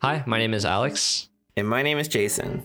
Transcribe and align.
Hi, 0.00 0.22
my 0.26 0.38
name 0.38 0.54
is 0.54 0.64
Alex. 0.64 1.28
And 1.56 1.68
my 1.68 1.82
name 1.82 1.98
is 1.98 2.06
Jason. 2.06 2.64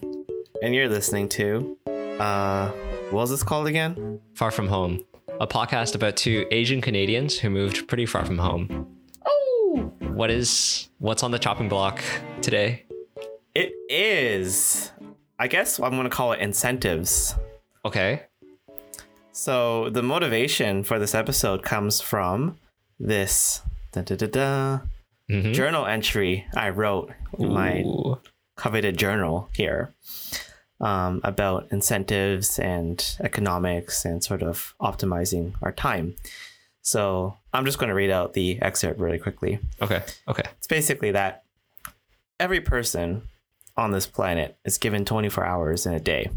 And 0.62 0.76
you're 0.76 0.88
listening 0.88 1.28
to, 1.30 1.76
uh, 2.20 2.70
what 3.10 3.22
was 3.22 3.32
this 3.32 3.42
called 3.42 3.66
again? 3.66 4.20
Far 4.36 4.52
From 4.52 4.68
Home, 4.68 5.04
a 5.42 5.48
podcast 5.48 5.96
about 5.96 6.16
two 6.16 6.46
Asian 6.52 6.80
Canadians 6.80 7.40
who 7.40 7.50
moved 7.50 7.88
pretty 7.88 8.06
far 8.06 8.24
from 8.24 8.38
home. 8.38 8.88
Oh! 9.26 9.92
What 10.02 10.30
is, 10.30 10.90
what's 11.00 11.24
on 11.24 11.32
the 11.32 11.40
chopping 11.40 11.70
block 11.70 12.04
today? 12.44 12.86
It 13.56 13.74
is, 13.90 14.92
I 15.40 15.48
guess 15.48 15.80
I'm 15.80 15.94
going 15.94 16.04
to 16.04 16.12
call 16.12 16.34
it 16.34 16.40
incentives. 16.40 17.34
Okay. 17.84 18.26
So 19.32 19.90
the 19.90 20.04
motivation 20.04 20.84
for 20.84 21.00
this 21.00 21.16
episode 21.16 21.64
comes 21.64 22.00
from 22.00 22.60
this 23.00 23.64
da, 23.92 24.02
da, 24.02 24.16
da, 24.16 24.80
Mhm. 25.30 25.54
journal 25.54 25.86
entry 25.86 26.46
I 26.56 26.70
wrote 26.70 27.12
in 27.40 27.50
my 27.54 27.84
coveted 28.56 28.98
journal 28.98 29.50
here 29.56 29.94
um, 30.82 31.22
about 31.24 31.68
incentives 31.72 32.60
and 32.60 33.16
economics 33.22 34.04
and 34.06 34.24
sort 34.24 34.44
of 34.44 34.76
optimizing 34.82 35.54
our 35.62 35.72
time. 35.72 36.16
So 36.82 37.38
I'm 37.54 37.66
just 37.66 37.78
going 37.80 37.88
to 37.88 37.96
read 37.96 38.10
out 38.12 38.34
the 38.34 38.62
excerpt 38.62 39.00
really 39.00 39.18
quickly. 39.18 39.60
Okay. 39.82 40.04
Okay. 40.28 40.44
It's 40.58 40.68
basically 40.68 41.12
that 41.12 41.44
every 42.40 42.60
person 42.60 43.24
on 43.78 43.92
this 43.92 44.06
planet 44.06 44.58
is 44.66 44.78
given 44.78 45.06
24 45.06 45.46
hours 45.46 45.86
in 45.86 45.94
a 45.94 46.00
day. 46.00 46.30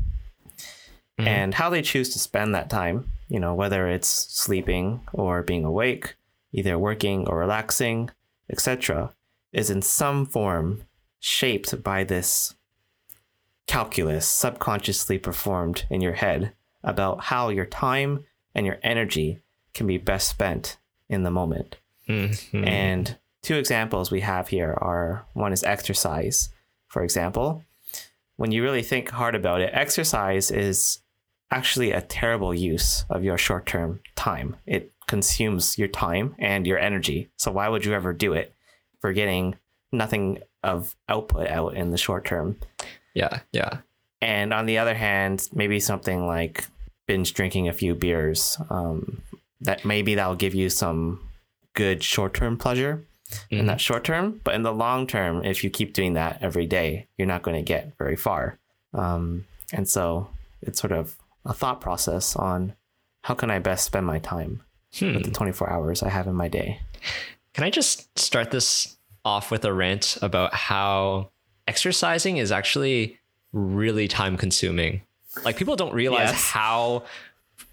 Mhm. 1.19 1.27
And 1.27 1.55
how 1.55 1.69
they 1.71 1.83
choose 1.83 2.11
to 2.11 2.19
spend 2.21 2.55
that 2.55 2.71
time, 2.71 3.11
you 3.29 3.41
know, 3.41 3.55
whether 3.55 3.89
it's 3.89 4.09
sleeping 4.09 5.01
or 5.13 5.43
being 5.43 5.65
awake, 5.65 6.15
either 6.53 6.79
working 6.79 7.27
or 7.27 7.39
relaxing, 7.39 8.11
etc., 8.51 9.15
is 9.53 9.71
in 9.71 9.83
some 9.83 10.27
form 10.27 10.85
shaped 11.19 11.83
by 11.83 12.05
this 12.05 12.55
calculus 13.66 14.27
subconsciously 14.27 15.19
performed 15.19 15.87
in 15.91 16.01
your 16.01 16.13
head 16.13 16.53
about 16.85 17.25
how 17.25 17.49
your 17.49 17.66
time 17.66 18.25
and 18.55 18.65
your 18.65 18.79
energy 18.83 19.41
can 19.75 19.87
be 19.87 19.99
best 19.99 20.29
spent 20.29 20.79
in 21.09 21.23
the 21.23 21.30
moment. 21.30 21.77
Mhm. 22.09 22.66
And 22.66 23.16
two 23.43 23.57
examples 23.57 24.11
we 24.11 24.21
have 24.21 24.49
here 24.49 24.73
are 24.81 25.27
one 25.33 25.53
is 25.53 25.65
exercise, 25.65 26.51
for 26.87 27.03
example. 27.03 27.65
When 28.37 28.53
you 28.53 28.63
really 28.63 28.83
think 28.83 29.10
hard 29.10 29.35
about 29.35 29.60
it, 29.60 29.71
exercise 29.73 30.51
is 30.51 31.01
actually 31.51 31.93
a 31.93 32.01
terrible 32.01 32.55
use 32.55 33.05
of 33.09 33.25
your 33.25 33.38
short 33.38 33.66
term 33.66 34.01
time. 34.15 34.57
It 34.66 34.93
consumes 35.07 35.79
your 35.79 35.88
time 35.88 36.35
and 36.38 36.66
your 36.66 36.79
energy. 36.79 37.29
So, 37.37 37.51
why 37.52 37.68
would 37.68 37.85
you 37.85 37.93
ever 37.95 38.12
do 38.12 38.32
it 38.32 38.54
for 39.01 39.13
getting 39.13 39.57
nothing 39.93 40.40
of 40.63 40.95
output 41.09 41.48
out 41.48 41.74
in 41.74 41.90
the 41.90 41.98
short 41.98 42.24
term? 42.24 42.57
yeah. 43.15 43.40
Yeah. 43.52 43.79
And 44.21 44.52
on 44.52 44.66
the 44.66 44.79
other 44.79 44.95
hand, 44.95 45.48
maybe 45.54 45.79
something 45.79 46.26
like 46.26 46.66
binge 47.07 47.35
drinking 47.35 47.68
a 47.68 47.73
few 47.73 47.95
beers, 47.95 48.59
um, 48.71 49.23
that 49.60 49.85
maybe 49.85 50.15
that'll 50.15 50.35
give 50.35 50.54
you 50.54 50.68
some 50.71 51.20
good 51.74 52.02
short 52.02 52.35
term 52.35 52.57
pleasure 52.57 53.04
in 53.51 53.65
Mhm. 53.65 53.66
that 53.66 53.80
short 53.80 54.04
term. 54.04 54.41
But 54.43 54.54
in 54.54 54.63
the 54.63 54.73
long 54.73 55.07
term, 55.07 55.45
if 55.45 55.63
you 55.63 55.70
keep 55.70 55.93
doing 55.95 56.15
that 56.15 56.38
every 56.43 56.66
day, 56.66 57.07
you're 57.18 57.26
not 57.29 57.43
going 57.43 57.57
to 57.57 57.63
get 57.63 57.96
very 57.98 58.16
far. 58.16 58.59
Um, 58.93 59.46
and 59.73 59.88
so 59.88 60.29
it's 60.63 60.80
sort 60.80 60.93
of 60.93 61.16
a 61.45 61.52
thought 61.54 61.80
process 61.80 62.35
on 62.37 62.74
how 63.24 63.35
can 63.35 63.51
I 63.51 63.59
best 63.60 63.85
spend 63.85 64.06
my 64.06 64.19
time 64.19 64.62
Hmm. 64.99 65.15
with 65.15 65.25
the 65.25 65.31
24 65.31 65.69
hours 65.71 66.03
I 66.03 66.09
have 66.09 66.27
in 66.27 66.34
my 66.34 66.49
day. 66.49 66.81
Can 67.55 67.65
I 67.65 67.71
just 67.71 68.19
start 68.19 68.50
this 68.50 68.97
off 69.25 69.50
with 69.50 69.65
a 69.65 69.72
rant 69.72 70.16
about 70.22 70.55
how 70.55 71.31
exercising 71.69 72.37
is 72.38 72.53
actually 72.53 73.19
really 73.53 74.09
time 74.09 74.37
consuming? 74.37 75.03
Like 75.44 75.56
people 75.56 75.77
don't 75.77 75.93
realize 75.94 76.31
Yes. 76.31 76.50
how 76.50 77.04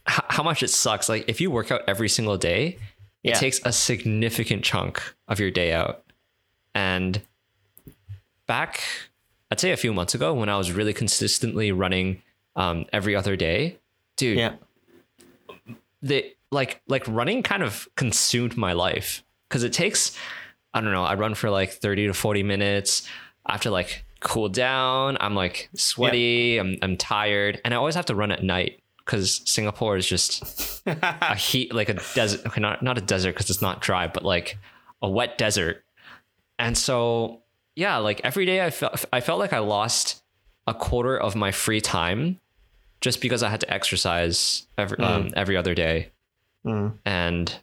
how 0.06 0.44
much 0.44 0.64
it 0.64 0.70
sucks. 0.70 1.08
Like 1.08 1.26
if 1.30 1.40
you 1.40 1.50
work 1.50 1.72
out 1.72 1.82
every 1.88 2.10
single 2.10 2.38
day, 2.38 2.78
it 3.24 3.30
Yeah. 3.30 3.34
takes 3.40 3.62
a 3.64 3.72
significant 3.72 4.64
chunk 4.66 5.02
of 5.30 5.40
your 5.40 5.50
day 5.52 5.72
out. 5.72 6.04
And 6.76 7.22
back 8.48 8.82
I'd 9.52 9.60
say 9.60 9.72
a 9.72 9.78
few 9.78 9.94
months 9.94 10.14
ago 10.16 10.34
when 10.34 10.50
I 10.50 10.58
was 10.58 10.72
really 10.72 10.94
consistently 10.94 11.72
running 11.72 12.22
um, 12.56 12.86
every 12.92 13.16
other 13.16 13.36
day, 13.36 13.78
dude, 14.18 14.38
Yeah. 14.38 14.56
the 16.02 16.34
like 16.54 16.82
like 16.88 17.08
running 17.08 17.44
kind 17.44 17.64
of 17.64 17.88
consumed 17.96 18.56
my 18.58 18.74
life. 18.74 19.24
Because 19.50 19.64
it 19.64 19.74
takes 19.74 20.18
I 20.74 20.82
don't 20.82 20.92
know 20.92 21.04
I 21.04 21.16
run 21.16 21.36
for 21.36 21.50
like 21.50 21.72
30 21.72 22.08
to 22.08 22.14
40 22.14 22.44
minutes. 22.44 23.08
After 23.48 23.70
like 23.70 24.06
cool 24.22 24.50
down. 24.50 25.18
I'm 25.20 25.36
like 25.36 25.70
sweaty. 25.76 26.58
I'm 26.58 26.78
I'm 26.82 26.98
tired. 26.98 27.62
And 27.64 27.74
I 27.74 27.78
always 27.78 27.96
have 27.96 28.06
to 28.06 28.16
run 28.16 28.32
at 28.32 28.44
night 28.44 28.82
because 29.06 29.42
Singapore 29.46 29.98
is 29.98 30.08
just 30.08 30.82
a 30.86 31.36
heat 31.36 31.74
like 31.74 31.90
a 31.90 31.96
desert 32.16 32.46
okay 32.46 32.62
not 32.62 32.82
not 32.82 32.98
a 32.98 33.02
desert 33.02 33.34
because 33.34 33.50
it's 33.50 33.62
not 33.62 33.82
dry 33.82 34.08
but 34.08 34.24
like 34.24 34.58
a 35.02 35.10
wet 35.10 35.38
desert. 35.38 35.84
And 36.58 36.78
so 36.78 37.42
yeah 37.76 37.98
like 37.98 38.22
every 38.24 38.46
day 38.46 38.66
I 38.66 38.70
felt 38.70 39.06
I 39.12 39.20
felt 39.20 39.40
like 39.40 39.54
I 39.54 39.60
lost 39.60 40.24
a 40.66 40.74
quarter 40.74 41.18
of 41.18 41.36
my 41.36 41.52
free 41.52 41.82
time 41.82 42.40
just 43.02 43.20
because 43.20 43.44
I 43.44 43.50
had 43.50 43.60
to 43.60 43.72
exercise 43.72 44.66
every 44.78 44.98
um, 45.00 45.32
every 45.36 45.58
other 45.58 45.76
day 45.76 46.13
Mm. 46.66 46.98
and 47.06 47.56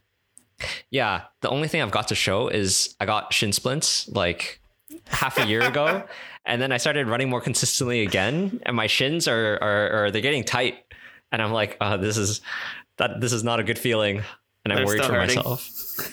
yeah 0.91 1.23
the 1.41 1.49
only 1.49 1.69
thing 1.69 1.81
i've 1.81 1.91
got 1.91 2.09
to 2.09 2.15
show 2.15 2.49
is 2.49 2.95
i 3.01 3.07
got 3.07 3.33
shin 3.33 3.53
splints 3.53 4.09
like 4.09 4.61
half 5.07 5.39
a 5.39 5.47
year 5.47 5.63
ago 5.63 6.03
and 6.45 6.61
then 6.61 6.71
i 6.71 6.77
started 6.77 7.07
running 7.09 7.31
more 7.31 7.41
consistently 7.41 8.03
again 8.03 8.61
and 8.67 8.77
my 8.77 8.87
shins 8.87 9.27
are 9.27 9.59
are, 9.63 9.91
are 10.05 10.11
they're 10.11 10.21
getting 10.21 10.45
tight 10.45 10.75
and 11.33 11.41
i'm 11.41 11.51
like 11.53 11.77
uh, 11.81 11.97
this 11.97 12.17
is 12.19 12.43
that 12.99 13.21
this 13.23 13.33
is 13.33 13.43
not 13.43 13.59
a 13.59 13.63
good 13.65 13.79
feeling 13.79 14.23
and 14.65 14.73
i'm 14.73 14.77
They're 14.79 14.87
worried 14.87 15.05
for 15.05 15.13
hurting? 15.15 15.37
myself 15.37 15.71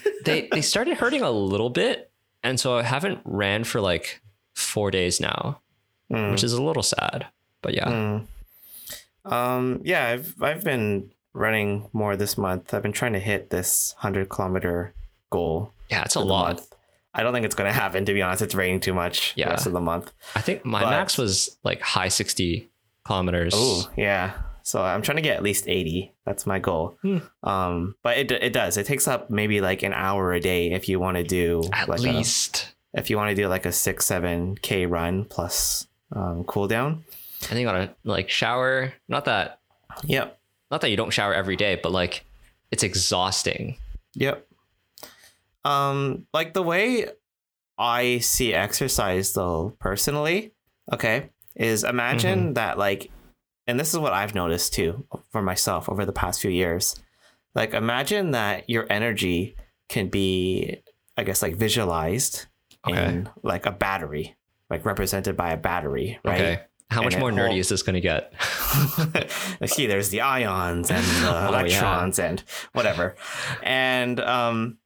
they 0.25 0.47
they 0.51 0.61
started 0.61 0.95
hurting 0.97 1.21
a 1.23 1.31
little 1.31 1.69
bit 1.69 2.09
and 2.43 2.57
so 2.57 2.77
i 2.77 2.83
haven't 2.83 3.19
ran 3.25 3.65
for 3.65 3.81
like 3.81 4.21
four 4.55 4.91
days 4.91 5.19
now 5.19 5.59
Mm. 6.09 6.31
which 6.31 6.41
is 6.45 6.53
a 6.53 6.63
little 6.63 6.83
sad 6.83 7.27
but 7.61 7.73
yeah 7.73 7.89
Mm. 7.89 8.27
Um, 9.25 9.81
yeah, 9.83 10.07
I've 10.07 10.41
I've 10.41 10.63
been 10.63 11.11
running 11.37 11.89
more 11.93 12.15
this 12.15 12.37
month. 12.37 12.73
I've 12.73 12.81
been 12.83 12.91
trying 12.91 13.13
to 13.13 13.19
hit 13.19 13.49
this 13.49 13.93
hundred 13.99 14.29
kilometer 14.29 14.93
goal. 15.29 15.73
yeah 15.89 16.03
it's 16.03 16.15
a 16.15 16.19
lot. 16.19 16.61
I 17.13 17.23
don't 17.23 17.33
think 17.33 17.45
it's 17.45 17.55
gonna 17.55 17.73
happen. 17.73 18.05
To 18.05 18.13
be 18.13 18.21
honest, 18.21 18.41
it's 18.41 18.53
raining 18.55 18.79
too 18.79 18.93
much 18.93 19.33
Yeah. 19.35 19.45
the 19.45 19.51
rest 19.51 19.65
of 19.65 19.73
the 19.73 19.81
month. 19.81 20.11
i 20.35 20.41
think 20.41 20.63
my 20.65 20.81
But- 20.81 20.89
max 20.91 21.17
was 21.17 21.57
like 21.63 21.81
high 21.81 22.09
60 22.09 22.69
kilometers 23.05 23.53
Oh 23.55 23.89
yeah. 23.97 24.33
So 24.63 24.81
I'm 24.83 25.01
trying 25.01 25.15
to 25.15 25.21
get 25.21 25.37
at 25.37 25.43
least 25.43 25.63
80. 25.67 26.11
That's 26.25 26.45
my 26.45 26.59
goal. 26.59 26.97
Hmm. 27.01 27.19
Um, 27.41 27.95
but 28.03 28.17
it 28.17 28.31
it 28.31 28.51
does. 28.53 28.75
It 28.77 28.85
takes 28.85 29.07
up 29.07 29.29
maybe 29.29 29.61
like 29.61 29.81
an 29.81 29.93
hour 29.93 30.33
a 30.33 30.41
day 30.41 30.71
if 30.73 30.89
you 30.89 30.99
want 30.99 31.15
to 31.17 31.23
do 31.23 31.63
at 31.71 31.87
like 31.87 32.01
least 32.01 32.73
a, 32.93 32.99
if 32.99 33.09
you 33.09 33.15
want 33.15 33.29
to 33.29 33.35
do 33.41 33.47
like 33.47 33.65
a 33.65 33.71
six 33.71 34.05
seven 34.05 34.55
k 34.61 34.85
run 34.85 35.23
plus 35.23 35.87
um, 36.11 36.43
cool 36.45 36.67
down. 36.67 37.05
and 37.43 37.51
then 37.51 37.59
you 37.59 37.65
gotta 37.65 37.95
like 38.03 38.29
shower. 38.29 38.93
Not 39.07 39.23
that 39.25 39.59
Yep. 40.03 40.37
Not 40.71 40.81
that 40.81 40.89
you 40.89 40.97
don't 40.97 41.11
shower 41.13 41.33
every 41.33 41.55
day, 41.55 41.79
but 41.81 41.91
like 41.91 42.25
it's 42.71 42.83
exhausting. 42.83 43.77
Yep. 44.15 44.47
Um, 45.65 46.25
like 46.33 46.53
the 46.53 46.61
way 46.63 47.07
I 47.77 48.19
see 48.19 48.53
exercise 48.53 49.33
though, 49.33 49.75
personally, 49.79 50.53
okay, 50.93 51.29
is 51.55 51.83
imagine 51.83 52.53
that 52.53 52.77
like 52.77 53.11
and 53.65 53.79
this 53.79 53.93
is 53.93 53.99
what 53.99 54.13
I've 54.13 54.35
noticed 54.35 54.73
too 54.73 55.05
for 55.31 55.41
myself 55.41 55.89
over 55.89 56.05
the 56.05 56.13
past 56.13 56.41
few 56.41 56.51
years. 56.51 56.95
Like 57.53 57.73
imagine 57.73 58.31
that 58.31 58.69
your 58.69 58.85
energy 58.89 59.55
can 59.89 60.07
be 60.09 60.81
I 61.17 61.23
guess 61.23 61.41
like 61.41 61.55
visualized 61.55 62.45
Okay. 62.87 63.05
in 63.05 63.29
like 63.43 63.65
a 63.65 63.71
battery, 63.71 64.35
like 64.69 64.85
represented 64.85 65.35
by 65.35 65.51
a 65.51 65.57
battery, 65.57 66.19
right? 66.23 66.39
Okay. 66.41 66.61
How 66.89 67.03
much 67.03 67.17
more 67.17 67.31
nerdy 67.31 67.57
is 67.59 67.69
this 67.69 67.83
gonna 67.83 67.99
get? 67.99 68.33
I 68.39 69.65
see 69.65 69.87
there's 69.87 70.09
the 70.09 70.21
ions 70.21 70.89
and 70.89 71.05
the 71.05 71.27
Oh, 71.27 71.49
yeah. 71.49 71.49
electrons 71.49 72.17
and 72.19 72.43
whatever. 72.73 73.15
And 73.61 74.19
um 74.19 74.77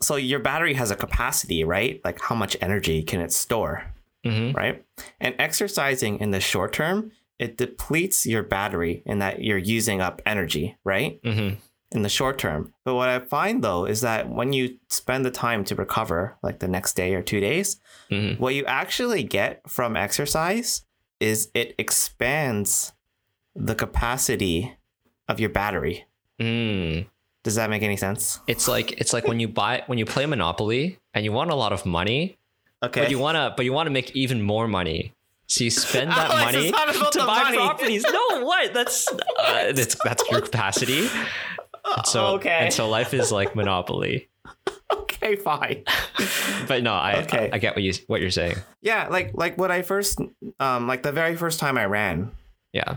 so 0.00 0.16
your 0.16 0.40
battery 0.40 0.74
has 0.74 0.90
a 0.90 0.96
capacity, 0.96 1.62
right? 1.64 2.00
Like 2.04 2.20
how 2.20 2.34
much 2.34 2.56
energy 2.60 3.02
can 3.02 3.20
it 3.20 3.32
store, 3.32 3.84
hmm 4.24 4.50
right? 4.52 4.84
And 5.20 5.34
exercising 5.38 6.18
in 6.18 6.32
the 6.32 6.40
short 6.40 6.72
term, 6.72 7.12
it 7.38 7.56
depletes 7.56 8.26
your 8.26 8.42
battery 8.42 9.02
in 9.06 9.20
that 9.20 9.42
you're 9.42 9.58
using 9.58 10.00
up 10.00 10.20
energy, 10.26 10.76
right? 10.84 11.20
hmm 11.24 11.50
In 11.94 12.02
the 12.02 12.08
short 12.08 12.38
term. 12.38 12.72
But 12.84 12.94
what 12.94 13.08
I 13.08 13.18
find 13.20 13.62
though 13.62 13.84
is 13.84 14.00
that 14.00 14.28
when 14.28 14.52
you 14.52 14.78
spend 14.88 15.24
the 15.24 15.30
time 15.30 15.64
to 15.64 15.74
recover, 15.74 16.36
like 16.42 16.58
the 16.60 16.68
next 16.68 16.94
day 16.94 17.14
or 17.14 17.22
two 17.22 17.40
days, 17.40 17.80
hmm 18.10 18.32
what 18.38 18.54
you 18.54 18.64
actually 18.66 19.22
get 19.22 19.60
from 19.68 19.96
exercise 19.96 20.84
is 21.20 21.50
it 21.54 21.74
expands 21.78 22.92
the 23.54 23.74
capacity 23.74 24.74
of 25.28 25.38
your 25.38 25.50
battery. 25.50 26.04
Mm. 26.40 27.06
Does 27.44 27.56
that 27.56 27.68
make 27.70 27.82
any 27.82 27.96
sense? 27.96 28.40
It's 28.46 28.66
like 28.68 28.92
it's 29.00 29.12
like 29.12 29.26
when 29.28 29.38
you 29.40 29.48
buy 29.48 29.82
when 29.86 29.98
you 29.98 30.06
play 30.06 30.26
Monopoly 30.26 30.98
and 31.14 31.24
you 31.24 31.32
want 31.32 31.50
a 31.50 31.54
lot 31.54 31.72
of 31.72 31.84
money, 31.84 32.38
Okay. 32.84 33.02
But 33.02 33.10
you 33.10 33.18
wanna 33.18 33.54
but 33.56 33.64
you 33.64 33.72
wanna 33.72 33.90
make 33.90 34.10
even 34.16 34.42
more 34.42 34.66
money. 34.66 35.14
So 35.46 35.64
you 35.64 35.70
spend 35.70 36.10
that 36.18 36.30
Alex, 36.30 36.44
money 36.52 36.68
it's 36.68 36.72
not 36.76 36.96
about 36.96 37.12
to 37.12 37.18
buy 37.20 37.42
money. 37.44 37.56
properties. 37.58 38.04
No, 38.10 38.44
what? 38.44 38.74
That's 38.74 39.06
uh, 39.08 39.72
that's 39.72 39.96
that's 40.04 40.24
your 40.30 40.40
capacity. 40.40 41.08
And 41.96 42.06
so 42.06 42.26
Oh, 42.26 42.34
okay. 42.34 42.50
and 42.66 42.72
so 42.72 42.88
life 42.88 43.12
is 43.14 43.32
like 43.32 43.54
monopoly. 43.56 44.28
okay, 44.92 45.36
fine. 45.36 45.84
But 46.68 46.82
no, 46.84 46.92
I 46.92 47.22
Okay. 47.22 47.50
I, 47.52 47.56
I 47.56 47.58
get 47.58 47.74
what 47.74 47.82
you 47.82 47.92
what 48.06 48.20
you're 48.20 48.30
saying. 48.30 48.56
Yeah, 48.82 49.08
like 49.08 49.32
like 49.34 49.58
when 49.58 49.70
I 49.72 49.82
first 49.82 50.20
um 50.60 50.86
like 50.86 51.02
the 51.02 51.12
very 51.12 51.34
first 51.36 51.58
time 51.60 51.76
I 51.76 51.86
ran 51.86 52.30
Yeah. 52.72 52.96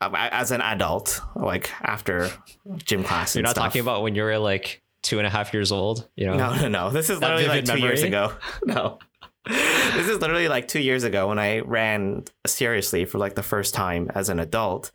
um, 0.00 0.14
as 0.14 0.50
an 0.50 0.60
adult, 0.60 1.20
like 1.34 1.70
after 1.80 2.30
gym 2.76 3.04
class. 3.04 3.34
You're 3.34 3.42
not 3.42 3.52
stuff. 3.52 3.64
talking 3.66 3.80
about 3.80 4.02
when 4.02 4.14
you 4.14 4.22
were 4.22 4.38
like 4.38 4.82
two 5.02 5.18
and 5.18 5.26
a 5.26 5.30
half 5.30 5.52
years 5.54 5.72
old, 5.72 6.08
you 6.16 6.26
know? 6.26 6.36
No, 6.36 6.54
no, 6.56 6.68
no. 6.68 6.90
This 6.90 7.08
is 7.10 7.20
literally 7.20 7.46
like 7.46 7.64
two 7.64 7.78
years 7.78 8.02
ago. 8.02 8.32
No. 8.64 8.98
This 9.46 10.08
is 10.08 10.18
literally 10.20 10.48
like 10.48 10.68
two 10.68 10.80
years 10.80 11.04
ago 11.04 11.28
when 11.28 11.38
I 11.38 11.60
ran 11.60 12.24
seriously 12.46 13.04
for 13.04 13.18
like 13.18 13.34
the 13.34 13.42
first 13.42 13.74
time 13.74 14.10
as 14.14 14.28
an 14.30 14.40
adult. 14.40 14.90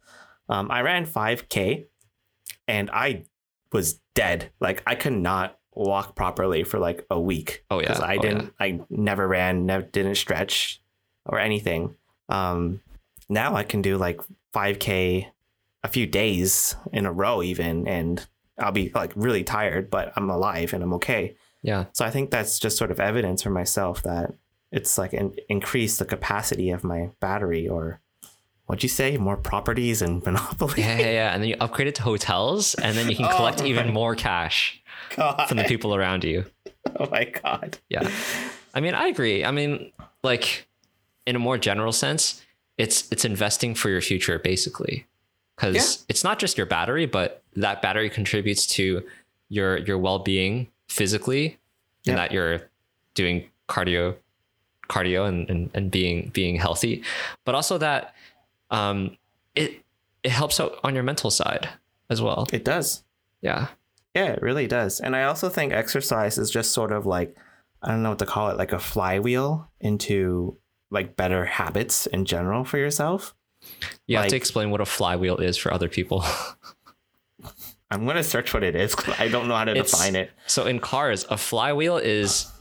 Um, 0.48 0.72
I 0.72 0.82
ran 0.82 1.06
5K 1.06 1.86
and 2.68 2.90
I 2.92 3.26
was 3.72 4.00
dead. 4.16 4.52
Like 4.60 4.84
I 4.88 4.96
could 4.96 5.14
not 5.14 5.58
walk 5.74 6.16
properly 6.16 6.64
for 6.64 6.80
like 6.80 7.06
a 7.10 7.20
week. 7.20 7.64
Oh, 7.70 7.80
yeah. 7.80 7.88
Because 7.88 8.02
I 8.02 8.16
Oh, 8.18 8.22
didn't, 8.22 8.54
I 8.60 8.80
never 8.90 9.28
ran, 9.28 9.66
never 9.66 9.86
didn't 9.86 10.16
stretch 10.16 10.82
or 11.26 11.40
anything. 11.40 11.96
Um, 12.28 12.82
now 13.30 13.56
I 13.56 13.64
can 13.64 13.82
do 13.82 13.98
like 13.98 14.20
5K 14.54 15.28
a 15.84 15.88
few 15.88 16.06
days 16.08 16.76
in 16.92 17.06
a 17.06 17.12
row, 17.14 17.42
even, 17.42 17.88
and 17.88 18.26
I'll 18.58 18.72
be 18.74 18.92
like 18.94 19.14
really 19.16 19.44
tired, 19.44 19.90
but 19.90 20.12
I'm 20.16 20.30
alive 20.30 20.74
and 20.74 20.84
I'm 20.84 20.94
okay. 20.96 21.38
Yeah. 21.62 21.86
So 21.94 22.04
I 22.06 22.10
think 22.10 22.32
that's 22.32 22.60
just 22.60 22.78
sort 22.78 22.92
of 22.92 23.00
evidence 23.00 23.42
for 23.44 23.50
myself 23.50 24.04
that 24.04 24.34
it's 24.72 24.98
like 24.98 25.14
an 25.14 25.36
increase 25.48 25.98
the 25.98 26.06
capacity 26.06 26.72
of 26.72 26.84
my 26.84 27.10
battery 27.20 27.68
or 27.68 28.02
what'd 28.70 28.84
you 28.84 28.90
say? 28.90 29.18
More 29.18 29.36
properties 29.36 30.04
and 30.04 30.24
monopoly. 30.28 30.76
Yeah, 30.84 31.00
yeah, 31.00 31.12
yeah. 31.12 31.34
And 31.34 31.42
then 31.42 31.50
you 31.50 31.56
upgrade 31.60 31.88
it 31.88 31.96
to 31.96 32.04
hotels 32.04 32.76
and 32.76 32.96
then 32.96 33.10
you 33.10 33.16
can 33.16 33.26
Oh 33.32 33.36
collect 33.36 33.60
my 33.62 33.66
even 33.66 33.92
more 33.92 34.14
cash 34.16 34.80
God. 35.16 35.48
from 35.48 35.58
the 35.58 35.64
people 35.64 35.96
around 35.96 36.24
you. 36.24 36.46
Oh 37.00 37.08
my 37.10 37.24
god. 37.26 37.80
Yeah. 37.90 38.08
I 38.76 38.80
mean, 38.80 38.94
I 38.94 39.08
agree. 39.08 39.44
I 39.44 39.50
mean, 39.50 39.92
like 40.24 40.68
in 41.26 41.36
a 41.36 41.40
more 41.40 41.58
general 41.58 41.92
sense, 41.92 42.44
it's 42.78 43.12
it's 43.12 43.26
investing 43.26 43.74
for 43.74 43.90
your 43.90 44.02
future 44.02 44.38
basically. 44.38 45.08
Cuz 45.58 45.76
Yeah. 45.76 46.06
it's 46.08 46.24
not 46.24 46.38
just 46.38 46.56
your 46.56 46.68
battery, 46.68 47.08
but 47.08 47.42
that 47.56 47.82
battery 47.82 48.10
contributes 48.10 48.68
to 48.78 49.04
your 49.50 49.78
your 49.80 49.98
well-being 49.98 50.68
physically 50.88 51.58
and 52.08 52.18
that 52.18 52.32
you're 52.32 52.70
doing 53.16 53.50
cardio 53.68 54.16
cardio 54.90 55.28
and, 55.28 55.50
and 55.50 55.70
and 55.74 55.90
being 55.92 56.30
being 56.34 56.56
healthy, 56.56 57.04
but 57.46 57.56
also 57.56 57.78
that 57.80 58.14
um 58.72 59.18
it 59.56 59.84
it 60.24 60.32
helps 60.32 60.60
out 60.60 60.78
on 60.84 60.94
your 60.96 61.04
mental 61.04 61.32
side 61.32 61.70
as 62.10 62.22
well. 62.22 62.48
It 62.52 62.66
does. 62.66 63.04
Yeah. 63.42 63.68
Yeah, 64.16 64.26
it 64.34 64.42
really 64.42 64.68
does. 64.68 65.00
And 65.00 65.16
I 65.16 65.24
also 65.24 65.50
think 65.50 65.72
exercise 65.72 66.38
is 66.38 66.50
just 66.52 66.72
sort 66.72 66.92
of 66.92 67.06
like 67.06 67.36
I 67.82 67.90
don't 67.90 68.04
know 68.04 68.10
what 68.10 68.20
to 68.20 68.26
call 68.26 68.50
it, 68.50 68.58
like 68.58 68.74
a 68.74 68.80
flywheel 68.80 69.70
into 69.80 70.58
like 70.92 71.16
better 71.16 71.46
habits 71.46 72.06
in 72.08 72.26
general 72.26 72.64
for 72.66 72.78
yourself. 72.78 73.34
You 74.08 74.18
have 74.18 74.28
to 74.28 74.36
explain 74.36 74.72
what 74.72 74.82
a 74.82 74.86
flywheel 74.86 75.38
is 75.38 75.56
for 75.58 75.74
other 75.74 75.88
people. 75.90 76.26
I'm 77.92 78.06
gonna 78.06 78.24
search 78.24 78.54
what 78.54 78.64
it 78.64 78.76
is 78.76 78.94
'cause 78.96 79.16
I 79.18 79.30
don't 79.30 79.48
know 79.48 79.56
how 79.56 79.64
to 79.66 79.72
It's- 79.72 79.92
define 79.92 80.16
it. 80.16 80.32
So 80.48 80.66
in 80.66 80.80
cars, 80.80 81.26
a 81.30 81.38
flywheel 81.38 81.98
is 81.98 82.52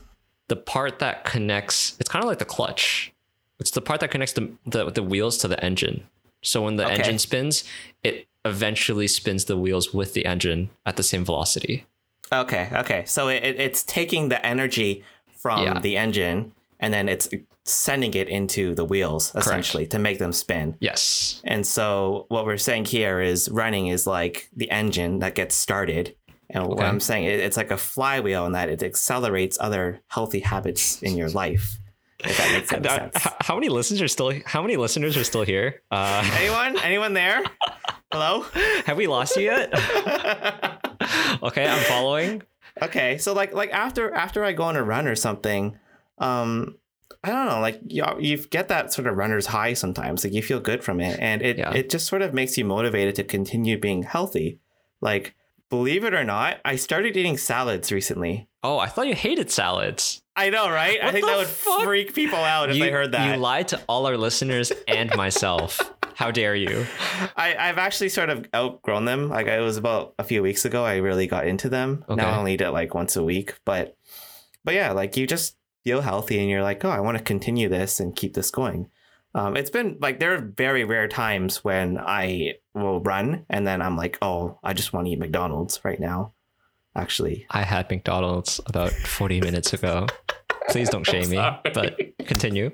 the 0.48 0.56
part 0.56 1.00
that 1.00 1.24
connects. 1.24 1.96
It's 2.00 2.08
kind 2.08 2.24
of 2.24 2.28
like 2.28 2.38
the 2.38 2.44
clutch. 2.46 3.12
It's 3.60 3.70
the 3.70 3.80
part 3.80 4.00
that 4.00 4.10
connects 4.10 4.34
the 4.34 4.50
the, 4.66 4.90
the 4.90 5.02
wheels 5.02 5.38
to 5.38 5.48
the 5.48 5.62
engine. 5.64 6.04
So 6.42 6.62
when 6.62 6.76
the 6.76 6.84
Okay. 6.84 6.94
engine 6.94 7.18
spins, 7.18 7.64
it 8.04 8.26
eventually 8.44 9.08
spins 9.08 9.44
the 9.46 9.56
wheels 9.56 9.92
with 9.92 10.14
the 10.14 10.24
engine 10.26 10.70
at 10.86 10.96
the 10.96 11.02
same 11.02 11.24
velocity. 11.24 11.84
Okay, 12.32 12.68
okay. 12.72 13.02
So 13.06 13.28
it, 13.28 13.42
it- 13.44 13.58
it's 13.60 13.82
taking 13.82 14.28
the 14.28 14.44
energy 14.46 15.02
from 15.36 15.64
Yeah. 15.64 15.80
the 15.80 15.96
engine 15.96 16.52
and 16.80 16.94
then 16.94 17.08
it's 17.08 17.28
sending 17.64 18.14
it 18.14 18.28
into 18.28 18.74
the 18.74 18.84
wheels 18.84 19.32
essentially 19.34 19.86
to 19.88 19.98
make 19.98 20.18
them 20.18 20.32
spin. 20.32 20.76
Yes. 20.80 21.42
And 21.44 21.66
so 21.66 22.26
what 22.28 22.46
we're 22.46 22.56
saying 22.56 22.84
here 22.86 23.20
is 23.20 23.48
running 23.50 23.88
is 23.88 24.06
like 24.06 24.48
the 24.56 24.70
engine 24.70 25.18
that 25.18 25.34
gets 25.34 25.54
started. 25.56 26.14
And 26.50 26.66
what 26.66 26.80
I'm 26.84 27.00
saying, 27.00 27.24
it, 27.24 27.40
it's 27.40 27.56
like 27.58 27.70
a 27.70 27.76
flywheel 27.76 28.46
in 28.46 28.52
that 28.52 28.68
it 28.70 28.82
accelerates 28.82 29.58
other 29.60 30.00
healthy 30.08 30.40
habits 30.40 31.02
in 31.02 31.16
your 31.16 31.28
life. 31.30 31.78
If 32.24 32.36
that 32.36 32.52
makes 32.52 32.72
any 32.72 32.88
sense. 32.88 33.16
How, 33.16 33.36
how 33.40 33.54
many 33.54 33.68
listeners 33.68 34.02
are 34.02 34.08
still? 34.08 34.32
How 34.44 34.60
many 34.62 34.76
listeners 34.76 35.16
are 35.16 35.24
still 35.24 35.42
here? 35.44 35.82
Uh, 35.90 36.28
Anyone? 36.38 36.78
Anyone 36.80 37.12
there? 37.14 37.42
Hello? 38.12 38.44
have 38.86 38.96
we 38.96 39.06
lost 39.06 39.36
you 39.36 39.44
yet? 39.44 39.70
okay, 41.42 41.66
I'm 41.68 41.82
following. 41.84 42.42
okay 42.82 43.18
so 43.18 43.32
like 43.32 43.52
like 43.52 43.70
after 43.72 44.12
after 44.14 44.44
i 44.44 44.52
go 44.52 44.62
on 44.62 44.76
a 44.76 44.82
run 44.84 45.08
or 45.08 45.16
something 45.16 45.76
um 46.18 46.76
i 47.24 47.28
don't 47.28 47.46
know 47.46 47.58
like 47.60 47.80
you, 47.88 48.04
you 48.20 48.36
get 48.36 48.68
that 48.68 48.92
sort 48.92 49.08
of 49.08 49.16
runner's 49.16 49.46
high 49.46 49.72
sometimes 49.72 50.22
like 50.22 50.32
you 50.32 50.40
feel 50.42 50.60
good 50.60 50.84
from 50.84 51.00
it 51.00 51.18
and 51.18 51.42
it 51.42 51.58
Yeah. 51.58 51.72
it 51.72 51.90
just 51.90 52.06
sort 52.06 52.22
of 52.22 52.32
makes 52.32 52.56
you 52.56 52.64
motivated 52.64 53.16
to 53.16 53.24
continue 53.24 53.76
being 53.80 54.04
healthy 54.04 54.60
like 55.00 55.34
believe 55.70 56.04
it 56.04 56.14
or 56.14 56.22
not 56.22 56.58
i 56.64 56.76
started 56.76 57.16
eating 57.16 57.36
salads 57.36 57.90
recently 57.90 58.46
Oh, 58.62 58.78
I 58.80 58.86
thought 58.88 59.06
you 59.06 59.14
hated 59.14 59.52
salads. 59.52 60.20
I 60.38 60.50
know 60.50 60.70
right 60.70 60.98
i 61.02 61.12
think 61.12 61.26
that 61.26 61.36
would 61.36 61.46
fuck? 61.46 61.82
freak 61.82 62.14
people 62.14 62.38
out 62.38 62.70
if 62.70 62.76
you, 62.76 62.84
they 62.84 62.90
heard 62.90 63.12
that 63.12 63.34
You 63.34 63.40
lied 63.40 63.68
to 63.68 63.80
all 63.88 64.06
our 64.06 64.16
listeners 64.16 64.72
and 64.86 65.14
myself. 65.16 65.80
How 66.18 66.32
dare 66.32 66.56
you? 66.56 66.84
I, 67.36 67.54
I've 67.56 67.78
actually 67.78 68.08
sort 68.08 68.28
of 68.28 68.44
outgrown 68.52 69.04
them. 69.04 69.28
Like 69.28 69.46
it 69.46 69.60
was 69.60 69.76
about 69.76 70.14
a 70.18 70.24
few 70.24 70.42
weeks 70.42 70.64
ago, 70.64 70.84
I 70.84 70.96
really 70.96 71.28
got 71.28 71.46
into 71.46 71.68
them. 71.68 72.04
Okay. 72.08 72.20
Now 72.20 72.30
I 72.30 72.36
only 72.38 72.54
eat 72.54 72.60
it 72.60 72.72
like 72.72 72.92
once 72.92 73.14
a 73.14 73.22
week, 73.22 73.54
but 73.64 73.96
but 74.64 74.74
yeah, 74.74 74.90
like 74.90 75.16
you 75.16 75.28
just 75.28 75.56
feel 75.84 76.00
healthy 76.00 76.40
and 76.40 76.50
you're 76.50 76.64
like, 76.64 76.84
oh, 76.84 76.90
I 76.90 76.98
want 76.98 77.18
to 77.18 77.22
continue 77.22 77.68
this 77.68 78.00
and 78.00 78.16
keep 78.16 78.34
this 78.34 78.50
going. 78.50 78.90
Um, 79.32 79.56
it's 79.56 79.70
been 79.70 79.96
like 80.00 80.18
there 80.18 80.34
are 80.34 80.40
very 80.40 80.82
rare 80.82 81.06
times 81.06 81.62
when 81.62 81.98
I 81.98 82.54
will 82.74 83.00
run 83.00 83.46
and 83.48 83.64
then 83.64 83.80
I'm 83.80 83.96
like, 83.96 84.18
oh, 84.20 84.58
I 84.64 84.72
just 84.72 84.92
want 84.92 85.06
to 85.06 85.12
eat 85.12 85.20
McDonald's 85.20 85.80
right 85.84 86.00
now. 86.00 86.32
Actually, 86.96 87.46
I 87.50 87.62
had 87.62 87.88
McDonald's 87.88 88.60
about 88.66 88.90
40 88.90 89.40
minutes 89.40 89.72
ago. 89.72 90.08
Please 90.68 90.88
don't 90.90 91.04
shame 91.06 91.28
me, 91.30 91.36
but 91.74 91.98
continue. 92.26 92.70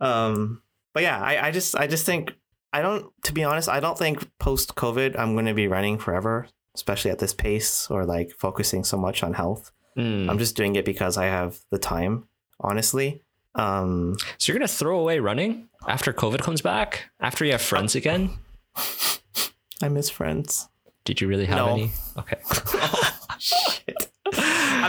um, 0.00 0.62
but 0.92 1.02
yeah, 1.02 1.20
I, 1.20 1.48
I 1.48 1.50
just 1.50 1.76
I 1.76 1.86
just 1.86 2.06
think 2.06 2.32
I 2.72 2.82
don't 2.82 3.10
to 3.24 3.32
be 3.32 3.44
honest, 3.44 3.68
I 3.68 3.80
don't 3.80 3.98
think 3.98 4.28
post 4.38 4.74
COVID 4.74 5.18
I'm 5.18 5.34
going 5.34 5.46
to 5.46 5.54
be 5.54 5.68
running 5.68 5.98
forever, 5.98 6.46
especially 6.74 7.10
at 7.10 7.18
this 7.18 7.34
pace 7.34 7.88
or 7.90 8.04
like 8.04 8.32
focusing 8.38 8.84
so 8.84 8.96
much 8.96 9.22
on 9.22 9.34
health. 9.34 9.72
Mm. 9.96 10.28
I'm 10.28 10.38
just 10.38 10.56
doing 10.56 10.76
it 10.76 10.84
because 10.84 11.16
I 11.16 11.24
have 11.26 11.58
the 11.70 11.78
time, 11.78 12.28
honestly. 12.60 13.22
Um, 13.54 14.16
So 14.36 14.52
you're 14.52 14.58
going 14.58 14.68
to 14.68 14.72
throw 14.74 15.00
away 15.00 15.18
running 15.18 15.68
after 15.88 16.12
COVID 16.12 16.40
comes 16.42 16.60
back? 16.60 17.10
After 17.20 17.46
you 17.46 17.52
have 17.52 17.62
friends 17.62 17.94
again? 17.94 18.30
I 19.82 19.88
miss 19.88 20.10
friends. 20.10 20.68
Did 21.06 21.22
you 21.22 21.28
really 21.28 21.46
have 21.46 21.56
No. 21.56 21.72
any? 21.72 21.90
Okay. 22.18 22.36
Shit. 23.38 24.05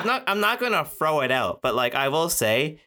I'm 0.02 0.08
not 0.08 0.24
I'm 0.28 0.40
not 0.40 0.60
gonna 0.60 0.86
throw 0.86 1.22
it 1.22 1.32
out, 1.32 1.62
but 1.62 1.76
like 1.76 1.96
I 1.96 2.10
will 2.10 2.30
say 2.30 2.80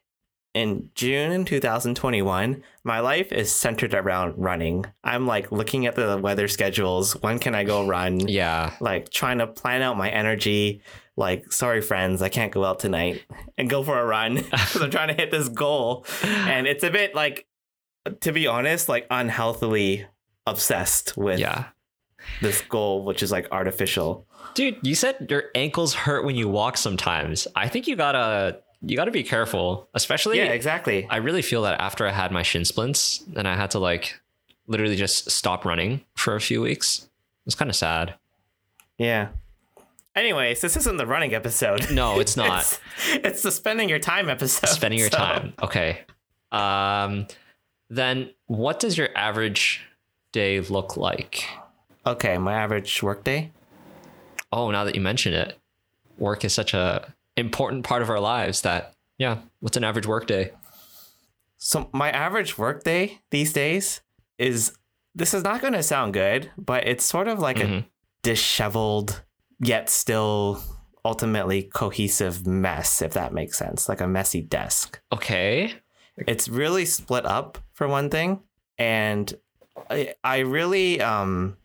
in 0.53 0.91
June 0.97 1.31
in 1.31 1.45
2021, 1.45 2.63
my 2.83 2.99
life 3.01 3.31
is 3.31 3.53
centered 3.53 3.95
around 3.95 4.35
running. 4.37 4.85
I'm 5.05 5.25
like 5.27 5.53
looking 5.53 5.87
at 5.87 5.95
the 5.95 6.19
weather 6.19 6.49
schedules. 6.49 7.13
When 7.23 7.39
can 7.39 7.55
I 7.55 7.63
go 7.65 7.87
run? 7.87 8.19
Yeah. 8.29 8.75
Like 8.81 9.11
trying 9.11 9.39
to 9.39 9.47
plan 9.47 9.83
out 9.83 9.97
my 9.97 10.11
energy. 10.11 10.83
Like, 11.17 11.53
sorry, 11.53 11.81
friends, 11.83 12.21
I 12.23 12.31
can't 12.31 12.51
go 12.51 12.65
out 12.65 12.81
tonight 12.81 13.23
and 13.59 13.71
go 13.71 13.83
for 13.85 13.97
a 14.01 14.05
run 14.05 14.35
because 14.51 14.83
I'm 14.83 14.91
trying 14.91 15.09
to 15.09 15.15
hit 15.15 15.31
this 15.31 15.49
goal. 15.49 16.05
And 16.25 16.67
it's 16.67 16.83
a 16.83 16.91
bit 16.91 17.15
like, 17.15 17.47
to 18.23 18.33
be 18.33 18.47
honest, 18.49 18.89
like 18.89 19.07
unhealthily 19.11 20.07
obsessed 20.47 21.17
with 21.17 21.39
Yeah. 21.39 21.67
this 22.41 22.61
goal, 22.63 23.05
which 23.05 23.23
is 23.23 23.31
like 23.31 23.47
artificial. 23.53 24.27
Dude, 24.55 24.79
you 24.83 24.95
said 24.95 25.27
your 25.31 25.45
ankles 25.55 25.95
hurt 25.95 26.25
when 26.25 26.37
you 26.37 26.49
walk 26.49 26.77
sometimes. 26.77 27.47
I 27.55 27.69
think 27.69 27.87
you 27.87 27.97
got 27.97 28.13
to 28.13 28.59
you 28.83 28.97
got 28.97 29.05
to 29.05 29.11
be 29.11 29.23
careful, 29.23 29.89
especially 29.95 30.39
Yeah, 30.39 30.45
exactly. 30.45 31.07
I 31.11 31.19
really 31.19 31.43
feel 31.43 31.63
that 31.63 31.81
after 31.81 32.07
I 32.07 32.13
had 32.13 32.33
my 32.33 32.43
shin 32.43 32.65
splints 32.65 33.23
and 33.37 33.47
I 33.47 33.55
had 33.57 33.71
to 33.73 33.79
like 33.79 34.21
literally 34.67 34.97
just 34.97 35.31
stop 35.31 35.65
running 35.65 36.03
for 36.17 36.35
a 36.35 36.41
few 36.41 36.63
weeks. 36.63 37.09
It's 37.47 37.55
kind 37.55 37.71
of 37.71 37.77
sad. 37.77 38.15
Yeah. 38.99 39.29
Anyways, 40.17 40.61
this 40.61 40.77
isn't 40.77 40.97
the 40.97 41.07
running 41.07 41.35
episode. 41.35 41.91
No, 41.91 42.21
it's 42.21 42.37
not. 42.37 42.61
it's, 43.09 43.27
it's 43.27 43.43
the 43.43 43.51
spending 43.53 43.89
your 43.89 43.99
time 43.99 44.29
episode. 44.29 44.69
Spending 44.69 44.99
your 44.99 45.11
so- 45.11 45.19
time. 45.19 45.53
Okay. 45.63 46.01
Um 46.53 47.27
then 47.89 48.31
what 48.47 48.81
does 48.81 48.97
your 48.97 49.09
average 49.17 49.83
day 50.33 50.61
look 50.61 50.97
like? 50.97 51.45
Okay, 52.07 52.39
my 52.39 52.55
average 52.55 53.03
work 53.03 53.25
day. 53.25 53.51
Oh, 54.53 54.71
now 54.71 54.85
that 54.85 54.95
you 54.95 55.01
mention 55.01 55.33
it, 55.33 55.57
work 56.19 56.45
is 56.45 56.53
such 56.53 56.75
a 56.75 57.15
important 57.37 57.85
part 57.85 58.03
of 58.03 58.11
our 58.11 58.21
lives 58.21 58.63
that 58.63 58.95
yeah, 59.19 59.39
what's 59.61 59.77
an 59.77 59.85
average 59.85 60.07
work 60.07 60.27
day? 60.27 60.53
So 61.59 61.91
my 61.93 62.11
average 62.11 62.57
workday 62.57 63.21
these 63.31 63.53
days 63.53 64.01
is 64.39 64.73
this 65.15 65.35
is 65.35 65.43
not 65.45 65.61
going 65.61 65.75
to 65.75 65.83
sound 65.83 66.15
good, 66.15 66.51
but 66.57 66.87
it's 66.87 67.05
sort 67.05 67.29
of 67.29 67.39
like 67.39 67.59
Mhm. 67.59 67.81
a 67.83 67.87
disheveled 68.23 69.23
yet 69.59 69.91
still 69.91 70.63
ultimately 71.05 71.63
cohesive 71.65 72.47
mess 72.47 73.03
if 73.03 73.13
that 73.13 73.33
makes 73.33 73.59
sense, 73.59 73.89
like 73.89 74.01
a 74.01 74.07
messy 74.07 74.41
desk. 74.43 75.01
Okay. 75.13 75.75
It's 76.27 76.49
really 76.49 76.85
split 76.85 77.25
up 77.25 77.59
for 77.73 77.89
one 77.89 78.11
thing, 78.11 78.41
and 78.79 79.33
I, 79.91 80.15
I 80.25 80.39
really 80.41 81.01
um 81.01 81.57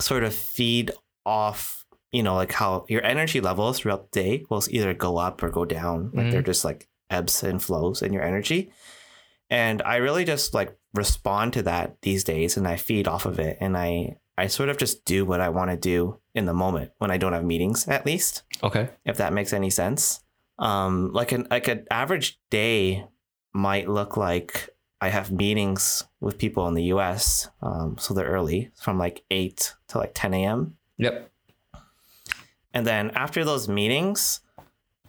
sort 0.00 0.22
of 0.24 0.34
feed 0.34 0.90
off, 1.24 1.81
you 2.12 2.22
know, 2.22 2.34
like 2.34 2.52
how 2.52 2.84
your 2.88 3.02
energy 3.04 3.40
levels 3.40 3.78
throughout 3.80 4.12
the 4.12 4.20
day 4.22 4.44
will 4.50 4.62
either 4.70 4.94
go 4.94 5.16
up 5.18 5.42
or 5.42 5.48
go 5.48 5.64
down. 5.64 6.10
Like 6.12 6.26
they're 6.30 6.42
just 6.42 6.64
like 6.64 6.88
ebbs 7.10 7.42
and 7.42 7.62
flows 7.62 8.02
in 8.02 8.12
your 8.12 8.22
energy. 8.22 8.70
And 9.50 9.82
I 9.82 9.96
really 9.96 10.24
just 10.24 10.54
like 10.54 10.76
respond 10.94 11.52
to 11.54 11.62
that 11.62 11.96
these 12.02 12.24
days 12.24 12.56
and 12.56 12.66
I 12.68 12.76
feed 12.76 13.08
off 13.08 13.26
of 13.26 13.38
it 13.38 13.58
and 13.60 13.76
I 13.76 14.16
I 14.38 14.46
sort 14.46 14.68
of 14.70 14.78
just 14.78 15.04
do 15.04 15.24
what 15.26 15.40
I 15.40 15.50
want 15.50 15.70
to 15.70 15.76
do 15.76 16.18
in 16.34 16.46
the 16.46 16.54
moment 16.54 16.92
when 16.98 17.10
I 17.10 17.18
don't 17.18 17.34
have 17.34 17.44
meetings 17.44 17.86
at 17.88 18.06
least 18.06 18.42
Okay. 18.62 18.88
if 19.04 19.18
that 19.18 19.32
makes 19.32 19.52
any 19.52 19.68
sense. 19.70 20.20
Um, 20.58 21.12
like 21.12 21.32
an 21.32 21.46
like 21.50 21.68
an 21.68 21.86
average 21.90 22.38
day 22.50 23.06
might 23.52 23.88
look 23.88 24.16
like 24.16 24.70
I 25.00 25.08
have 25.08 25.32
meetings 25.32 26.04
with 26.20 26.38
people 26.38 26.68
in 26.68 26.74
the 26.74 26.84
U.S. 26.84 27.48
Um, 27.60 27.96
so 27.98 28.14
they're 28.14 28.28
early, 28.28 28.70
from 28.80 28.98
like 28.98 29.24
eight 29.30 29.74
to 29.88 29.98
like 29.98 30.12
ten 30.14 30.32
a.m. 30.32 30.76
Yep. 30.98 31.31
And 32.74 32.86
then 32.86 33.10
after 33.10 33.44
those 33.44 33.68
meetings, 33.68 34.40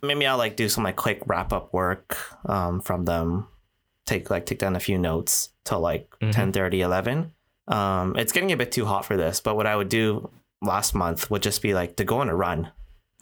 maybe 0.01 0.25
I'll 0.27 0.37
like 0.37 0.55
do 0.55 0.67
some 0.69 0.83
like 0.83 0.95
quick 0.95 1.21
wrap 1.25 1.53
up 1.53 1.73
work 1.73 2.17
um, 2.45 2.81
from 2.81 3.05
them. 3.05 3.47
Take 4.05 4.29
like 4.29 4.45
take 4.45 4.59
down 4.59 4.75
a 4.75 4.79
few 4.81 4.97
notes 4.97 5.49
till 5.63 5.79
like 5.79 6.09
Mhm. 6.21 6.31
10 6.33 6.51
30, 6.51 6.81
11. 6.81 7.31
Um, 7.69 8.15
it's 8.17 8.33
getting 8.33 8.51
a 8.51 8.57
bit 8.57 8.71
too 8.73 8.85
hot 8.85 9.05
for 9.05 9.15
this, 9.15 9.39
but 9.39 9.55
what 9.55 9.65
I 9.65 9.75
would 9.77 9.87
do 9.89 10.29
last 10.61 10.93
month 10.93 11.31
would 11.31 11.41
just 11.41 11.61
be 11.61 11.73
like 11.73 11.95
to 11.95 12.03
go 12.03 12.19
on 12.19 12.27
a 12.29 12.35
run 12.35 12.71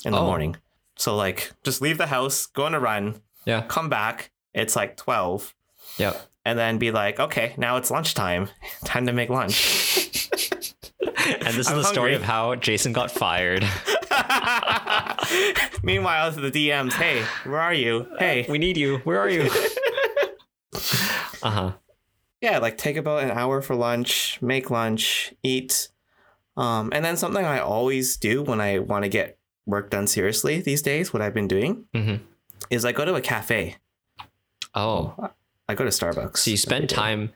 in 0.04 0.14
the 0.14 0.18
Oh. 0.20 0.26
morning. 0.26 0.58
So 0.98 1.16
like 1.16 1.52
just 1.64 1.82
leave 1.82 1.98
the 2.00 2.08
house, 2.08 2.48
go 2.48 2.66
on 2.66 2.74
a 2.74 2.80
run, 2.80 3.22
Yeah. 3.46 3.62
come 3.68 3.90
back. 3.90 4.32
It's 4.54 4.76
like 4.76 4.98
12 4.98 5.54
Yep. 5.98 6.20
and 6.46 6.58
then 6.58 6.80
be 6.80 6.90
like, 6.92 7.20
okay, 7.20 7.54
now 7.58 7.78
it's 7.78 7.92
lunchtime. 7.92 8.50
Time 8.84 9.06
to 9.06 9.14
make 9.14 9.30
lunch. 9.30 10.18
And 11.28 11.48
this 11.56 11.68
is 11.68 11.70
I'm 11.70 11.78
the 11.78 11.84
story 11.84 12.16
of 12.16 12.24
how 12.24 12.56
Jason 12.56 12.94
got 12.94 13.12
fired. 13.12 13.64
Meanwhile, 15.84 16.34
to 16.34 16.42
the 16.42 16.52
DMs, 16.52 16.94
hey, 16.94 17.24
where 17.44 17.60
are 17.60 17.74
you? 17.74 18.08
Hey, 18.20 18.46
We 18.50 18.58
need 18.58 18.78
you. 18.78 18.98
Where 19.00 19.20
are 19.20 19.30
you? 19.30 19.44
uh 21.44 21.50
huh. 21.50 21.72
yeah, 22.42 22.58
like 22.60 22.78
take 22.78 22.98
about 22.98 23.24
an 23.24 23.32
hour 23.32 23.62
for 23.62 23.76
lunch, 23.76 24.40
make 24.42 24.70
lunch, 24.70 25.34
eat. 25.44 25.90
Um, 26.58 26.92
and 26.94 27.04
then 27.04 27.18
something 27.18 27.46
I 27.46 27.60
always 27.60 28.18
do 28.18 28.44
when 28.44 28.60
I 28.62 28.80
want 28.80 29.04
to 29.04 29.10
get 29.10 29.38
work 29.66 29.90
done 29.90 30.08
seriously 30.08 30.60
these 30.62 30.82
days, 30.82 31.14
what 31.14 31.22
I've 31.22 31.34
been 31.34 31.48
doing 31.48 31.86
hmm 31.94 32.16
is 32.70 32.86
I 32.86 32.92
go 32.92 33.04
to 33.06 33.16
a 33.16 33.22
cafe. 33.22 33.78
Oh, 34.76 35.16
I 35.68 35.74
go 35.76 35.84
to 35.84 35.90
Starbucks. 35.90 36.38
so 36.38 36.52
you 36.52 36.58
spend 36.58 36.90
time 36.90 37.32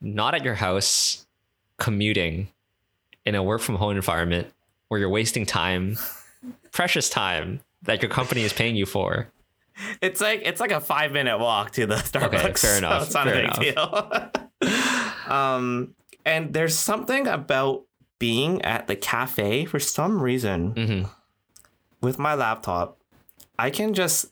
not 0.00 0.34
at 0.34 0.42
your 0.42 0.54
house, 0.54 1.26
commuting 1.76 2.48
in 3.26 3.34
a 3.34 3.42
work 3.42 3.60
from 3.60 3.76
home 3.76 3.94
environment 3.94 4.48
where 4.88 4.98
you're 4.98 5.10
wasting 5.10 5.44
time, 5.46 5.96
precious 6.72 7.08
time 7.08 7.60
that 7.82 8.02
your 8.02 8.10
company 8.10 8.42
is 8.42 8.52
paying 8.52 8.76
you 8.76 8.86
for. 8.86 9.28
It's 10.02 10.20
like 10.20 10.42
it's 10.44 10.60
like 10.60 10.72
a 10.72 10.80
five 10.80 11.12
minute 11.12 11.38
walk 11.38 11.70
to 11.72 11.86
the 11.86 11.96
Starbucks. 11.96 12.34
Okay, 12.34 12.52
fair 12.52 12.54
so 12.54 12.78
enough, 12.78 13.02
it's 13.04 13.14
not 13.14 13.26
fair 13.26 13.44
a 13.44 13.58
big 13.58 13.74
deal. 13.74 15.32
um, 15.32 15.94
and 16.26 16.52
there's 16.52 16.76
something 16.76 17.26
about 17.26 17.84
being 18.18 18.60
at 18.62 18.86
the 18.86 18.96
cafe 18.96 19.64
for 19.64 19.78
some 19.78 20.20
reason 20.22 20.72
hmm 20.72 21.02
with 22.02 22.18
my 22.18 22.34
laptop. 22.34 22.98
I 23.58 23.68
can 23.68 23.92
just 23.92 24.26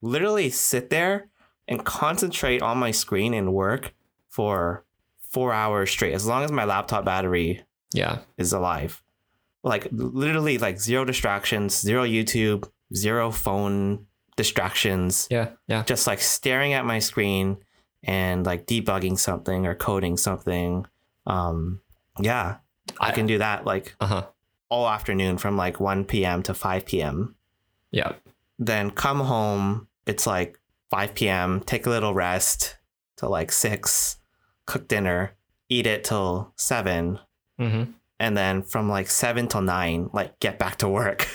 literally 0.00 0.48
sit 0.48 0.90
there 0.90 1.26
and 1.66 1.84
concentrate 1.84 2.62
on 2.62 2.78
my 2.78 2.92
screen 2.92 3.34
and 3.34 3.52
work 3.52 3.94
for 4.28 4.84
four 5.18 5.52
hours 5.52 5.90
straight, 5.90 6.14
as 6.14 6.24
long 6.26 6.44
as 6.44 6.52
my 6.52 6.64
laptop 6.64 7.04
battery 7.04 7.62
Yeah. 7.92 8.18
is 8.38 8.52
alive. 8.52 9.02
Like 9.62 9.88
literally, 9.92 10.58
like 10.58 10.80
zero 10.80 11.04
distractions, 11.04 11.78
zero 11.78 12.04
YouTube, 12.04 12.68
zero 12.94 13.30
phone 13.30 14.06
distractions 14.36 15.28
Yeah. 15.30 15.50
Yeah. 15.68 15.82
just 15.84 16.06
like 16.06 16.20
staring 16.20 16.72
at 16.72 16.86
my 16.86 16.98
screen 16.98 17.58
and 18.02 18.46
like 18.46 18.66
debugging 18.66 19.18
something 19.18 19.66
or 19.66 19.74
coding 19.74 20.16
something. 20.16 20.86
Um, 21.26 21.80
yeah, 22.18 22.56
I, 22.98 23.08
I- 23.08 23.12
can 23.12 23.26
do 23.26 23.38
that 23.38 23.66
like 23.66 23.94
Uh 24.00 24.06
huh. 24.06 24.26
all 24.70 24.88
afternoon 24.88 25.36
from 25.36 25.56
like 25.58 25.78
1 25.78 26.04
p.m. 26.06 26.42
to 26.44 26.54
5 26.54 26.86
p.m. 26.86 27.34
Yeah. 27.90 28.12
Then 28.58 28.90
come 28.90 29.20
home, 29.20 29.88
it's 30.06 30.26
like 30.26 30.58
5 30.90 31.14
p.m., 31.14 31.60
take 31.60 31.84
a 31.86 31.90
little 31.90 32.14
rest 32.14 32.76
till 33.16 33.28
like 33.30 33.52
6, 33.52 34.16
cook 34.66 34.88
dinner, 34.88 35.32
eat 35.68 35.86
it 35.86 36.04
till 36.04 36.52
7, 36.56 37.18
hmm 37.58 37.82
and 38.20 38.36
then 38.36 38.62
from 38.62 38.88
like 38.88 39.08
7 39.10 39.48
till 39.48 39.62
9, 39.62 40.10
like 40.12 40.38
get 40.38 40.58
back 40.58 40.76
to 40.78 40.88
work. 40.88 41.26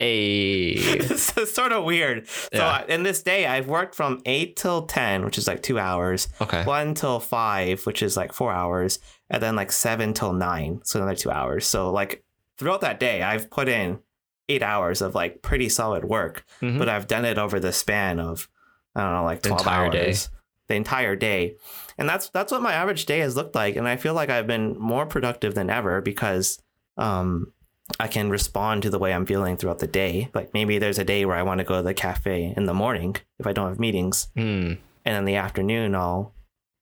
A. 0.00 0.98
so 1.16 1.42
it's 1.42 1.54
sort 1.54 1.70
of 1.72 1.84
weird. 1.84 2.26
So 2.26 2.48
Yeah. 2.54 2.68
I- 2.68 2.84
in 2.88 3.04
this 3.04 3.22
day, 3.22 3.46
I've 3.46 3.68
worked 3.68 3.94
from 3.94 4.20
8 4.26 4.56
till 4.56 4.86
10, 4.86 5.24
which 5.24 5.38
is 5.38 5.46
like 5.46 5.62
two 5.62 5.78
hours. 5.78 6.28
Okay. 6.40 6.64
one 6.64 6.94
till 6.94 7.20
five, 7.20 7.84
which 7.86 8.02
is 8.02 8.16
like 8.16 8.32
four 8.32 8.52
hours, 8.52 8.98
and 9.30 9.42
then 9.42 9.54
like 9.54 9.70
seven 9.70 10.12
till 10.12 10.32
nine, 10.32 10.80
so 10.84 10.98
another 11.00 11.14
two 11.14 11.30
hours. 11.30 11.66
So 11.66 11.90
like 11.92 12.24
throughout 12.58 12.80
that 12.80 12.98
day, 12.98 13.22
I've 13.22 13.48
put 13.50 13.68
in 13.68 14.00
eight 14.48 14.62
hours 14.62 15.02
of 15.02 15.14
like 15.14 15.40
pretty 15.42 15.68
solid 15.68 16.04
work, 16.04 16.44
Mhm. 16.60 16.78
but 16.78 16.88
I've 16.88 17.06
done 17.06 17.24
it 17.24 17.38
over 17.38 17.60
the 17.60 17.72
span 17.72 18.18
of 18.18 18.48
I 18.94 19.00
don't 19.02 19.12
know, 19.14 19.24
like 19.24 19.40
twelve 19.42 19.66
hours, 19.66 20.26
day. 20.26 20.32
the 20.68 20.74
entire 20.74 21.16
day, 21.16 21.54
and 21.98 22.08
that's 22.08 22.28
that's 22.30 22.52
what 22.52 22.62
my 22.62 22.72
average 22.72 23.06
day 23.06 23.18
has 23.20 23.36
looked 23.36 23.54
like, 23.54 23.76
and 23.76 23.86
I 23.88 23.96
feel 23.96 24.14
like 24.14 24.30
I've 24.30 24.46
been 24.46 24.78
more 24.78 25.06
productive 25.06 25.54
than 25.54 25.70
ever 25.70 26.00
because 26.00 26.60
um. 26.96 27.52
I 28.00 28.06
can 28.08 28.30
respond 28.30 28.84
to 28.84 28.90
the 28.90 28.98
way 28.98 29.12
I'm 29.12 29.26
feeling 29.26 29.56
throughout 29.58 29.80
the 29.80 29.86
day. 29.88 30.30
Like 30.32 30.54
maybe 30.54 30.78
there's 30.78 31.00
a 31.00 31.04
day 31.04 31.26
where 31.26 31.36
I 31.36 31.42
want 31.42 31.58
to 31.58 31.64
go 31.64 31.76
to 31.76 31.82
the 31.82 31.92
cafe 31.92 32.54
in 32.56 32.64
the 32.64 32.72
morning 32.72 33.16
if 33.38 33.46
I 33.46 33.52
don't 33.52 33.68
have 33.68 33.80
meetings 33.80 34.28
Mm. 34.36 34.78
and 35.04 35.16
in 35.16 35.24
the 35.26 35.34
afternoon 35.34 35.94
I'll 35.94 36.32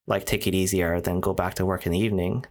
like 0.06 0.24
take 0.24 0.46
it 0.46 0.54
easier, 0.54 1.00
then 1.00 1.18
go 1.20 1.32
back 1.32 1.54
to 1.54 1.66
work 1.66 1.84
in 1.86 1.90
the 1.92 1.98
evening 1.98 2.44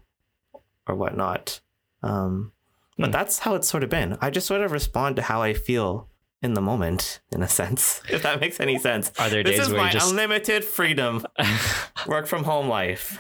or 0.87 0.95
whatnot. 0.95 1.61
Um, 2.03 2.51
but 2.97 3.05
Hmm. 3.07 3.11
that's 3.11 3.39
how 3.39 3.55
it's 3.55 3.69
sort 3.69 3.83
of 3.83 3.89
been. 3.91 4.17
I 4.19 4.29
just 4.29 4.47
sort 4.47 4.61
of 4.61 4.71
respond 4.73 5.15
to 5.17 5.21
how 5.21 5.41
I 5.41 5.53
feel 5.53 6.09
in 6.41 6.53
the 6.53 6.61
moment, 6.61 7.19
in 7.31 7.43
a 7.43 7.47
sense, 7.47 8.01
if 8.09 8.23
that 8.23 8.39
makes 8.39 8.59
any 8.59 8.79
sense. 8.79 9.11
Are 9.19 9.29
there 9.29 9.43
This 9.43 9.57
days 9.57 9.67
is 9.67 9.73
where 9.73 9.83
my 9.83 9.91
just 9.91 10.09
unlimited 10.11 10.63
freedom, 10.63 11.25
work 12.07 12.27
from 12.27 12.43
home 12.43 12.67
life. 12.67 13.17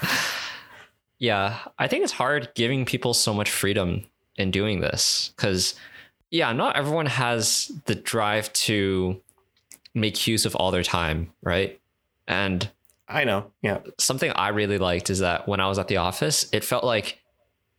Yeah, 1.19 1.59
I 1.77 1.87
think 1.87 2.03
it's 2.03 2.13
hard 2.13 2.49
giving 2.55 2.85
people 2.85 3.13
so 3.13 3.33
much 3.33 3.49
freedom 3.49 4.05
in 4.37 4.51
doing 4.51 4.79
this 4.79 5.33
because, 5.35 5.75
yeah, 6.31 6.53
not 6.53 6.77
everyone 6.77 7.07
has 7.07 7.71
the 7.85 7.95
drive 7.95 8.51
to 8.53 9.21
make 9.93 10.27
use 10.27 10.45
of 10.45 10.55
all 10.55 10.71
their 10.71 10.83
time, 10.83 11.31
right? 11.41 11.79
And 12.27 12.69
I 13.07 13.23
know. 13.25 13.51
Yeah. 13.61 13.79
something 13.97 14.31
I 14.31 14.49
really 14.49 14.77
liked 14.77 15.09
is 15.09 15.19
that 15.19 15.47
when 15.47 15.59
I 15.59 15.67
was 15.67 15.79
at 15.79 15.87
the 15.87 15.97
office, 15.97 16.47
it 16.53 16.63
felt 16.63 16.83
like 16.83 17.19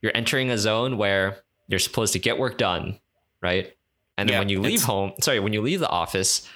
you're 0.02 0.14
entering 0.14 0.50
a 0.50 0.58
zone 0.58 0.98
where 0.98 1.38
you're 1.68 1.78
supposed 1.78 2.12
to 2.14 2.18
get 2.18 2.38
work 2.38 2.58
done, 2.58 2.98
right? 3.40 3.74
And 4.18 4.28
then 4.28 4.34
Yeah, 4.34 4.38
when 4.40 4.48
you 4.50 4.60
leave 4.60 4.82
home, 4.82 5.12
sorry, 5.20 5.40
when 5.40 5.52
you 5.52 5.62
leave 5.62 5.80
the 5.80 5.88
office, 5.88 6.46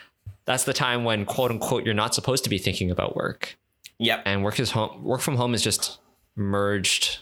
that's 0.45 0.65
the 0.65 0.73
time 0.75 1.05
when 1.05 1.25
quote 1.25 1.51
unquote 1.51 1.85
you're 1.85 1.95
not 1.95 2.15
supposed 2.15 2.45
to 2.45 2.51
be 2.51 2.59
thinking 2.59 2.91
about 2.91 3.17
work 3.17 3.57
Yep. 3.99 4.23
and 4.27 4.45
work 4.45 4.59
is 4.61 4.73
home 4.73 5.03
work 5.05 5.21
from 5.21 5.37
home 5.37 5.55
is 5.55 5.63
just 5.63 5.99
merged 6.37 7.19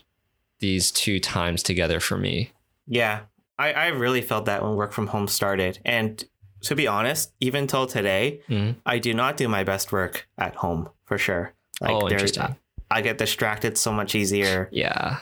these 0.60 0.90
two 0.90 1.18
times 1.20 1.62
together 1.62 2.00
for 2.00 2.16
me 2.16 2.50
Yeah. 2.86 3.20
I, 3.58 3.72
I 3.72 3.86
really 3.88 4.22
felt 4.22 4.46
that 4.46 4.62
when 4.62 4.74
work 4.74 4.92
from 4.92 5.08
home 5.08 5.28
started. 5.28 5.78
And 5.84 6.24
to 6.62 6.74
be 6.74 6.86
honest, 6.88 7.32
even 7.38 7.66
till 7.66 7.86
today, 7.86 8.40
Mhm. 8.48 8.76
I 8.86 8.98
do 8.98 9.12
not 9.14 9.36
do 9.36 9.46
my 9.48 9.62
best 9.62 9.92
work 9.92 10.26
at 10.38 10.56
home 10.56 10.88
for 11.04 11.18
sure. 11.18 11.52
oh 11.82 12.00
there- 12.08 12.12
interesting 12.18 12.56
I 12.90 13.00
get 13.02 13.16
distracted 13.18 13.78
so 13.78 13.92
much 13.92 14.14
easier. 14.14 14.68
yeah 14.72 15.18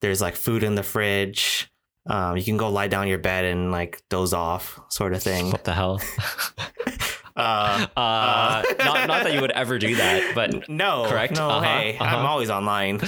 There's 0.00 0.20
like 0.20 0.34
food 0.36 0.62
in 0.64 0.74
the 0.74 0.82
fridge. 0.82 1.70
Um, 2.06 2.36
you 2.36 2.42
can 2.44 2.56
go 2.58 2.68
lie 2.68 2.88
down 2.88 3.08
your 3.08 3.18
bed 3.18 3.44
and 3.46 3.72
like 3.72 4.02
doze 4.10 4.32
off, 4.34 4.78
sort 4.88 5.14
of 5.14 5.22
thing. 5.22 5.50
what 5.50 5.64
the 5.64 5.72
hell 5.72 6.00
Uh, 7.36 7.86
uh, 7.96 8.62
not, 8.78 9.08
not 9.08 9.24
that 9.24 9.32
you 9.34 9.40
would 9.40 9.50
ever 9.50 9.76
do 9.76 9.96
that 9.96 10.36
but 10.36 10.68
no, 10.68 11.06
Correct? 11.08 11.34
No, 11.36 11.48
Uh-huh, 11.50 11.62
hey, 11.64 11.96
I'm 11.98 12.06
uh-huh. 12.18 12.26
always 12.28 12.48
online. 12.50 13.00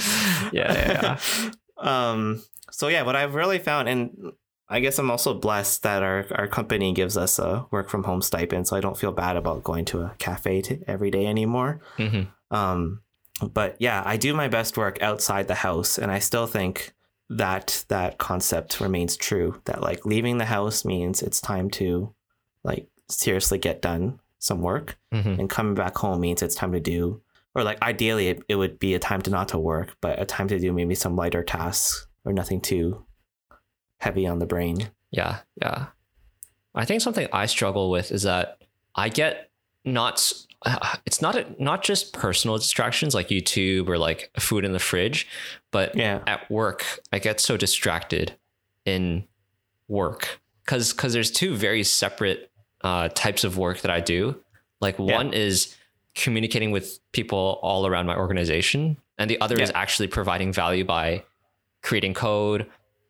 yeah, 0.51 0.73
yeah, 0.73 1.17
yeah. 1.41 1.51
um. 1.77 2.43
So 2.69 2.89
yeah, 2.89 3.03
what 3.03 3.15
I've 3.15 3.35
really 3.35 3.57
found, 3.59 3.87
and 3.87 4.33
I 4.67 4.81
guess 4.81 4.99
I'm 4.99 5.09
also 5.09 5.33
blessed 5.33 5.83
that 5.83 6.03
our, 6.03 6.25
our 6.31 6.47
company 6.47 6.91
gives 6.91 7.15
us 7.15 7.39
a 7.39 7.65
work 7.71 7.89
from 7.89 8.03
home 8.03 8.21
stipend, 8.21 8.67
so 8.67 8.75
I 8.75 8.81
don't 8.81 8.97
feel 8.97 9.13
bad 9.13 9.37
about 9.37 9.63
going 9.63 9.85
to 9.85 10.01
a 10.01 10.15
cafe 10.19 10.61
to, 10.63 10.83
every 10.87 11.09
day 11.09 11.25
anymore. 11.25 11.79
Mhm. 11.97 12.27
Um, 12.51 13.01
but 13.53 13.77
yeah, 13.79 14.03
I 14.05 14.17
do 14.17 14.33
my 14.33 14.49
best 14.49 14.75
work 14.77 15.01
outside 15.01 15.47
the 15.47 15.55
house, 15.55 15.97
and 15.97 16.11
I 16.11 16.19
still 16.19 16.47
think 16.47 16.93
that 17.29 17.85
that 17.89 18.17
concept 18.17 18.79
remains 18.79 19.17
true. 19.17 19.61
That 19.65 19.81
like 19.81 20.05
leaving 20.05 20.37
the 20.37 20.45
house 20.45 20.85
means 20.85 21.21
it's 21.21 21.41
time 21.41 21.69
to 21.71 22.13
like 22.63 22.87
seriously 23.09 23.57
get 23.57 23.81
done 23.81 24.19
some 24.39 24.61
work, 24.61 24.97
Mhm. 25.13 25.39
and 25.39 25.49
coming 25.49 25.73
back 25.75 25.97
home 25.97 26.21
means 26.21 26.41
it's 26.41 26.55
time 26.55 26.71
to 26.73 26.79
do, 26.79 27.21
or 27.55 27.63
like 27.63 27.81
ideally 27.81 28.29
it, 28.29 28.43
it 28.47 28.55
would 28.55 28.77
be 28.79 28.93
a 28.93 28.99
time 28.99 29.21
to 29.23 29.31
not 29.31 29.47
to 29.49 29.59
work, 29.59 29.95
but 30.01 30.21
a 30.21 30.25
time 30.25 30.47
to 30.49 30.59
do 30.59 30.71
maybe 30.71 30.95
some 30.95 31.15
lighter 31.15 31.43
tasks 31.43 32.07
or 32.23 32.31
nothing 32.33 32.61
too 32.61 33.03
heavy 33.99 34.27
on 34.27 34.39
the 34.39 34.45
brain. 34.45 34.91
Yeah, 35.11 35.39
yeah. 35.61 35.87
I 36.75 36.85
think 36.85 37.01
something 37.01 37.27
I 37.33 37.47
struggle 37.47 37.89
with 37.89 38.11
is 38.11 38.23
that 38.23 38.61
I 38.93 39.09
get 39.09 39.46
not. 39.87 40.13
s- 40.15 40.43
It's 41.05 41.21
not 41.21 41.35
a, 41.35 41.45
not 41.63 41.83
just 41.83 42.13
personal 42.13 42.57
distractions 42.57 43.13
like 43.15 43.29
YouTube 43.29 43.87
or 43.87 43.97
like 43.97 44.31
food 44.39 44.65
in 44.65 44.73
the 44.73 44.79
fridge, 44.79 45.27
but 45.71 45.95
Yeah. 45.95 46.21
at 46.27 46.49
work 46.51 46.83
I 47.13 47.19
get 47.19 47.39
so 47.39 47.55
distracted 47.57 48.33
in 48.85 49.23
work 49.87 50.39
because 50.65 50.91
because 50.93 51.13
there's 51.13 51.31
two 51.31 51.55
very 51.55 51.83
separate 51.83 52.51
uh, 52.83 53.09
types 53.09 53.43
of 53.43 53.57
work 53.57 53.81
that 53.81 53.91
I 53.91 53.99
do. 54.01 54.35
Like 54.81 54.97
Yeah. 54.99 55.15
one 55.17 55.33
is 55.33 55.75
communicating 56.15 56.71
with 56.71 56.99
people 57.11 57.59
all 57.61 57.85
around 57.87 58.05
my 58.07 58.15
organization, 58.15 58.97
and 59.17 59.29
the 59.29 59.39
other 59.41 59.57
is 59.61 59.71
actually 59.75 60.07
providing 60.07 60.51
value 60.53 60.83
by 60.83 61.23
creating 61.83 62.13
code 62.15 62.65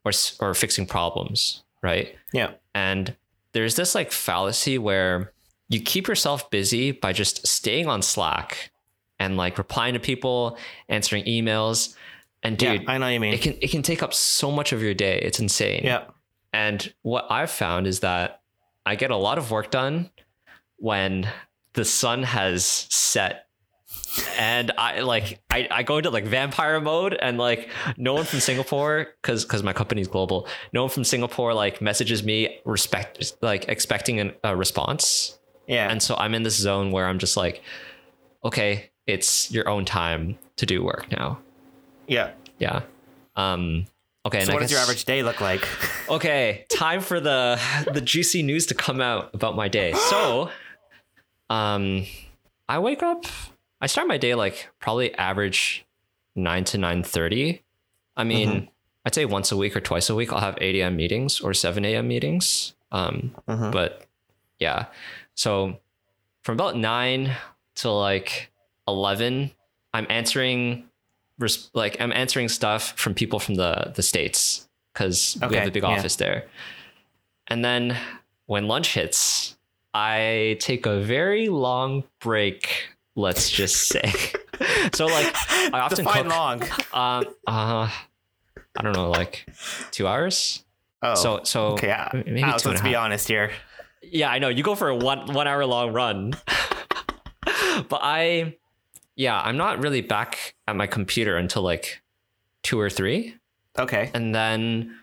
or 0.06 0.12
or 0.40 0.54
fixing 0.54 0.86
problems, 0.86 1.64
right? 1.82 2.16
Yeah. 2.34 2.52
And 2.76 3.16
there's 3.54 3.76
this 3.76 3.96
like 3.96 4.12
fallacy 4.12 4.78
where 4.78 5.32
you 5.70 5.82
keep 5.82 6.08
yourself 6.08 6.50
busy 6.50 6.92
by 6.92 7.14
just 7.14 7.46
staying 7.46 7.88
on 7.88 8.02
Slack 8.02 8.72
and 9.20 9.38
like 9.38 9.58
replying 9.58 9.94
to 9.94 10.00
people, 10.00 10.58
answering 10.90 11.26
emails. 11.26 11.96
And 12.44 12.58
dude, 12.58 12.84
yeah, 12.84 12.92
I 12.92 12.98
know 12.98 13.08
what 13.08 13.14
you 13.14 13.20
mean. 13.20 13.34
it 13.34 13.42
can 13.42 13.56
it 13.62 13.72
can 13.72 13.82
take 13.82 14.04
up 14.04 14.14
so 14.14 14.52
much 14.52 14.72
of 14.72 14.82
your 14.82 14.94
day. 14.94 15.20
It's 15.20 15.40
insane. 15.40 15.82
yeah. 15.84 16.06
And 16.54 16.94
what 17.02 17.28
I've 17.30 17.52
found 17.52 17.88
is 17.88 18.00
that 18.00 18.42
I 18.86 18.96
get 18.96 19.12
a 19.12 19.18
lot 19.18 19.38
of 19.38 19.52
work 19.52 19.70
done 19.70 20.10
when 20.78 21.28
the 21.74 21.84
sun 21.84 22.24
has 22.24 22.66
set. 22.66 23.48
And 24.38 24.72
I 24.78 25.02
like 25.02 25.42
I, 25.52 25.68
I 25.70 25.84
go 25.84 25.98
into 25.98 26.10
like 26.10 26.26
vampire 26.26 26.80
mode 26.80 27.14
and 27.14 27.38
like 27.38 27.70
no 27.98 28.14
one 28.14 28.24
from 28.24 28.40
Singapore 28.40 29.08
because 29.22 29.44
because 29.44 29.64
my 29.64 29.74
company's 29.74 30.08
global 30.08 30.48
no 30.74 30.84
one 30.84 30.90
from 30.90 31.04
Singapore 31.04 31.54
like 31.54 31.82
messages 31.82 32.24
me 32.24 32.60
respect 32.66 33.34
like 33.42 33.68
expecting 33.68 34.20
an, 34.20 34.34
a 34.44 34.56
response 34.56 35.37
Yeah. 35.68 35.90
and 35.92 36.02
so 36.02 36.16
I'm 36.16 36.34
in 36.34 36.44
this 36.44 36.56
zone 36.56 36.92
where 36.92 37.06
I'm 37.08 37.20
just 37.20 37.36
like 37.38 37.62
okay 38.44 38.90
it's 39.06 39.52
your 39.52 39.68
own 39.70 39.86
time 39.86 40.38
to 40.58 40.66
do 40.66 40.84
work 40.84 41.12
now 41.12 41.40
yeah. 42.08 42.32
yeah 42.60 42.82
um 43.36 43.86
okay 44.26 44.40
and 44.40 44.48
So 44.48 44.54
what 44.54 44.62
does 44.62 44.72
your 44.72 44.80
average 44.80 45.06
day 45.06 45.24
look 45.24 45.42
like? 45.42 45.68
Okay, 46.10 46.66
time 46.70 47.02
for 47.02 47.20
the 47.20 47.60
the 47.94 48.00
juicy 48.00 48.42
news 48.42 48.66
to 48.68 48.74
come 48.74 49.02
out 49.02 49.30
about 49.34 49.56
my 49.58 49.68
day. 49.68 49.92
So, 50.10 50.50
um, 51.50 52.06
I 52.70 52.80
wake 52.80 53.04
up. 53.04 53.26
I 53.82 53.88
start 53.88 54.08
my 54.08 54.18
day 54.18 54.34
like 54.36 54.70
probably 54.80 55.14
average 55.16 55.86
nine 56.36 56.64
to 56.66 56.78
nine 56.78 57.04
thirty. 57.04 57.62
I 58.16 58.24
mean, 58.24 58.50
Mhm. 58.50 58.68
I'd 59.06 59.16
say 59.16 59.26
once 59.26 59.52
a 59.52 59.58
week 59.58 59.76
or 59.76 59.82
twice 59.82 60.10
a 60.10 60.16
week 60.16 60.32
I'll 60.34 60.40
have 60.40 60.58
eight 60.62 60.76
a.m. 60.78 60.96
meetings 60.96 61.40
or 61.42 61.54
seven 61.54 61.84
a.m. 61.86 62.08
meetings. 62.08 62.74
Um, 62.92 63.36
Mhm. 63.48 63.72
but 63.72 64.06
yeah, 64.60 64.86
so 65.38 65.78
from 66.44 66.54
about 66.54 66.76
nine 66.76 67.32
to 67.76 67.92
like 67.92 68.52
eleven, 68.88 69.52
I'm 69.94 70.08
answering, 70.10 70.90
res- 71.38 71.70
like 71.74 72.02
I'm 72.02 72.12
answering 72.12 72.50
stuff 72.50 72.94
from 72.98 73.14
people 73.14 73.40
from 73.40 73.56
the 73.56 73.94
the 73.96 74.04
states 74.04 74.68
because 74.94 75.38
we 75.48 75.56
have 75.56 75.68
a 75.68 75.72
big 75.72 75.84
yeah. 75.84 75.90
office 75.90 76.16
there. 76.16 76.46
And 77.48 77.64
then 77.64 77.96
when 78.48 78.68
lunch 78.68 78.96
hits, 78.96 79.56
I 79.94 80.58
take 80.60 80.86
a 80.88 81.00
very 81.00 81.50
long 81.50 82.04
break. 82.20 82.90
Let's 83.16 83.50
just 83.50 83.88
say. 83.88 84.12
so 84.94 85.06
like 85.06 85.34
I 85.72 85.80
often 85.80 86.04
Define 86.04 86.24
cook. 86.24 86.32
long. 86.32 86.64
Um, 86.94 87.36
uh, 87.46 87.90
I 88.76 88.82
don't 88.82 88.94
know, 88.94 89.12
like 89.12 89.48
two 89.92 90.08
hours. 90.08 90.64
Oh. 91.04 91.14
So 91.14 91.42
so 91.44 91.68
okay. 91.74 91.88
Yeah. 91.90 92.10
maybe 92.14 92.42
Alex, 92.42 92.64
two 92.64 92.70
and 92.70 92.76
let's 92.76 92.84
be 92.84 92.96
honest 92.96 93.28
here. 93.28 93.52
Yeah, 94.04 94.30
I 94.30 94.40
know. 94.40 94.50
You 94.50 94.64
go 94.64 94.76
for 94.76 94.90
a 94.90 94.96
one 94.96 95.34
one 95.34 95.48
hour 95.48 95.66
long 95.66 95.94
run. 95.94 96.34
but 97.90 98.00
I 98.02 98.56
yeah, 99.16 99.40
I'm 99.40 99.58
not 99.58 99.82
really 99.82 100.02
back 100.02 100.56
at 100.68 100.76
my 100.76 100.88
computer 100.88 101.38
until 101.38 101.62
like 101.64 102.02
two 102.64 102.80
or 102.80 102.90
three. 102.90 103.36
Okay. 103.78 104.12
And 104.14 104.34
then 104.34 104.98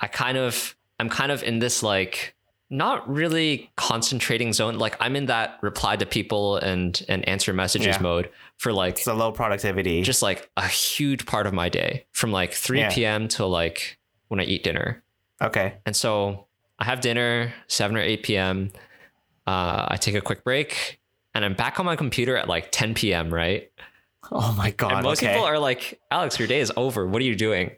I 0.00 0.06
kind 0.06 0.36
of 0.38 0.76
I'm 1.00 1.08
kind 1.08 1.32
of 1.32 1.42
in 1.42 1.58
this 1.58 1.82
like 1.82 2.34
not 2.70 3.08
really 3.08 3.70
concentrating 3.76 4.52
zone. 4.52 4.78
Like 4.78 4.96
I'm 5.00 5.16
in 5.16 5.26
that 5.26 5.58
reply 5.62 5.96
to 5.96 6.06
people 6.06 6.56
and 6.56 7.00
and 7.08 7.26
answer 7.28 7.52
messages 7.52 7.96
Yeah. 7.96 8.02
mode 8.02 8.30
for 8.58 8.72
like 8.72 9.04
a 9.06 9.12
low 9.12 9.32
productivity. 9.32 10.02
just 10.02 10.22
like 10.22 10.50
a 10.56 10.66
huge 10.66 11.26
part 11.26 11.46
of 11.46 11.52
my 11.52 11.68
day 11.68 12.06
from 12.12 12.32
like 12.32 12.52
3 12.52 12.78
Yeah. 12.80 12.90
p.m. 12.92 13.28
till 13.28 13.48
like 13.48 13.98
when 14.28 14.40
I 14.40 14.44
eat 14.44 14.64
dinner. 14.64 15.02
okay. 15.42 15.74
And 15.86 15.94
so 15.94 16.46
I 16.84 16.86
have 16.88 17.00
dinner 17.00 17.50
7 17.68 17.96
or 17.96 18.00
8 18.00 18.22
p.m. 18.22 18.70
Uh, 19.46 19.86
I 19.88 19.96
take 19.96 20.14
a 20.14 20.20
quick 20.20 20.44
break 20.44 21.00
and 21.34 21.42
I'm 21.42 21.54
back 21.54 21.80
on 21.80 21.86
my 21.86 21.96
computer 21.96 22.36
at 22.36 22.46
like 22.46 22.72
10 22.72 22.92
p.m., 22.92 23.32
right? 23.32 23.70
Oh 24.30 24.52
my 24.52 24.70
god. 24.70 24.92
and 24.92 25.02
most 25.02 25.22
okay. 25.22 25.32
people 25.32 25.46
are 25.46 25.58
like, 25.58 25.98
Alex, 26.10 26.38
your 26.38 26.46
day 26.46 26.60
is 26.60 26.70
over. 26.76 27.06
What 27.06 27.22
are 27.22 27.24
you 27.24 27.36
doing? 27.36 27.70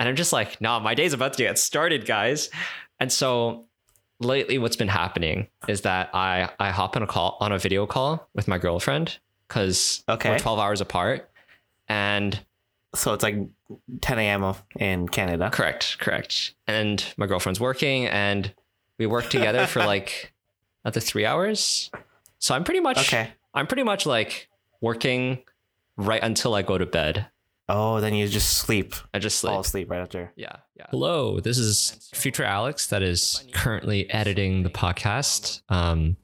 And 0.00 0.08
I'm 0.08 0.16
just 0.16 0.32
like, 0.32 0.62
nah, 0.62 0.80
my 0.80 0.94
day's 0.94 1.12
about 1.12 1.34
to 1.34 1.42
get 1.42 1.58
started, 1.58 2.06
guys. 2.06 2.48
And 2.98 3.12
so 3.12 3.66
lately 4.18 4.56
what's 4.56 4.76
been 4.76 4.88
happening 4.88 5.48
is 5.68 5.82
that 5.82 6.08
I 6.14 6.48
I 6.58 6.70
hop 6.70 6.96
on 6.96 7.02
a 7.02 7.06
call 7.06 7.36
on 7.40 7.52
a 7.52 7.58
video 7.58 7.84
call 7.86 8.26
with 8.34 8.48
my 8.48 8.56
girlfriend 8.56 9.18
because 9.46 10.02
Okay. 10.08 10.30
we're 10.30 10.38
12 10.38 10.58
hours 10.58 10.80
apart. 10.80 11.28
And 11.86 12.40
so 12.94 13.12
it's 13.14 13.22
like 13.22 13.36
10 14.00 14.18
a.m. 14.18 14.54
in 14.76 15.08
Canada. 15.08 15.50
Correct, 15.50 15.98
correct. 15.98 16.54
And 16.66 17.04
my 17.16 17.26
girlfriend's 17.26 17.60
working, 17.60 18.06
and 18.06 18.52
we 18.98 19.06
work 19.06 19.28
together 19.30 19.66
for 19.66 19.80
like 19.86 20.32
another 20.84 21.00
three 21.00 21.26
hours. 21.26 21.90
So 22.38 22.54
I'm 22.54 22.64
pretty 22.64 22.80
much, 22.80 22.98
Okay. 22.98 23.30
I'm 23.54 23.66
pretty 23.66 23.82
much 23.84 24.06
like 24.06 24.48
working 24.80 25.38
right 25.96 26.22
until 26.22 26.54
I 26.54 26.62
go 26.62 26.76
to 26.78 26.86
bed. 26.86 27.26
Oh, 27.68 28.00
then 28.00 28.12
you 28.14 28.28
just 28.28 28.58
sleep. 28.58 28.94
I 29.14 29.18
just 29.18 29.40
Fall 29.40 29.62
sleep. 29.62 29.66
asleep 29.86 29.90
right 29.90 30.00
after. 30.02 30.32
Yeah, 30.36 30.56
yeah. 30.76 30.86
Hello, 30.90 31.40
this 31.40 31.56
is 31.56 32.10
future 32.12 32.44
Alex 32.44 32.88
that 32.88 33.02
is 33.02 33.44
currently 33.54 34.10
editing 34.10 34.64
the 34.64 34.68
podcast. 34.70 35.62
Um, 35.70 36.18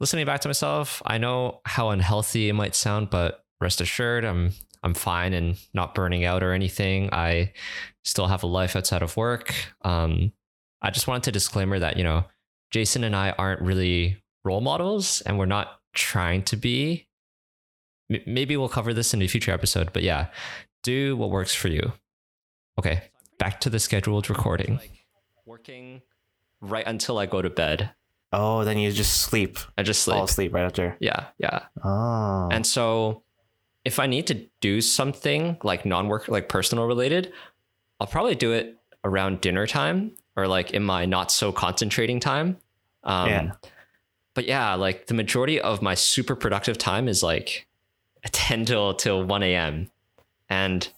listening 0.00 0.26
back 0.26 0.40
to 0.42 0.48
myself, 0.48 1.00
I 1.06 1.16
know 1.16 1.60
how 1.64 1.88
unhealthy 1.90 2.50
it 2.50 2.52
might 2.52 2.74
sound, 2.74 3.08
but 3.08 3.42
rest 3.60 3.80
assured, 3.80 4.24
I'm 4.24 4.52
I'm 4.84 4.94
fine 4.94 5.32
and 5.32 5.56
not 5.72 5.94
burning 5.94 6.24
out 6.24 6.42
or 6.42 6.52
anything. 6.52 7.08
I 7.12 7.52
still 8.04 8.26
have 8.26 8.42
a 8.42 8.46
life 8.46 8.76
outside 8.76 9.02
of 9.02 9.16
work. 9.16 9.54
Um, 9.82 10.32
I 10.82 10.90
just 10.90 11.08
wanted 11.08 11.24
to 11.24 11.32
disclaimer 11.32 11.78
that 11.78 11.96
you 11.96 12.04
know, 12.04 12.26
Jason 12.70 13.02
and 13.02 13.16
I 13.16 13.30
aren't 13.30 13.62
really 13.62 14.22
role 14.44 14.60
models, 14.60 15.22
and 15.22 15.38
we're 15.38 15.46
not 15.46 15.80
trying 15.94 16.42
to 16.44 16.56
be. 16.56 17.08
M- 18.12 18.20
maybe 18.26 18.58
we'll 18.58 18.68
cover 18.68 18.92
this 18.92 19.14
in 19.14 19.22
a 19.22 19.26
future 19.26 19.52
episode, 19.52 19.90
but 19.94 20.02
yeah, 20.02 20.26
do 20.82 21.16
what 21.16 21.30
works 21.30 21.54
for 21.54 21.68
you. 21.68 21.92
Okay, 22.78 23.04
back 23.38 23.60
to 23.60 23.70
the 23.70 23.80
scheduled 23.80 24.28
recording. 24.28 24.78
Working 25.46 26.02
right 26.60 26.86
until 26.86 27.18
I 27.18 27.24
go 27.24 27.40
to 27.40 27.48
bed. 27.48 27.90
Oh, 28.32 28.64
then 28.64 28.76
you 28.78 28.92
just 28.92 29.22
sleep. 29.22 29.58
I 29.78 29.82
just 29.82 30.02
sleep. 30.02 30.16
Fall 30.16 30.24
asleep 30.24 30.52
right 30.52 30.64
after. 30.64 30.96
Yeah, 31.00 31.26
yeah. 31.38 31.60
Oh. 31.82 32.48
And 32.50 32.66
so 32.66 33.23
if 33.84 33.98
I 33.98 34.06
need 34.06 34.26
to 34.28 34.46
do 34.60 34.80
something 34.80 35.56
like 35.62 35.84
non-work 35.84 36.28
like 36.28 36.48
personal 36.48 36.86
related, 36.86 37.32
I'll 38.00 38.06
probably 38.06 38.34
do 38.34 38.52
it 38.52 38.76
around 39.04 39.40
dinner 39.40 39.66
time 39.66 40.12
or 40.36 40.48
like 40.48 40.72
in 40.72 40.82
my 40.82 41.04
not 41.06 41.30
so 41.30 41.52
concentrating 41.52 42.20
time. 42.20 42.56
Um 43.04 43.28
Yeah. 43.28 43.52
but 44.34 44.46
yeah, 44.46 44.74
like 44.74 45.06
the 45.06 45.14
majority 45.14 45.60
of 45.60 45.82
my 45.82 45.94
super 45.94 46.34
productive 46.34 46.78
time 46.78 47.08
is 47.08 47.22
like 47.22 47.66
10 48.24 48.64
till 48.64 48.94
till 48.94 49.24
1 49.24 49.42
a.m. 49.42 49.90
And 50.48 50.88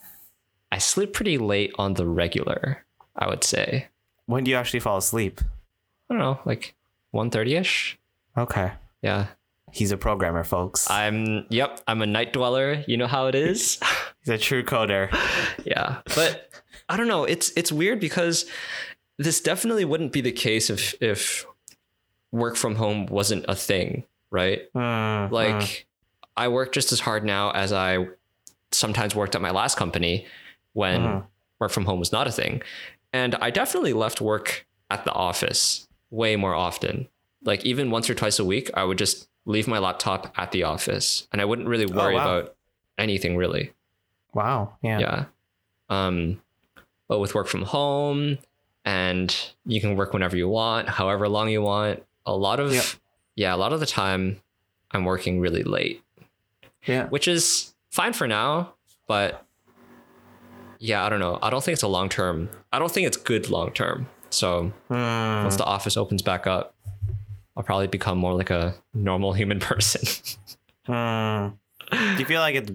I 0.72 0.78
sleep 0.78 1.12
pretty 1.12 1.38
late 1.38 1.72
on 1.78 1.94
the 1.94 2.06
regular, 2.06 2.84
I 3.16 3.28
would 3.28 3.44
say. 3.44 3.88
when 4.26 4.44
do 4.44 4.50
you 4.50 4.56
actually 4.56 4.80
fall 4.80 4.96
asleep? 4.98 5.40
I 6.10 6.14
don't 6.14 6.18
know, 6.18 6.38
like 6.44 6.74
1.30ish. 7.14 7.96
Okay. 8.36 8.72
Yeah. 9.02 9.26
He's 9.72 9.90
a 9.92 9.96
programmer, 9.96 10.44
folks. 10.44 10.88
I'm 10.90 11.46
yep, 11.50 11.80
I'm 11.86 12.00
a 12.02 12.06
night 12.06 12.32
dweller. 12.32 12.84
You 12.86 12.96
know 12.96 13.06
how 13.06 13.26
it 13.26 13.34
is. 13.34 13.78
He's 14.24 14.28
a 14.34 14.38
true 14.38 14.62
coder. 14.64 15.08
yeah. 15.64 16.00
But 16.14 16.50
I 16.88 16.96
don't 16.96 17.08
know, 17.08 17.24
it's 17.24 17.50
it's 17.56 17.72
weird 17.72 18.00
because 18.00 18.46
this 19.18 19.40
definitely 19.40 19.84
wouldn't 19.84 20.12
be 20.12 20.20
the 20.20 20.32
case 20.32 20.70
if 20.70 20.94
if 21.02 21.46
work 22.32 22.56
from 22.56 22.76
home 22.76 23.06
wasn't 23.06 23.44
a 23.48 23.54
thing, 23.54 24.04
right? 24.30 24.62
Mm, 24.74 25.30
Like 25.30 25.56
mm, 25.56 25.84
I 26.36 26.48
work 26.48 26.72
just 26.72 26.92
as 26.92 27.00
hard 27.00 27.24
now 27.24 27.50
as 27.50 27.72
I 27.72 28.06
sometimes 28.72 29.14
worked 29.14 29.34
at 29.34 29.40
my 29.42 29.50
last 29.50 29.76
company 29.76 30.26
when 30.74 31.00
Mhm. 31.00 31.26
work 31.60 31.70
from 31.70 31.86
home 31.86 31.98
was 31.98 32.12
not 32.12 32.26
a 32.26 32.32
thing. 32.32 32.62
And 33.12 33.34
I 33.36 33.50
definitely 33.50 33.92
left 33.94 34.20
work 34.20 34.66
at 34.90 35.04
the 35.04 35.12
office 35.12 35.88
way 36.10 36.36
more 36.36 36.54
often. 36.54 37.08
Like 37.42 37.64
even 37.64 37.90
once 37.90 38.10
or 38.10 38.14
twice 38.14 38.38
a 38.38 38.44
week, 38.44 38.70
I 38.74 38.84
would 38.84 38.98
just 38.98 39.28
leave 39.46 39.66
my 39.68 39.78
laptop 39.78 40.32
at 40.36 40.52
the 40.52 40.64
office 40.64 41.26
and 41.32 41.40
I 41.40 41.44
wouldn't 41.46 41.68
really 41.68 41.86
worry 41.86 42.14
wow. 42.14 42.20
about 42.38 42.56
anything 42.98 43.36
really. 43.36 43.72
wow. 44.34 44.74
Yeah. 44.82 44.98
Yeah. 44.98 45.24
Um, 45.88 46.42
but 47.08 47.20
with 47.20 47.34
work 47.34 47.46
from 47.46 47.62
home 47.62 48.38
and 48.84 49.34
you 49.64 49.80
can 49.80 49.96
work 49.96 50.12
whenever 50.12 50.36
you 50.36 50.48
want, 50.48 50.88
however 50.88 51.28
long 51.28 51.48
you 51.48 51.62
want, 51.62 52.02
a 52.26 52.34
lot 52.36 52.58
of 52.60 52.72
Yep. 52.74 52.84
yeah, 53.36 53.54
a 53.54 53.56
lot 53.56 53.72
of 53.72 53.80
the 53.80 53.86
time 53.86 54.40
I'm 54.90 55.04
working 55.04 55.40
really 55.40 55.62
late, 55.62 56.02
Yeah. 56.84 57.06
which 57.08 57.28
is 57.28 57.74
fine 57.90 58.12
for 58.12 58.26
now, 58.26 58.74
but 59.06 59.44
yeah, 60.78 61.04
I 61.04 61.08
don't 61.08 61.20
know. 61.20 61.38
I 61.42 61.50
don't 61.50 61.62
think 61.64 61.74
it's 61.74 61.82
a 61.82 61.88
long 61.88 62.08
term. 62.08 62.50
I 62.72 62.78
don't 62.78 62.90
think 62.92 63.06
it's 63.06 63.16
good 63.16 63.48
long 63.48 63.72
term. 63.72 64.08
So 64.30 64.72
Mm. 64.90 65.42
once 65.44 65.56
the 65.56 65.64
office 65.64 65.96
opens 65.96 66.20
back 66.22 66.46
up, 66.46 66.74
I'll 67.56 67.62
probably 67.62 67.86
become 67.86 68.18
more 68.18 68.34
like 68.34 68.50
a 68.50 68.74
normal 68.92 69.32
human 69.32 69.60
person. 69.70 70.02
Hmm. 70.86 71.48
Do 71.90 72.18
you 72.18 72.24
feel 72.26 72.40
like 72.40 72.54
it? 72.56 72.70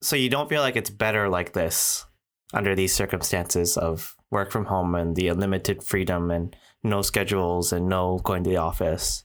So 0.00 0.16
you 0.16 0.28
don't 0.30 0.48
feel 0.48 0.62
like 0.62 0.76
it's 0.76 0.90
better 0.90 1.28
like 1.28 1.52
this 1.52 2.06
under 2.54 2.74
these 2.74 2.92
circumstances 2.94 3.76
of 3.76 4.16
work 4.30 4.50
from 4.50 4.66
home 4.66 4.94
and 4.94 5.16
the 5.16 5.28
unlimited 5.28 5.82
freedom 5.82 6.30
and 6.30 6.54
no 6.82 7.02
schedules 7.02 7.72
and 7.72 7.88
no 7.88 8.18
going 8.24 8.44
to 8.44 8.50
the 8.50 8.56
office. 8.56 9.24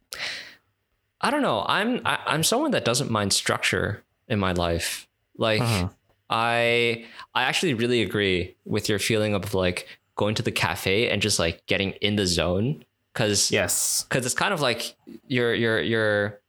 I 1.22 1.32
don't 1.32 1.42
know. 1.42 1.66
I'm 1.68 2.02
I, 2.06 2.20
I'm 2.26 2.44
someone 2.44 2.72
that 2.72 2.86
doesn't 2.86 3.10
mind 3.12 3.34
structure 3.34 4.04
in 4.28 4.40
my 4.40 4.52
life. 4.54 5.08
Like 5.38 5.62
Mhm. 5.62 5.94
I 6.30 7.06
I 7.34 7.44
actually 7.44 7.74
really 7.74 8.02
agree 8.02 8.56
with 8.66 8.90
your 8.90 9.00
feeling 9.00 9.34
of 9.34 9.54
like 9.54 9.88
going 10.16 10.36
to 10.36 10.44
the 10.44 10.52
cafe 10.52 11.10
and 11.10 11.22
just 11.22 11.40
like 11.40 11.66
getting 11.68 11.92
in 12.02 12.16
the 12.18 12.26
zone 12.28 12.84
cuz 13.18 13.52
Yes. 13.52 14.06
cuz 14.10 14.26
it's 14.26 14.36
kind 14.36 14.54
of 14.54 14.62
like 14.62 14.96
your 15.28 15.54
your 15.54 15.82
your 15.82 16.40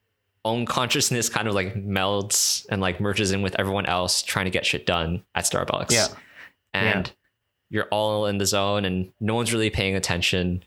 own 0.45 0.67
consciousness 0.67 1.29
kind 1.29 1.49
of 1.49 1.55
like 1.55 1.75
melds 1.75 2.65
and 2.71 2.81
like 2.81 3.01
merges 3.01 3.33
in 3.33 3.43
with 3.43 3.55
everyone 3.59 3.87
else 3.87 4.23
trying 4.23 4.45
to 4.45 4.51
get 4.51 4.65
shit 4.65 4.87
done 4.87 5.23
at 5.35 5.45
Starbucks. 5.45 5.91
Yeah. 5.93 6.09
And 6.75 7.11
you're 7.71 7.89
all 7.91 8.27
in 8.27 8.39
the 8.39 8.47
zone 8.47 8.85
and 8.85 9.13
no 9.21 9.35
one's 9.35 9.53
really 9.53 9.71
paying 9.71 9.95
attention 9.97 10.63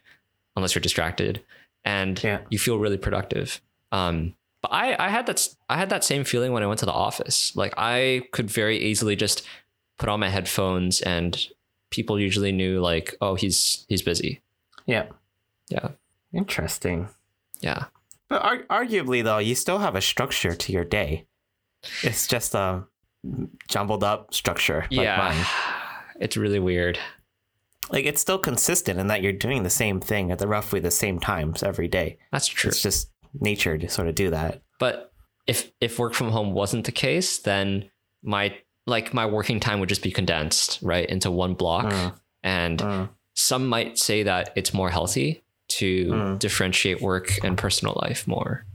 unless 0.56 0.76
you're 0.76 0.82
distracted 0.82 1.42
and 1.86 2.22
Yeah. 2.24 2.40
you 2.50 2.60
feel 2.60 2.78
really 2.80 2.98
productive. 2.98 3.62
Um 3.92 4.36
but 4.62 4.72
I, 4.74 4.96
I 5.08 5.10
had 5.10 5.26
that 5.26 5.48
I 5.70 5.78
had 5.78 5.90
that 5.90 6.04
same 6.04 6.24
feeling 6.24 6.52
when 6.52 6.62
I 6.64 6.68
went 6.68 6.80
to 6.82 6.86
the 6.86 6.92
office. 7.08 7.56
Like 7.56 7.74
I 7.78 8.24
could 8.32 8.50
very 8.52 8.78
easily 8.78 9.16
just 9.16 9.42
put 9.98 10.10
on 10.10 10.20
my 10.20 10.30
headphones 10.30 11.02
and 11.02 11.48
people 11.90 12.20
usually 12.20 12.52
knew 12.52 12.80
like, 12.80 13.16
oh, 13.22 13.34
he's 13.36 13.86
he's 13.90 14.04
busy. 14.04 14.42
Yeah. 14.86 15.06
Yeah. 15.70 15.90
Interesting. 16.34 17.10
Yeah. 17.60 17.86
But 18.30 18.42
ar- 18.44 18.84
arguably, 18.84 19.24
though, 19.24 19.40
you 19.40 19.56
still 19.56 19.80
have 19.80 19.96
a 19.96 20.02
structure 20.02 20.56
to 20.56 20.72
your 20.72 20.86
day. 20.86 21.26
It's 22.04 22.28
just 22.28 22.56
a 22.56 22.86
jumbled 23.68 24.04
up 24.04 24.34
structure 24.34 24.82
like 24.92 25.06
yeah. 25.06 25.18
mine. 25.18 25.46
It's 26.20 26.38
really 26.38 26.60
weird. 26.60 27.00
Like 27.90 28.06
it's 28.06 28.22
still 28.22 28.38
consistent 28.38 29.00
in 29.00 29.08
that 29.08 29.24
you're 29.24 29.34
doing 29.34 29.64
the 29.64 29.72
same 29.72 30.00
thing 30.00 30.30
at 30.30 30.38
the 30.38 30.48
roughly 30.48 30.80
the 30.80 30.92
same 30.92 31.20
times 31.20 31.64
every 31.64 31.88
day. 31.88 32.20
That's 32.32 32.46
true. 32.46 32.70
It's 32.70 32.84
just 32.84 33.10
nature 33.40 33.76
to 33.76 33.90
sort 33.90 34.08
of 34.08 34.14
do 34.14 34.30
that. 34.30 34.62
But 34.78 35.12
if 35.48 35.72
if 35.82 35.98
work 35.98 36.14
from 36.14 36.30
home 36.30 36.54
wasn't 36.54 36.86
the 36.86 36.92
case, 36.92 37.40
then 37.40 37.90
my 38.22 38.56
like 38.86 39.16
my 39.16 39.26
working 39.26 39.60
time 39.60 39.80
would 39.80 39.90
just 39.90 40.04
be 40.04 40.12
condensed, 40.12 40.78
right, 40.84 41.10
into 41.10 41.32
one 41.32 41.56
block. 41.56 41.86
Mm. 41.92 42.14
And 42.44 42.80
Mm. 42.80 43.10
some 43.34 43.66
might 43.66 43.98
say 43.98 44.22
that 44.22 44.52
it's 44.56 44.76
more 44.76 44.92
healthy 44.92 45.42
to 45.80 46.06
Mm. 46.08 46.40
differentiate 46.40 47.02
work 47.02 47.44
and 47.44 47.58
personal 47.58 47.98
life 48.02 48.28
more. 48.28 48.66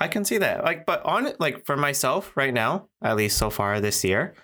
I 0.00 0.08
can 0.08 0.24
see 0.24 0.38
that. 0.38 0.64
Like, 0.64 0.86
but 0.86 1.04
on 1.04 1.26
it, 1.26 1.40
like 1.40 1.64
for 1.66 1.76
myself 1.76 2.32
right 2.36 2.52
now, 2.52 2.88
at 3.02 3.16
least 3.16 3.38
so 3.38 3.48
far 3.50 3.80
this 3.80 4.04
year, 4.04 4.34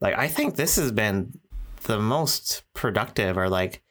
like 0.00 0.16
I 0.16 0.28
think 0.28 0.56
this 0.56 0.76
has 0.76 0.90
been 0.92 1.38
the 1.84 1.98
most 1.98 2.62
productive, 2.74 3.36
or 3.38 3.48
like 3.48 3.82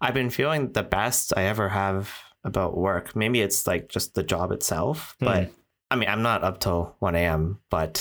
I've 0.00 0.14
been 0.14 0.30
feeling 0.30 0.72
the 0.72 0.82
best 0.82 1.32
I 1.36 1.44
ever 1.44 1.68
have 1.70 2.12
about 2.44 2.76
work. 2.76 3.14
Maybe 3.16 3.40
it's 3.40 3.66
like 3.66 3.88
just 3.88 4.14
the 4.14 4.22
job 4.22 4.52
itself, 4.52 5.16
but 5.20 5.50
I 5.90 5.96
mean, 5.96 6.08
I'm 6.08 6.22
not 6.22 6.44
up 6.44 6.60
till 6.60 6.94
one 7.00 7.14
a.m. 7.16 7.58
But 7.70 8.00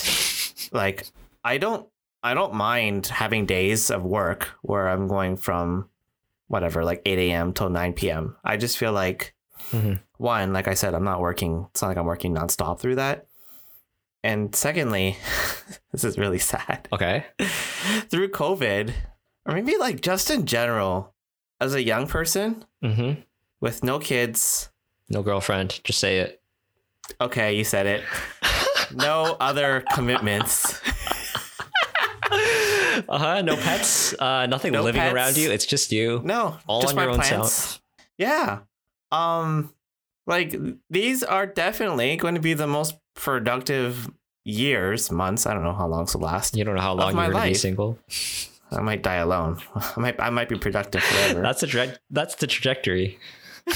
like, 0.72 1.08
I 1.44 1.58
don't, 1.58 1.88
I 2.22 2.34
don't 2.34 2.54
mind 2.54 3.08
having 3.08 3.46
days 3.46 3.90
of 3.90 4.04
work 4.04 4.50
where 4.62 4.88
I'm 4.90 5.08
going 5.08 5.38
from 5.38 5.90
whatever, 6.50 6.84
like 6.84 7.02
eight 7.06 7.18
a.m. 7.20 7.54
till 7.54 7.70
nine 7.70 7.94
p.m. 7.94 8.36
I 8.44 8.58
just 8.58 8.78
feel 8.78 8.92
like 8.92 9.34
Mhm. 9.72 10.00
one, 10.18 10.52
like 10.52 10.68
I 10.68 10.74
said, 10.74 10.94
I'm 10.94 11.04
not 11.06 11.22
working. 11.22 11.68
It's 11.72 11.82
not 11.82 11.88
like 11.90 11.98
I'm 11.98 12.06
working 12.06 12.36
nonstop 12.36 12.80
through 12.82 12.96
that. 12.96 13.28
And 14.24 14.54
secondly, 14.54 15.16
this 15.94 16.04
is 16.04 16.18
really 16.18 16.40
sad. 16.40 16.88
Okay. 16.92 17.26
through 18.10 18.30
COVID, 18.32 18.92
or 19.46 19.54
maybe 19.54 19.78
like 19.78 20.02
just 20.02 20.30
in 20.30 20.46
general, 20.46 21.14
as 21.62 21.74
a 21.74 21.82
young 21.84 22.06
person 22.08 22.66
Mm-hmm. 22.84 23.22
with 23.62 23.84
no 23.84 24.00
kids. 24.00 24.70
No 25.10 25.22
girlfriend. 25.24 25.80
Just 25.84 26.00
say 26.00 26.20
it. 26.20 26.42
Okay, 27.22 27.56
you 27.56 27.64
said 27.64 27.86
it. 27.88 28.04
No 28.92 29.38
other 29.40 29.84
commitments. 29.94 30.82
Uh-huh. 33.10 33.42
No 33.42 33.56
pets. 33.58 34.14
Uh, 34.20 34.46
nothing 34.46 34.72
No 34.72 34.82
living 34.84 35.02
pets. 35.02 35.14
around 35.14 35.38
you. 35.38 35.52
It's 35.52 35.66
just 35.66 35.92
you. 35.92 36.22
No, 36.24 36.58
All 36.68 36.82
just 36.82 36.92
on 36.94 36.96
my 36.96 37.02
your 37.04 37.12
own 37.12 37.18
plants. 37.20 37.52
self. 37.54 37.82
Yeah. 38.18 38.60
Um 39.12 39.74
like 40.28 40.56
these 40.90 41.24
are 41.24 41.46
definitely 41.48 42.16
going 42.18 42.36
to 42.36 42.42
be 42.42 42.54
the 42.54 42.68
most 42.68 42.96
productive 43.16 44.10
years, 44.46 45.10
months. 45.12 45.46
I 45.48 45.54
don't 45.54 45.64
know 45.64 45.74
how 45.74 45.88
long 45.88 46.06
this 46.06 46.14
will 46.16 46.22
last. 46.22 46.56
You 46.56 46.64
don't 46.64 46.76
know 46.76 46.82
how 46.82 46.94
long 46.94 47.16
you're 47.16 47.32
gonna 47.32 47.48
be 47.48 47.54
single. 47.56 47.98
I 48.72 48.82
might 48.82 49.02
die 49.02 49.16
alone. 49.16 49.60
I 49.76 50.00
might 50.00 50.20
I 50.20 50.30
might 50.30 50.48
be 50.50 50.58
productive 50.58 51.02
forever. 51.02 51.42
That's 51.42 51.62
the 51.62 51.68
tra- 51.68 51.98
that's 52.12 52.36
the 52.36 52.46
trajectory. 52.48 53.18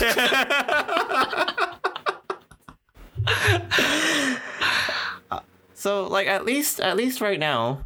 so 5.74 6.08
like 6.08 6.28
at 6.28 6.46
least 6.46 6.80
at 6.80 6.96
least 6.96 7.22
right 7.22 7.40
now 7.40 7.86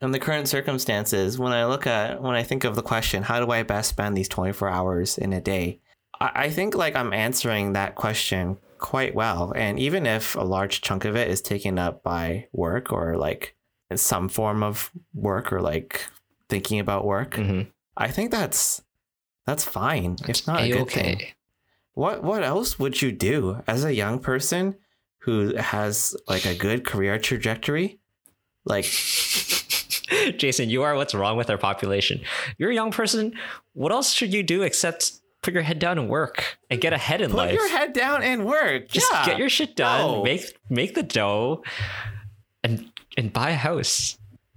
in 0.00 0.12
the 0.12 0.18
current 0.18 0.48
circumstances 0.48 1.38
when 1.38 1.52
i 1.52 1.64
look 1.64 1.86
at 1.86 2.22
when 2.22 2.34
i 2.34 2.42
think 2.42 2.64
of 2.64 2.76
the 2.76 2.82
question 2.82 3.22
how 3.24 3.44
do 3.44 3.50
i 3.50 3.62
best 3.62 3.88
spend 3.90 4.16
these 4.16 4.28
24 4.28 4.68
hours 4.68 5.18
in 5.18 5.32
a 5.32 5.40
day? 5.40 5.80
I, 6.20 6.30
I 6.34 6.50
think 6.50 6.74
like 6.74 6.94
i'm 6.96 7.12
answering 7.12 7.72
that 7.72 7.94
question 7.94 8.58
quite 8.78 9.12
well. 9.12 9.52
And 9.56 9.78
even 9.80 10.06
if 10.06 10.36
a 10.36 10.42
large 10.42 10.82
chunk 10.82 11.04
of 11.04 11.16
it 11.16 11.28
is 11.28 11.40
taken 11.42 11.80
up 11.80 12.04
by 12.04 12.46
work 12.52 12.92
or 12.92 13.16
like 13.16 13.56
some 13.96 14.28
form 14.28 14.62
of 14.62 14.92
work 15.14 15.52
or 15.52 15.60
like 15.60 16.06
thinking 16.48 16.78
about 16.78 17.04
work 17.04 17.34
Mm-hmm. 17.34 17.62
i 17.96 18.08
think 18.08 18.30
that's 18.30 18.82
that's 19.46 19.64
fine. 19.64 20.16
It's 20.28 20.46
not 20.46 20.60
a 20.62 20.70
good 20.70 20.90
thing. 20.90 21.22
What 21.94 22.22
what 22.22 22.44
else 22.44 22.78
would 22.78 23.00
you 23.00 23.10
do 23.12 23.62
as 23.66 23.82
a 23.82 23.94
young 23.94 24.18
person 24.18 24.76
who 25.20 25.56
has 25.56 26.14
like 26.28 26.44
a 26.44 26.54
good 26.54 26.84
career 26.84 27.18
trajectory? 27.18 27.98
Like 28.66 28.84
Jason, 30.36 30.70
you 30.70 30.82
are 30.82 30.94
what's 30.94 31.14
wrong 31.14 31.36
with 31.36 31.50
our 31.50 31.58
population. 31.58 32.20
You're 32.56 32.70
a 32.70 32.74
young 32.74 32.90
person. 32.90 33.34
What 33.74 33.92
else 33.92 34.12
should 34.12 34.32
you 34.32 34.42
do 34.42 34.62
except 34.62 35.20
put 35.42 35.54
your 35.54 35.62
head 35.62 35.78
down 35.78 35.98
and 35.98 36.08
work 36.08 36.58
and 36.70 36.80
get 36.80 36.92
ahead 36.92 37.20
in 37.20 37.30
put 37.30 37.36
life? 37.36 37.50
Put 37.50 37.58
your 37.58 37.68
head 37.70 37.92
down 37.92 38.22
and 38.22 38.46
work. 38.46 38.88
Just 38.88 39.10
yeah. 39.12 39.26
get 39.26 39.38
your 39.38 39.48
shit 39.48 39.76
done. 39.76 40.00
No. 40.00 40.22
Make 40.22 40.56
make 40.68 40.94
the 40.94 41.02
dough, 41.02 41.62
and 42.62 42.90
and 43.16 43.32
buy 43.32 43.50
a 43.50 43.56
house. 43.56 44.18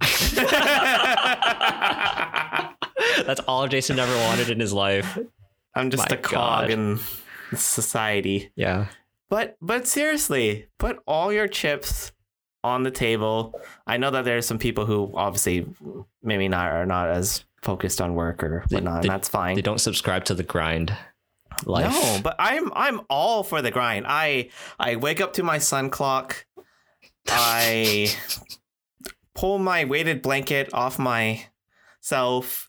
That's 3.26 3.40
all 3.46 3.68
Jason 3.68 3.98
ever 3.98 4.16
wanted 4.24 4.50
in 4.50 4.58
his 4.58 4.72
life. 4.72 5.18
I'm 5.74 5.90
just 5.90 6.08
My 6.10 6.16
a 6.16 6.18
cog 6.18 6.68
God. 6.68 6.70
in 6.70 6.98
society. 7.54 8.50
Yeah. 8.56 8.86
But 9.28 9.56
but 9.62 9.86
seriously, 9.86 10.66
put 10.78 10.98
all 11.06 11.32
your 11.32 11.48
chips 11.48 12.12
on 12.64 12.82
the 12.82 12.90
table. 12.90 13.60
I 13.86 13.96
know 13.96 14.10
that 14.10 14.24
there 14.24 14.36
are 14.36 14.42
some 14.42 14.58
people 14.58 14.86
who 14.86 15.12
obviously 15.14 15.66
maybe 16.22 16.48
not 16.48 16.66
are 16.70 16.86
not 16.86 17.08
as 17.08 17.44
focused 17.62 18.00
on 18.00 18.14
work 18.14 18.42
or 18.42 18.64
whatnot, 18.70 19.02
they- 19.02 19.08
and 19.08 19.10
that's 19.10 19.28
fine. 19.28 19.56
They 19.56 19.62
don't 19.62 19.80
subscribe 19.80 20.24
to 20.26 20.34
the 20.34 20.42
grind 20.42 20.96
life. 21.64 21.92
No, 21.92 22.20
but 22.22 22.36
I'm 22.38 22.72
I'm 22.74 23.00
all 23.10 23.42
for 23.44 23.62
the 23.62 23.70
grind. 23.70 24.06
I 24.08 24.50
I 24.78 24.96
wake 24.96 25.20
up 25.20 25.32
to 25.34 25.42
my 25.42 25.58
sun 25.58 25.90
clock. 25.90 26.44
I 27.28 28.08
pull 29.34 29.58
my 29.58 29.84
weighted 29.84 30.22
blanket 30.22 30.70
off 30.74 30.98
myself. 30.98 32.68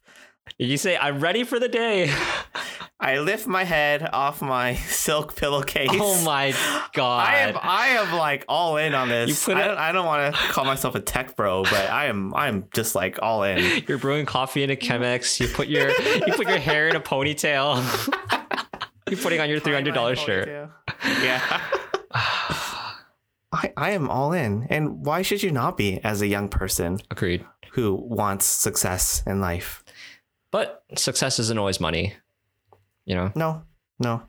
You 0.57 0.77
say, 0.77 0.97
I'm 0.97 1.19
ready 1.19 1.43
for 1.43 1.59
the 1.59 1.67
day. 1.69 2.13
I 3.03 3.19
lift 3.19 3.47
my 3.47 3.65
head 3.65 4.09
off 4.13 4.41
my 4.41 4.75
silk 4.87 5.35
pillowcase. 5.35 5.89
Oh 5.91 6.23
my 6.23 6.55
god. 6.93 7.27
I 7.27 7.35
am 7.39 7.59
I 7.61 7.87
am 7.87 8.17
like 8.17 8.45
all 8.47 8.77
in 8.77 8.95
on 8.95 9.09
this. 9.09 9.49
I 9.49 9.53
don't, 9.55 9.77
I 9.77 9.91
don't 9.91 10.05
want 10.05 10.33
to 10.33 10.41
call 10.41 10.63
myself 10.63 10.95
a 10.95 11.01
tech 11.01 11.35
bro, 11.35 11.63
but 11.63 11.89
I 11.89 12.05
am 12.05 12.33
I'm 12.33 12.69
just 12.73 12.95
like 12.95 13.19
all 13.21 13.43
in. 13.43 13.83
You're 13.89 13.97
brewing 13.97 14.25
coffee 14.25 14.63
in 14.63 14.69
a 14.69 14.77
Chemex. 14.77 15.37
You 15.41 15.49
put 15.49 15.67
your 15.67 15.89
you 15.89 16.33
put 16.33 16.47
your 16.47 16.59
hair 16.59 16.87
in 16.87 16.95
a 16.95 17.01
ponytail. 17.01 17.83
You're 19.09 19.19
putting 19.19 19.41
on 19.41 19.49
your 19.49 19.59
three 19.59 19.73
hundred 19.73 19.95
dollar 19.95 20.15
shirt. 20.15 20.47
Yeah. 21.03 21.61
I, 23.51 23.73
I 23.75 23.91
am 23.91 24.09
all 24.09 24.31
in. 24.31 24.65
And 24.69 25.05
why 25.05 25.23
should 25.23 25.43
you 25.43 25.51
not 25.51 25.75
be 25.75 25.99
as 26.05 26.21
a 26.21 26.27
young 26.27 26.47
person 26.47 26.99
Agreed. 27.11 27.45
who 27.73 27.95
wants 27.95 28.45
success 28.45 29.21
in 29.27 29.41
life? 29.41 29.83
But 30.51 30.83
success 30.95 31.37
isn't 31.37 31.59
always 31.59 31.79
money. 31.79 32.15
You 33.05 33.15
know. 33.15 33.31
No. 33.35 33.63
No. 33.99 34.23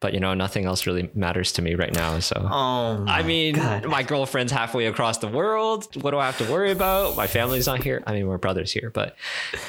But 0.00 0.12
you 0.12 0.20
know, 0.20 0.34
nothing 0.34 0.66
else 0.66 0.86
really 0.86 1.08
matters 1.14 1.52
to 1.52 1.62
me 1.62 1.74
right 1.76 1.92
now. 1.92 2.18
So 2.18 2.36
Oh 2.50 3.04
I 3.08 3.22
mean, 3.22 3.54
God. 3.54 3.86
my 3.86 4.02
girlfriend's 4.02 4.52
halfway 4.52 4.86
across 4.86 5.18
the 5.18 5.28
world. 5.28 5.86
What 6.02 6.10
do 6.10 6.18
I 6.18 6.26
have 6.26 6.36
to 6.38 6.50
worry 6.52 6.72
about? 6.72 7.16
My 7.16 7.26
family's 7.26 7.66
not 7.66 7.82
here. 7.82 8.02
I 8.06 8.12
mean, 8.12 8.26
we're 8.26 8.36
brothers 8.38 8.70
here, 8.70 8.90
but 8.90 9.16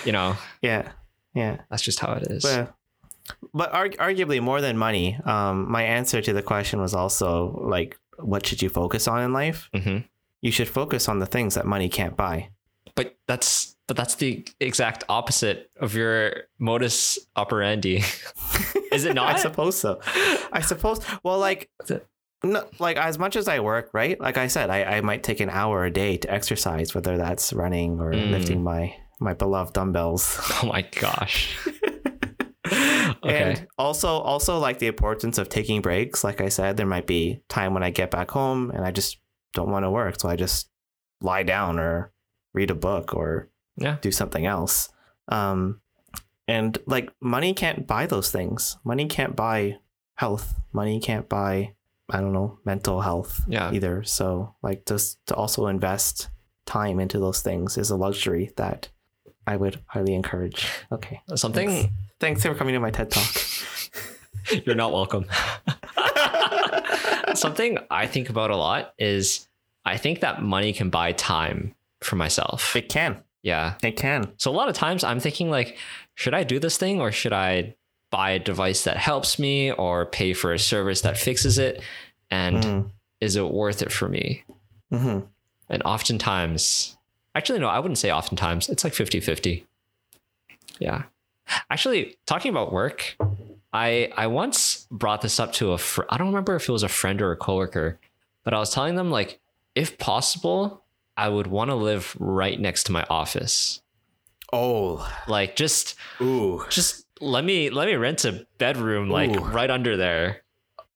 you 0.03 0.11
know, 0.11 0.35
Yeah. 0.61 0.91
Yeah. 1.33 1.61
that's 1.69 1.81
just 1.83 1.99
how 2.01 2.13
it 2.13 2.23
is. 2.29 2.43
But, 2.43 2.73
but 3.53 3.73
arg- 3.73 3.97
arguably 3.97 4.41
more 4.41 4.59
than 4.59 4.77
money, 4.77 5.17
um, 5.23 5.71
my 5.71 5.83
answer 5.83 6.21
to 6.21 6.33
the 6.33 6.41
question 6.41 6.81
was 6.81 6.93
also 6.93 7.57
like, 7.69 7.97
what 8.17 8.45
should 8.45 8.61
you 8.61 8.67
focus 8.69 9.07
on 9.07 9.21
in 9.23 9.31
life? 9.31 9.69
hmm 9.73 9.99
You 10.41 10.51
should 10.51 10.67
focus 10.69 11.07
on 11.07 11.19
the 11.19 11.25
things 11.25 11.55
that 11.55 11.65
money 11.65 11.87
can't 11.87 12.17
buy. 12.17 12.49
But 12.95 13.15
that's 13.27 13.75
but 13.87 13.97
that's 13.97 14.15
the 14.15 14.43
exact 14.59 15.03
opposite 15.09 15.69
of 15.79 15.93
your 15.95 16.33
modus 16.59 17.19
operandi. 17.35 17.97
Is 18.91 19.05
it 19.05 19.13
not? 19.13 19.35
I 19.35 19.39
suppose 19.39 19.77
so. 19.77 19.99
I 20.51 20.61
suppose. 20.61 20.99
Well, 21.23 21.37
like, 21.37 21.69
no, 22.43 22.65
like 22.79 22.97
as 22.97 23.19
much 23.19 23.35
as 23.35 23.47
I 23.47 23.59
work, 23.59 23.91
right? 23.93 24.19
Like 24.19 24.37
I 24.37 24.47
said, 24.47 24.69
I, 24.71 24.83
I 24.83 25.01
might 25.01 25.21
take 25.23 25.39
an 25.39 25.49
hour 25.51 25.85
a 25.85 25.91
day 25.91 26.17
to 26.17 26.31
exercise, 26.31 26.95
whether 26.95 27.17
that's 27.17 27.53
running 27.53 27.99
or 27.99 28.11
Mm. 28.13 28.31
lifting 28.31 28.63
my 28.63 28.95
my 29.19 29.33
beloved 29.33 29.73
dumbbells. 29.73 30.39
oh 30.63 30.67
my 30.67 30.81
gosh. 30.81 31.55
okay. 32.67 33.19
And 33.23 33.67
also, 33.77 34.09
also 34.19 34.57
like 34.59 34.79
the 34.79 34.87
importance 34.87 35.37
of 35.37 35.49
taking 35.49 35.81
breaks. 35.81 36.23
Like 36.23 36.41
I 36.41 36.49
said, 36.49 36.77
there 36.77 36.85
might 36.85 37.07
be 37.07 37.41
time 37.49 37.73
when 37.73 37.83
I 37.83 37.91
get 37.91 38.11
back 38.11 38.31
home 38.31 38.71
and 38.71 38.83
I 38.85 38.91
just 38.91 39.17
don't 39.53 39.69
want 39.69 39.83
to 39.85 39.91
work, 39.91 40.19
so 40.19 40.27
I 40.29 40.35
just 40.35 40.69
lie 41.21 41.43
down 41.43 41.79
or 41.79 42.11
read 42.55 42.71
a 42.71 42.75
book 42.75 43.13
or 43.13 43.49
Yeah. 43.77 43.97
do 44.01 44.11
something 44.11 44.45
else. 44.45 44.89
Um, 45.27 45.81
and 46.47 46.77
like 46.85 47.11
money 47.21 47.53
can't 47.53 47.85
buy 47.87 48.05
those 48.05 48.31
things. 48.31 48.77
Money 48.83 49.05
can't 49.07 49.35
buy 49.35 49.77
health. 50.15 50.55
Money 50.71 50.99
can't 50.99 51.27
buy 51.29 51.73
I 52.09 52.21
don't 52.21 52.33
know 52.33 52.59
mental 52.65 53.01
health 53.01 53.41
Yeah. 53.47 53.71
either. 53.73 54.03
So 54.03 54.53
like 54.61 54.85
just 54.85 55.17
to 55.27 55.33
also 55.35 55.65
invest 55.67 56.29
time 56.65 56.99
into 56.99 57.19
those 57.19 57.41
things 57.41 57.77
is 57.77 57.89
a 57.89 57.95
luxury 57.97 58.51
that 58.57 58.89
I 59.47 59.55
would 59.57 59.81
highly 59.87 60.13
encourage. 60.13 60.67
Okay. 60.91 61.21
Something 61.35 61.91
Thanks 62.19 62.43
for 62.43 62.53
coming 62.55 62.73
to 62.73 62.79
my 62.79 62.91
TED 62.91 63.11
talk. 63.11 63.35
you're 64.65 64.75
not 64.75 64.93
welcome. 64.93 65.25
Something 67.33 67.77
I 67.91 68.07
think 68.07 68.29
about 68.29 68.51
a 68.51 68.55
lot 68.55 68.93
is 68.97 69.47
I 69.83 69.97
think 69.97 70.21
that 70.21 70.41
money 70.41 70.71
can 70.73 70.89
buy 70.89 71.11
time 71.11 71.75
for 72.01 72.15
myself. 72.15 72.75
it 72.75 72.89
can. 72.89 73.21
Yeah. 73.41 73.75
It 73.83 73.95
can. 73.97 74.31
So 74.37 74.49
a 74.51 74.53
lot 74.53 74.69
of 74.69 74.75
times 74.75 75.03
I'm 75.03 75.19
thinking 75.19 75.49
like, 75.51 75.77
should 76.15 76.33
I 76.33 76.43
do 76.43 76.59
this 76.59 76.77
thing 76.77 76.99
or 77.01 77.11
should 77.11 77.33
I 77.33 77.75
buy 78.11 78.31
a 78.31 78.39
device 78.39 78.83
that 78.85 78.97
helps 78.97 79.37
me 79.39 79.71
or 79.71 80.05
pay 80.05 80.33
for 80.33 80.53
a 80.53 80.59
service 80.59 81.01
that 81.01 81.17
fixes 81.17 81.57
it? 81.57 81.81
And 82.31 82.63
Mm. 82.63 82.89
is 83.21 83.35
it 83.35 83.47
worth 83.49 83.81
it 83.81 83.91
for 83.91 84.09
me? 84.09 84.43
hmm 84.91 85.19
And 85.69 85.81
oftentimes, 85.83 86.97
actually, 87.35 87.59
no, 87.59 87.67
I 87.67 87.79
wouldn't 87.79 87.97
say 87.97 88.11
oftentimes. 88.11 88.69
It's 88.69 88.83
like 88.83 88.93
50 88.93 89.19
50. 89.19 89.65
Yeah. 90.79 91.03
Actually, 91.69 92.17
talking 92.25 92.49
about 92.51 92.71
work, 92.73 93.15
I 93.73 94.11
I 94.17 94.27
once 94.27 94.87
brought 94.89 95.21
this 95.21 95.39
up 95.39 95.53
to 95.53 95.73
a 95.73 95.77
fr- 95.77 96.03
I 96.09 96.17
don't 96.17 96.27
remember 96.27 96.55
if 96.55 96.67
it 96.67 96.71
was 96.71 96.83
a 96.83 96.89
friend 96.89 97.21
or 97.21 97.31
a 97.31 97.37
coworker, 97.37 97.99
but 98.43 98.53
I 98.53 98.59
was 98.59 98.71
telling 98.71 98.95
them 98.95 99.11
like 99.11 99.39
if 99.75 99.97
possible, 99.97 100.83
I 101.17 101.29
would 101.29 101.47
want 101.47 101.69
to 101.69 101.75
live 101.75 102.15
right 102.19 102.59
next 102.59 102.83
to 102.85 102.91
my 102.91 103.05
office. 103.09 103.81
Oh. 104.51 105.09
Like 105.27 105.55
just 105.55 105.95
Ooh. 106.21 106.65
just 106.69 107.05
let 107.21 107.43
me 107.43 107.69
let 107.69 107.87
me 107.87 107.95
rent 107.95 108.25
a 108.25 108.45
bedroom 108.57 109.09
like 109.09 109.35
Ooh. 109.35 109.43
right 109.43 109.69
under 109.69 109.97
there. 109.97 110.41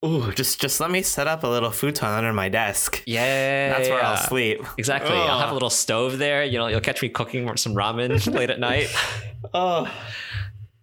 Ooh. 0.06 0.32
Just 0.32 0.62
just 0.62 0.80
let 0.80 0.92
me 0.92 1.02
set 1.02 1.28
up 1.28 1.44
a 1.44 1.48
little 1.48 1.72
futon 1.72 2.08
under 2.10 2.34
my 2.34 2.50
desk. 2.50 3.04
Yeah. 3.06 3.70
That's 3.70 3.90
where 3.90 4.04
I'll 4.04 4.18
sleep. 4.18 4.62
Exactly. 4.78 5.16
I'll 5.16 5.40
have 5.40 5.52
a 5.52 5.54
little 5.54 5.70
stove 5.70 6.18
there. 6.18 6.44
You 6.44 6.58
know, 6.58 6.68
you'll 6.68 6.80
catch 6.82 7.02
me 7.02 7.10
cooking 7.10 7.56
some 7.58 7.74
ramen 7.74 8.34
late 8.34 8.50
at 8.50 8.60
night. 8.60 8.94
Oh. 9.54 9.90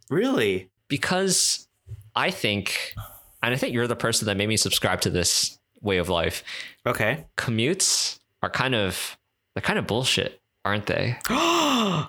Really? 0.09 0.71
because 0.89 1.69
I 2.15 2.31
think, 2.31 2.95
and 3.43 3.55
I 3.55 3.57
think 3.57 3.75
you're 3.75 3.87
the 3.87 3.97
person 3.97 4.27
that 4.27 4.37
made 4.37 4.49
me 4.49 4.57
subscribe 4.57 5.01
to 5.03 5.11
this 5.11 5.59
way 5.81 5.99
of 5.99 6.09
life. 6.09 6.43
Okay. 6.87 7.27
Commutes 7.37 8.19
are 8.43 8.51
kind 8.51 8.75
of 8.75 9.19
they're 9.57 9.63
kind 9.63 9.79
of 9.79 9.87
bullshit, 9.87 10.43
aren't 10.67 10.85
they? 10.85 11.17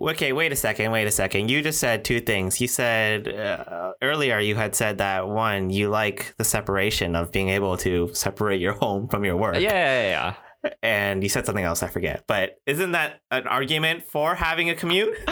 okay, 0.00 0.32
wait 0.32 0.52
a 0.52 0.56
second, 0.56 0.92
wait 0.92 1.08
a 1.08 1.10
second. 1.10 1.50
You 1.50 1.60
just 1.60 1.80
said 1.80 2.04
two 2.04 2.20
things. 2.20 2.60
You 2.60 2.68
said 2.68 3.26
uh, 3.26 3.94
earlier 4.00 4.38
you 4.38 4.54
had 4.54 4.76
said 4.76 4.98
that 4.98 5.26
one, 5.26 5.70
you 5.70 5.88
like 5.88 6.32
the 6.38 6.44
separation 6.44 7.16
of 7.16 7.32
being 7.32 7.48
able 7.48 7.76
to 7.78 8.14
separate 8.14 8.60
your 8.60 8.74
home 8.74 9.08
from 9.08 9.24
your 9.24 9.36
work. 9.36 9.56
Yeah, 9.56 9.72
yeah, 9.72 10.34
yeah. 10.62 10.70
And 10.80 11.24
you 11.24 11.28
said 11.28 11.44
something 11.44 11.64
else, 11.64 11.82
I 11.82 11.88
forget. 11.88 12.22
But 12.28 12.60
isn't 12.66 12.92
that 12.92 13.20
an 13.32 13.48
argument 13.48 14.04
for 14.04 14.36
having 14.36 14.70
a 14.70 14.76
commute? 14.76 15.18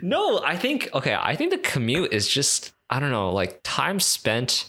No, 0.00 0.40
I 0.42 0.56
think 0.56 0.88
okay. 0.94 1.14
I 1.14 1.36
think 1.36 1.50
the 1.50 1.58
commute 1.58 2.12
is 2.12 2.26
just 2.26 2.72
I 2.88 2.98
don't 2.98 3.10
know, 3.10 3.30
like 3.30 3.60
time 3.62 4.00
spent. 4.00 4.64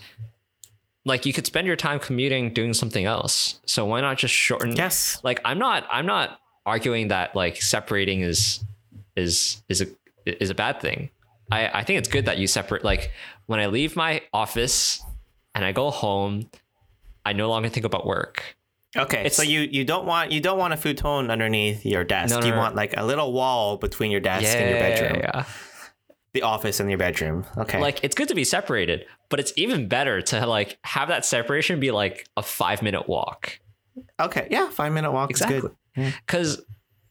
Like 1.05 1.25
you 1.25 1.31
could 1.31 1.45
spend 1.45 1.65
your 1.65 1.77
time 1.77 1.99
commuting 1.99 2.53
doing 2.53 2.73
something 2.73 3.05
else. 3.05 3.61
So 3.65 3.85
why 3.85 4.01
not 4.01 4.17
just 4.17 4.33
shorten? 4.33 4.75
Yes. 4.75 5.21
Like 5.23 5.39
I'm 5.45 5.57
not 5.57 5.87
I'm 5.89 6.05
not 6.05 6.39
arguing 6.65 7.09
that 7.09 7.35
like 7.35 7.61
separating 7.61 8.21
is 8.21 8.63
is 9.15 9.61
is 9.69 9.81
a 9.81 9.87
is 10.25 10.49
a 10.49 10.55
bad 10.55 10.79
thing. 10.81 11.09
I 11.51 11.79
I 11.79 11.83
think 11.83 11.99
it's 11.99 12.09
good 12.09 12.25
that 12.25 12.37
you 12.37 12.47
separate. 12.47 12.83
Like 12.83 13.11
when 13.45 13.59
I 13.59 13.67
leave 13.67 13.95
my 13.95 14.21
office 14.33 15.01
and 15.55 15.63
I 15.65 15.71
go 15.71 15.89
home, 15.91 16.49
I 17.25 17.33
no 17.33 17.49
longer 17.49 17.69
think 17.69 17.85
about 17.85 18.05
work. 18.05 18.55
Okay, 18.95 19.19
It's- 19.21 19.35
so 19.35 19.41
you 19.43 19.61
you 19.61 19.83
don't 19.85 20.05
want 20.05 20.31
you 20.31 20.39
don't 20.39 20.57
want 20.59 20.73
a 20.73 20.77
futon 20.77 21.31
underneath 21.31 21.85
your 21.85 22.03
desk. 22.03 22.33
No, 22.33 22.39
no, 22.39 22.45
you 22.45 22.51
no. 22.53 22.57
want 22.59 22.75
like 22.75 22.93
a 22.95 23.03
little 23.05 23.33
wall 23.33 23.77
between 23.77 24.11
your 24.11 24.21
desk 24.21 24.55
and 24.55 24.69
your 24.69 24.79
bedroom, 24.79 25.19
yeah. 25.19 25.45
the 26.33 26.43
office 26.43 26.79
and 26.79 26.89
your 26.89 26.99
bedroom. 26.99 27.43
Okay, 27.57 27.79
Like 27.81 28.03
it's 28.03 28.13
good 28.15 28.27
to 28.29 28.35
be 28.35 28.43
separated, 28.43 29.05
but 29.29 29.39
it's 29.39 29.51
even 29.55 29.87
better 29.87 30.21
to 30.21 30.45
like 30.45 30.77
have 30.83 31.07
that 31.09 31.25
separation 31.25 31.79
be 31.79 31.89
like 31.91 32.27
a 32.37 32.43
five 32.43 32.81
minute 32.83 33.07
walk. 33.09 33.59
okay, 34.19 34.47
yeah, 34.51 34.69
five 34.69 34.93
minute 34.93 35.11
walk 35.11 35.31
is 35.31 35.41
Exactly. 35.41 35.71
Good. 35.95 36.01
Yeah. 36.03 36.11
Because 36.25 36.61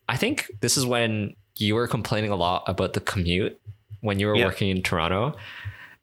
I 0.09 0.16
think 0.16 0.51
this 0.61 0.77
is 0.77 0.85
when 0.87 1.35
you 1.57 1.75
were 1.75 1.87
complaining 1.87 2.31
a 2.31 2.37
lot 2.37 2.64
about 2.66 2.92
the 2.95 3.01
commute 3.01 3.61
when 4.01 4.18
you 4.18 4.27
were 4.27 4.37
Yep. 4.37 4.47
working 4.47 4.68
in 4.71 4.83
Toronto. 4.83 5.37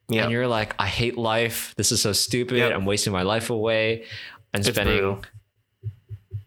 Yeah, 0.07 0.23
and 0.23 0.31
you're 0.31 0.47
like, 0.47 0.73
I 0.79 0.87
hate 0.87 1.17
life. 1.17 1.73
This 1.77 1.91
is 1.91 2.01
so 2.01 2.13
stupid. 2.13 2.57
Yep. 2.57 2.73
I'm 2.73 2.85
wasting 2.85 3.13
my 3.13 3.21
life 3.23 3.49
away 3.49 4.05
and 4.53 4.61
It's 4.65 4.69
spending 4.75 4.97
brutal. 4.97 5.21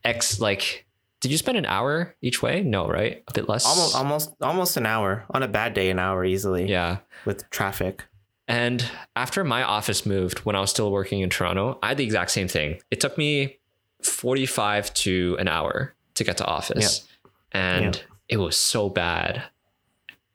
X 0.05 0.41
like 0.41 0.87
did 1.21 1.31
you 1.31 1.39
spend 1.39 1.57
an 1.57 1.67
hour 1.67 2.17
each 2.21 2.43
way? 2.43 2.63
No, 2.63 2.89
right? 2.89 3.23
A 3.29 3.33
bit 3.33 3.49
less. 3.49 3.65
almost 3.65 3.95
almost 3.95 4.31
almost 4.41 4.77
an 4.77 4.87
hour 4.87 5.25
on 5.31 5.43
a 5.45 5.49
bad 5.49 5.75
day, 5.75 5.91
an 5.91 5.99
hour 6.01 6.25
easily. 6.25 6.69
Yeah. 6.69 6.99
with 7.25 7.49
traffic. 7.51 8.05
And 8.49 8.85
after 9.15 9.45
my 9.45 9.63
office 9.63 10.05
moved 10.05 10.41
when 10.41 10.57
I 10.57 10.61
was 10.61 10.71
still 10.71 10.91
working 10.91 11.21
in 11.21 11.31
Toronto, 11.31 11.79
I 11.83 11.89
had 11.89 11.97
the 11.99 12.05
exact 12.05 12.33
same 12.33 12.49
thing. 12.49 12.81
It 12.91 13.01
took 13.01 13.17
me 13.17 13.59
45 14.03 14.93
to 14.95 15.37
an 15.39 15.47
hour 15.47 15.95
to 16.15 16.25
get 16.25 16.37
to 16.39 16.45
office. 16.47 17.07
And 17.53 17.97
Yeah. 17.97 18.03
it 18.29 18.37
was 18.39 18.57
so 18.57 18.89
bad. 18.89 19.43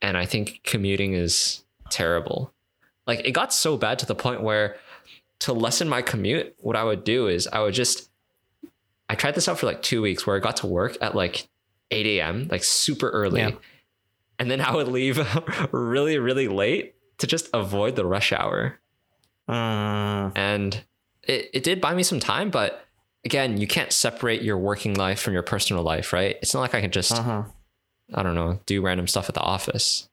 And 0.02 0.18
I 0.18 0.26
think 0.26 0.62
commuting 0.64 1.14
is 1.14 1.64
terrible. 1.90 2.54
Like 3.06 3.22
it 3.26 3.32
got 3.32 3.54
so 3.54 3.78
bad 3.78 4.00
to 4.00 4.06
the 4.06 4.16
point 4.16 4.42
where 4.42 4.78
to 5.40 5.54
lessen 5.54 5.88
my 5.88 6.02
commute, 6.02 6.56
what 6.60 6.76
I 6.76 6.84
would 6.84 7.04
do 7.04 7.28
is 7.28 7.48
I 7.48 7.62
would 7.62 7.74
just 7.74 8.10
I 9.10 9.16
tried 9.16 9.36
this 9.36 9.48
out 9.48 9.58
for 9.60 9.66
like 9.68 9.82
two 9.82 10.02
weeks 10.02 10.28
where 10.28 10.36
I 10.36 10.40
got 10.40 10.58
to 10.58 10.68
work 10.68 10.98
at 11.02 11.16
like 11.16 11.48
8 11.92 12.06
a.m., 12.20 12.48
like 12.52 12.64
super 12.64 13.10
early. 13.10 13.40
Yeah. 13.40 13.52
And 14.38 14.52
then 14.52 14.60
I 14.62 14.76
would 14.76 14.90
leave 14.90 15.18
really, 15.72 16.18
really 16.20 16.48
late 16.50 16.96
to 17.20 17.26
just 17.28 17.50
avoid 17.54 17.96
the 17.96 18.06
rush 18.06 18.34
hour. 18.34 18.80
Mm, 19.50 20.34
And 20.36 20.84
it, 21.24 21.50
it 21.54 21.64
did 21.64 21.80
buy 21.80 21.94
me 21.94 22.04
some 22.04 22.20
time, 22.20 22.50
but 22.52 22.86
again, 23.26 23.58
you 23.58 23.68
can't 23.68 23.92
separate 23.92 24.42
your 24.42 24.58
working 24.58 24.94
life 24.96 25.20
from 25.20 25.34
your 25.34 25.44
personal 25.44 25.84
life, 25.84 26.14
right? 26.14 26.38
It's 26.42 26.54
not 26.54 26.62
like 26.62 26.76
I 26.76 26.82
can 26.82 26.92
just, 26.92 27.12
uh-huh. 27.12 27.44
I 28.14 28.24
don't 28.24 28.36
know, 28.36 28.60
do 28.66 28.82
random 28.82 29.08
stuff 29.08 29.30
at 29.30 29.36
the 29.36 29.42
office. 29.42 30.10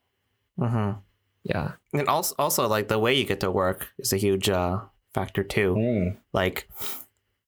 Uh-huh. 0.61 0.95
Yeah. 1.45 1.73
And 1.93 2.09
also, 2.09 2.35
also 2.39 2.67
like 2.69 2.89
the 2.89 2.99
way 2.99 3.15
you 3.15 3.25
get 3.25 3.41
to 3.41 3.51
work 3.51 3.89
is 3.99 4.13
a 4.13 4.17
huge 4.17 4.49
uh, 4.49 4.81
factor 5.13 5.45
too. 5.45 6.15
Like, 6.33 6.69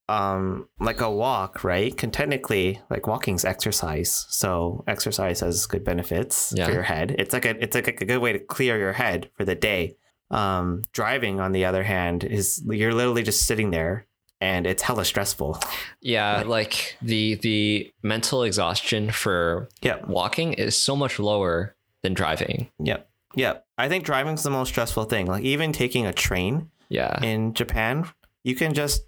um, 0.09 0.69
like 0.79 1.01
a 1.01 1.11
walk, 1.11 1.63
right? 1.63 1.95
Can 1.97 2.11
technically 2.11 2.79
like 2.89 3.07
walking's 3.07 3.43
exercise, 3.43 4.25
so 4.29 4.83
exercise 4.87 5.41
has 5.41 5.65
good 5.65 5.83
benefits 5.83 6.53
Yeah. 6.55 6.67
for 6.67 6.71
your 6.71 6.83
head. 6.83 7.15
It's 7.19 7.33
like 7.33 7.43
a 7.45 7.61
it's 7.61 7.75
like 7.75 7.87
a 7.89 8.05
good 8.05 8.19
way 8.19 8.31
to 8.31 8.39
clear 8.39 8.77
your 8.77 8.93
head 8.93 9.29
for 9.35 9.43
the 9.43 9.55
day. 9.55 9.97
Um, 10.31 10.83
driving, 10.93 11.39
on 11.41 11.51
the 11.51 11.65
other 11.65 11.83
hand, 11.83 12.23
is 12.23 12.63
you're 12.65 12.93
literally 12.93 13.23
just 13.23 13.45
sitting 13.45 13.71
there, 13.71 14.05
and 14.41 14.67
it's 14.67 14.83
hella 14.83 15.05
stressful. 15.05 15.59
Yeah, 16.01 16.43
like 16.45 16.97
the 17.01 17.35
the 17.35 17.91
mental 18.03 18.43
exhaustion 18.43 19.11
for 19.11 19.69
yeah. 19.81 20.03
walking 20.05 20.53
is 20.53 20.75
so 20.75 20.95
much 20.95 21.19
lower 21.19 21.75
than 22.03 22.13
driving. 22.13 22.69
Yep. 22.79 23.09
Yep. 23.35 23.65
I 23.77 23.89
think 23.89 24.03
driving's 24.03 24.43
the 24.43 24.49
most 24.49 24.69
stressful 24.69 25.05
thing. 25.05 25.25
Like 25.27 25.43
even 25.43 25.71
taking 25.71 26.05
a 26.05 26.13
train 26.13 26.69
Yeah. 26.89 27.21
in 27.23 27.53
Japan, 27.53 28.05
you 28.43 28.55
can 28.55 28.73
just 28.73 29.03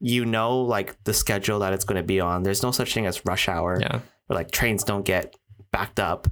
you 0.00 0.24
know 0.24 0.60
like 0.60 0.96
the 1.04 1.14
schedule 1.14 1.60
that 1.60 1.72
it's 1.72 1.84
going 1.84 2.00
to 2.00 2.06
be 2.06 2.20
on. 2.20 2.42
There's 2.42 2.62
no 2.62 2.72
such 2.72 2.92
thing 2.94 3.06
as 3.06 3.24
rush 3.24 3.48
hour. 3.48 3.78
Yeah. 3.80 4.00
Or 4.28 4.36
like 4.36 4.50
trains 4.50 4.82
don't 4.84 5.04
get 5.04 5.36
backed 5.70 6.00
up 6.00 6.26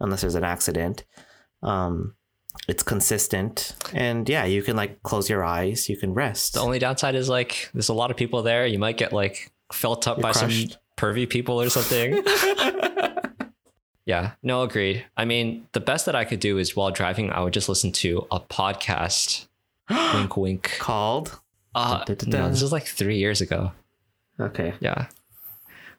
unless 0.00 0.20
there's 0.22 0.34
an 0.34 0.44
accident. 0.44 1.04
Um 1.62 2.14
it's 2.68 2.82
consistent 2.82 3.74
and 3.92 4.28
yeah, 4.28 4.44
you 4.44 4.62
can 4.62 4.76
like 4.76 5.02
close 5.02 5.28
your 5.28 5.44
eyes, 5.44 5.88
you 5.88 5.96
can 5.96 6.14
rest. 6.14 6.54
The 6.54 6.60
only 6.60 6.78
downside 6.78 7.14
is 7.14 7.28
like 7.28 7.70
there's 7.74 7.88
a 7.88 7.94
lot 7.94 8.10
of 8.10 8.16
people 8.16 8.42
there. 8.42 8.66
You 8.66 8.78
might 8.78 8.96
get 8.96 9.12
like 9.12 9.52
felt 9.72 10.06
up 10.08 10.18
You're 10.18 10.22
by 10.22 10.32
some 10.32 10.50
pervy 10.96 11.28
people 11.28 11.60
or 11.60 11.68
something. 11.68 12.22
yeah. 14.06 14.32
No, 14.42 14.62
agreed. 14.62 15.04
I 15.16 15.24
mean, 15.24 15.66
the 15.72 15.80
best 15.80 16.06
that 16.06 16.14
I 16.14 16.24
could 16.24 16.40
do 16.40 16.58
is 16.58 16.76
while 16.76 16.90
driving, 16.90 17.30
I 17.30 17.40
would 17.42 17.52
just 17.52 17.68
listen 17.68 17.92
to 17.92 18.26
a 18.30 18.40
podcast. 18.40 19.46
wink, 19.90 20.36
wink. 20.36 20.76
Called. 20.78 21.40
Uh, 21.74 22.04
Da-da-da-da. 22.04 22.38
no, 22.38 22.50
this 22.50 22.62
is 22.62 22.72
like 22.72 22.86
three 22.86 23.18
years 23.18 23.40
ago. 23.40 23.72
Okay. 24.38 24.74
Yeah. 24.80 25.08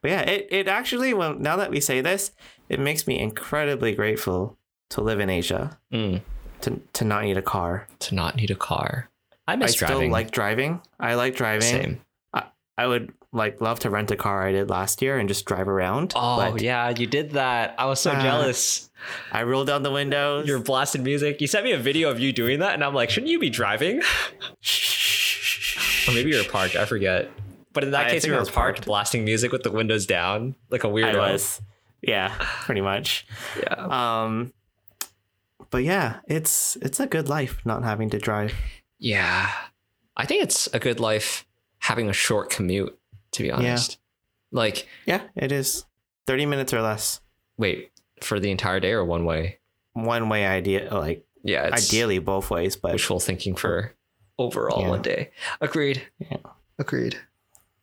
But 0.01 0.11
yeah, 0.11 0.21
it, 0.21 0.47
it 0.51 0.67
actually 0.67 1.13
well 1.13 1.33
now 1.33 1.57
that 1.57 1.71
we 1.71 1.79
say 1.79 2.01
this, 2.01 2.31
it 2.69 2.79
makes 2.79 3.07
me 3.07 3.19
incredibly 3.19 3.93
grateful 3.93 4.57
to 4.91 5.01
live 5.01 5.19
in 5.19 5.29
Asia, 5.29 5.77
Mm, 5.91 6.21
to 6.61 6.79
to 6.93 7.05
not 7.05 7.23
need 7.23 7.37
a 7.37 7.41
car. 7.41 7.87
to 7.99 8.15
not 8.15 8.35
need 8.35 8.51
a 8.51 8.55
car. 8.55 9.09
I 9.47 9.55
miss 9.55 9.81
I 9.81 9.87
miss 9.87 9.97
still 9.97 10.09
like 10.09 10.31
driving. 10.31 10.81
I 10.99 11.15
like 11.15 11.35
driving. 11.35 11.61
Same. 11.61 12.01
I 12.33 12.43
I 12.77 12.87
would 12.87 13.13
like 13.31 13.59
love 13.61 13.79
to 13.81 13.89
rent 13.89 14.11
a 14.11 14.15
car 14.15 14.47
I 14.47 14.51
did 14.53 14.69
last 14.69 15.01
year 15.01 15.17
and 15.19 15.27
just 15.27 15.45
drive 15.45 15.67
around. 15.67 16.13
Oh 16.15 16.37
but 16.51 16.61
yeah, 16.61 16.89
you 16.89 17.05
did 17.05 17.31
that. 17.31 17.75
I 17.77 17.85
was 17.85 17.99
so 17.99 18.11
Uh, 18.11 18.21
jealous. 18.23 18.89
I 19.31 19.43
rolled 19.43 19.67
down 19.67 19.83
the 19.83 19.91
windows. 19.91 20.47
You're 20.47 20.59
blasting 20.59 21.03
music. 21.03 21.41
You 21.41 21.47
sent 21.47 21.65
me 21.65 21.73
a 21.73 21.77
video 21.77 22.09
of 22.09 22.19
you 22.19 22.31
doing 22.31 22.59
that, 22.59 22.73
and 22.73 22.83
I'm 22.83 22.93
like, 22.95 23.09
shouldn't 23.09 23.29
you 23.31 23.37
be 23.39 23.49
driving? 23.49 24.01
Or 26.07 26.13
maybe 26.13 26.29
you're 26.31 26.43
parked. 26.49 26.75
I 26.75 26.85
forget. 26.85 27.29
But 27.73 27.83
in 27.83 27.91
that 27.91 28.07
I 28.07 28.11
case, 28.11 28.25
you 28.25 28.33
I 28.33 28.37
were 28.39 28.45
parked, 28.45 28.55
parked. 28.55 28.85
blasting 28.85 29.25
music 29.25 29.51
with 29.51 29.63
the 29.63 29.71
windows 29.71 30.05
down, 30.05 30.55
like 30.69 30.83
a 30.83 30.87
weirdo. 30.87 31.17
was. 31.17 31.61
Yeah, 32.01 32.33
pretty 32.63 32.81
much. 32.81 33.25
Yeah. 33.59 33.73
Um 34.23 34.53
but 35.75 35.83
yeah, 35.83 36.21
it's 36.25 36.77
it's 36.81 37.01
a 37.01 37.05
good 37.05 37.27
life 37.27 37.59
not 37.65 37.83
having 37.83 38.09
to 38.11 38.17
drive. 38.17 38.53
Yeah. 38.97 39.51
I 40.15 40.25
think 40.25 40.41
it's 40.41 40.67
a 40.73 40.79
good 40.79 41.01
life 41.01 41.45
having 41.79 42.07
a 42.09 42.13
short 42.13 42.49
commute. 42.49 42.97
To 43.33 43.43
be 43.43 43.51
honest. 43.51 43.91
Yeah. 43.91 44.57
Like, 44.57 44.88
Yeah, 45.05 45.21
it 45.35 45.51
is. 45.51 45.83
30 46.27 46.45
minutes 46.45 46.73
or 46.73 46.81
less. 46.81 47.19
wait, 47.57 47.91
for 48.21 48.39
the 48.39 48.51
entire 48.51 48.79
day 48.79 48.91
or 48.93 49.03
one 49.03 49.25
way? 49.25 49.59
One 49.91 50.29
way 50.29 50.45
idea 50.45 50.88
like 50.93 51.25
Yeah. 51.43 51.67
It's 51.73 51.89
ideally 51.91 52.19
both 52.19 52.49
ways, 52.49 52.77
but 52.77 52.93
wishful 52.93 53.19
thinking 53.19 53.55
for 53.57 53.93
overall 54.39 54.83
Yeah. 54.83 54.89
one 54.91 55.01
day. 55.01 55.31
Agreed. 55.59 56.07
Yeah. 56.19 56.38
Agreed. 56.79 57.19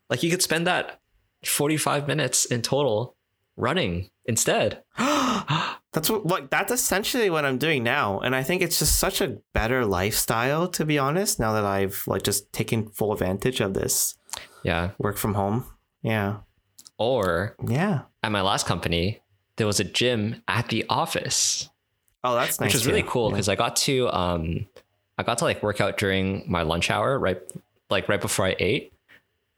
Like 0.08 0.22
you 0.22 0.30
could 0.30 0.40
spend 0.42 0.66
that 0.66 0.98
45 1.44 2.08
minutes 2.08 2.46
in 2.46 2.62
total 2.62 3.16
running 3.54 4.08
instead. 4.24 4.82
that's 5.92 6.08
what 6.10 6.26
like 6.26 6.50
that's 6.50 6.72
essentially 6.72 7.28
what 7.30 7.44
I'm 7.44 7.58
doing 7.58 7.82
now. 7.82 8.18
And 8.20 8.34
I 8.34 8.42
think 8.42 8.62
it's 8.62 8.78
just 8.78 8.98
such 8.98 9.20
a 9.20 9.38
better 9.52 9.84
lifestyle 9.84 10.66
to 10.68 10.84
be 10.84 10.98
honest, 10.98 11.38
now 11.38 11.52
that 11.52 11.64
I've 11.64 12.02
like 12.06 12.22
just 12.22 12.52
taken 12.52 12.88
full 12.88 13.12
advantage 13.12 13.60
of 13.60 13.74
this 13.74 14.14
yeah. 14.62 14.90
work 14.98 15.16
from 15.18 15.34
home. 15.34 15.64
Yeah. 16.02 16.38
Or 16.98 17.56
Yeah. 17.66 18.02
at 18.22 18.32
my 18.32 18.40
last 18.42 18.66
company, 18.66 19.20
there 19.56 19.66
was 19.66 19.80
a 19.80 19.84
gym 19.84 20.42
at 20.48 20.68
the 20.68 20.84
office, 20.88 21.68
Oh, 22.24 22.34
that's 22.34 22.58
nice. 22.60 22.68
which 22.68 22.74
was 22.74 22.86
really 22.86 23.04
cool 23.06 23.28
Yeah. 23.28 23.34
because 23.34 23.48
I 23.48 23.54
got 23.56 23.76
to 23.76 24.08
um 24.14 24.66
I 25.18 25.22
got 25.24 25.38
to 25.38 25.44
like 25.44 25.62
work 25.62 25.80
out 25.80 25.98
during 25.98 26.44
my 26.50 26.62
lunch 26.62 26.90
hour, 26.90 27.18
right 27.18 27.40
like 27.90 28.08
right 28.08 28.20
before 28.20 28.46
I 28.46 28.56
ate. 28.58 28.92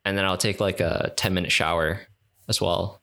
And 0.05 0.19
then 0.19 0.25
I'll 0.25 0.37
take 0.37 0.59
like 0.61 0.81
a 0.81 1.13
10 1.17 1.33
minute 1.33 1.53
shower 1.53 2.01
as 2.49 2.61
well. 2.61 3.01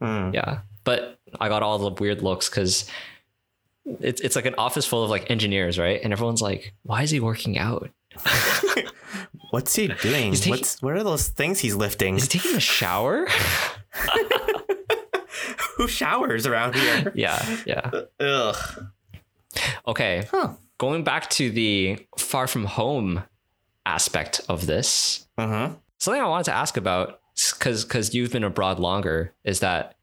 Mm. 0.00 0.34
Yeah. 0.34 0.60
But 0.82 1.18
I 1.40 1.48
got 1.48 1.62
all 1.62 1.78
the 1.78 1.90
weird 2.02 2.22
looks 2.22 2.48
because 2.48 2.90
it's 4.00 4.20
it's 4.20 4.36
like 4.36 4.46
an 4.46 4.54
office 4.56 4.86
full 4.86 5.04
of 5.04 5.10
like 5.10 5.30
engineers, 5.30 5.78
right? 5.78 6.00
And 6.02 6.12
everyone's 6.12 6.42
like, 6.42 6.74
why 6.82 7.02
is 7.02 7.10
he 7.10 7.20
working 7.20 7.58
out? 7.58 7.90
What's 9.50 9.74
he 9.76 9.88
doing? 9.88 10.32
Taking- 10.34 10.50
What's 10.50 10.82
what 10.82 10.94
are 10.94 11.04
those 11.04 11.28
things 11.28 11.60
he's 11.60 11.74
lifting? 11.76 12.16
Is 12.16 12.24
he 12.30 12.38
taking 12.38 12.56
a 12.56 12.60
shower? 12.60 13.26
Who 15.76 15.88
showers 15.88 16.46
around 16.46 16.74
here? 16.76 17.12
yeah, 17.14 17.56
yeah. 17.66 17.90
Ugh. 18.20 18.56
Okay. 19.88 20.26
Huh. 20.30 20.52
Going 20.78 21.04
back 21.04 21.30
to 21.30 21.50
the 21.50 21.98
far 22.18 22.46
from 22.46 22.64
home 22.64 23.24
aspect 23.86 24.40
of 24.48 24.66
this, 24.66 25.26
Mm-hmm. 25.38 25.74
something 25.98 26.22
I 26.22 26.28
wanted 26.28 26.44
to 26.44 26.54
ask 26.54 26.76
about, 26.76 27.20
because 27.52 27.84
because 27.84 28.14
you've 28.14 28.30
been 28.32 28.44
abroad 28.44 28.78
longer, 28.78 29.34
is 29.44 29.60
that 29.60 29.96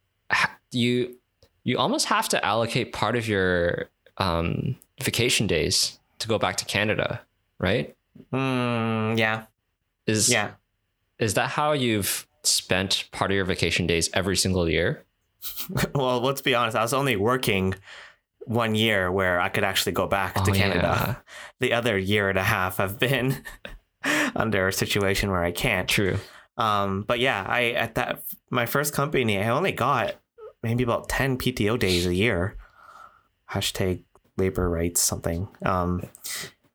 you 0.71 1.15
you 1.63 1.77
almost 1.77 2.07
have 2.07 2.27
to 2.29 2.43
allocate 2.45 2.91
part 2.93 3.15
of 3.15 3.27
your 3.27 3.89
um, 4.17 4.75
vacation 5.01 5.47
days 5.47 5.99
to 6.19 6.27
go 6.27 6.37
back 6.37 6.57
to 6.57 6.65
Canada, 6.65 7.21
right? 7.59 7.95
Mm, 8.33 9.17
yeah. 9.17 9.45
Is 10.07 10.29
Yeah. 10.29 10.51
is 11.19 11.35
that 11.35 11.49
how 11.51 11.73
you've 11.73 12.27
spent 12.43 13.07
part 13.11 13.31
of 13.31 13.35
your 13.35 13.45
vacation 13.45 13.85
days 13.87 14.09
every 14.13 14.35
single 14.37 14.69
year? 14.69 15.03
Well, 15.95 16.21
let's 16.21 16.41
be 16.41 16.53
honest. 16.55 16.75
I 16.77 16.81
was 16.81 16.93
only 16.93 17.15
working 17.15 17.73
one 18.45 18.73
year 18.75 19.11
where 19.11 19.39
I 19.39 19.49
could 19.49 19.63
actually 19.63 19.91
go 19.93 20.07
back 20.07 20.33
to 20.35 20.51
Oh, 20.51 20.53
Canada. 20.53 21.21
The 21.59 21.73
other 21.73 21.97
year 21.97 22.29
and 22.29 22.37
a 22.37 22.43
half 22.43 22.79
I've 22.79 22.99
been 22.99 23.43
under 24.35 24.67
a 24.67 24.73
situation 24.73 25.29
where 25.31 25.43
I 25.43 25.51
can't. 25.51 25.87
True. 25.87 26.17
Um, 26.57 27.03
but 27.03 27.19
yeah, 27.19 27.45
I 27.47 27.71
at 27.71 27.95
that 27.95 28.23
my 28.49 28.65
first 28.65 28.93
company, 28.93 29.37
I 29.39 29.49
only 29.49 29.71
got 29.71 30.15
maybe 30.63 30.83
about 30.83 31.09
ten 31.09 31.37
PTO 31.37 31.77
days 31.77 32.05
a 32.05 32.13
year. 32.13 32.57
Hashtag 33.51 34.03
labor 34.37 34.69
rights 34.69 35.01
something. 35.01 35.47
Um, 35.63 36.03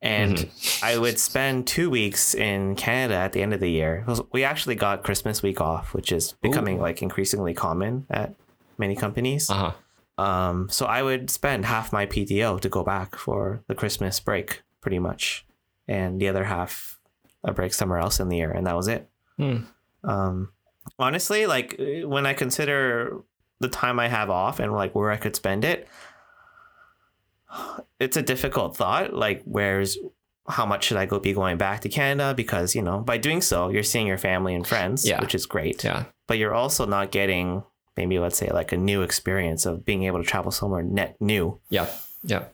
and 0.02 0.36
Mm-hmm. 0.36 0.84
I 0.84 0.98
would 0.98 1.18
spend 1.18 1.66
two 1.66 1.90
weeks 1.90 2.34
in 2.34 2.76
Canada 2.76 3.14
at 3.14 3.32
the 3.32 3.42
end 3.42 3.54
of 3.54 3.60
the 3.60 3.70
year. 3.70 4.04
We 4.30 4.44
actually 4.44 4.74
got 4.74 5.02
Christmas 5.02 5.42
week 5.42 5.60
off, 5.60 5.94
which 5.94 6.12
is 6.12 6.32
becoming 6.42 6.78
like 6.80 7.02
increasingly 7.02 7.54
common 7.54 8.06
at 8.10 8.34
many 8.78 8.94
companies. 8.94 9.48
Uh 9.50 9.72
huh. 10.18 10.22
Um, 10.22 10.68
so 10.70 10.86
I 10.86 11.02
would 11.02 11.28
spend 11.30 11.64
half 11.64 11.92
my 11.92 12.06
PTO 12.06 12.60
to 12.60 12.68
go 12.68 12.82
back 12.84 13.16
for 13.16 13.62
the 13.68 13.74
Christmas 13.74 14.20
break, 14.20 14.62
pretty 14.80 14.98
much, 14.98 15.46
and 15.88 16.20
the 16.20 16.28
other 16.28 16.44
half 16.44 16.98
a 17.44 17.52
break 17.52 17.74
somewhere 17.74 17.98
else 17.98 18.20
in 18.20 18.28
the 18.28 18.36
year, 18.36 18.50
and 18.50 18.66
that 18.66 18.76
was 18.76 18.88
it. 18.88 19.08
Hmm. 19.38 19.58
Um, 20.04 20.52
honestly, 20.98 21.46
like 21.46 21.80
when 22.04 22.26
I 22.26 22.32
consider 22.34 23.18
the 23.60 23.68
time 23.68 23.98
I 23.98 24.08
have 24.08 24.30
off 24.30 24.58
and 24.60 24.72
like 24.72 24.94
where 24.94 25.10
I 25.10 25.16
could 25.16 25.34
spend 25.36 25.64
it, 25.64 25.88
it's 28.00 28.16
a 28.16 28.22
difficult 28.22 28.76
thought. 28.76 29.14
Like, 29.14 29.42
where's 29.44 29.96
how 30.48 30.64
much 30.66 30.84
should 30.84 30.96
I 30.96 31.06
go 31.06 31.18
be 31.18 31.32
going 31.32 31.56
back 31.58 31.80
to 31.80 31.88
Canada? 31.88 32.34
Because 32.34 32.74
you 32.74 32.82
know, 32.82 33.00
by 33.00 33.18
doing 33.18 33.40
so, 33.40 33.68
you're 33.68 33.82
seeing 33.82 34.06
your 34.06 34.18
family 34.18 34.54
and 34.54 34.66
friends, 34.66 35.06
Yeah. 35.08 35.20
which 35.20 35.34
is 35.34 35.46
great 35.46 35.82
Yeah. 35.82 36.04
but 36.28 36.38
you're 36.38 36.54
also 36.54 36.86
not 36.86 37.10
getting 37.10 37.62
maybe 37.96 38.18
let's 38.18 38.36
say 38.36 38.50
like 38.50 38.72
a 38.72 38.76
new 38.76 39.00
experience 39.02 39.64
of 39.64 39.84
being 39.86 40.04
able 40.04 40.22
to 40.22 40.28
travel 40.28 40.50
somewhere 40.52 40.82
net 40.82 41.16
new 41.20 41.58
Yeah. 41.70 41.86
Yeah. 42.22 42.44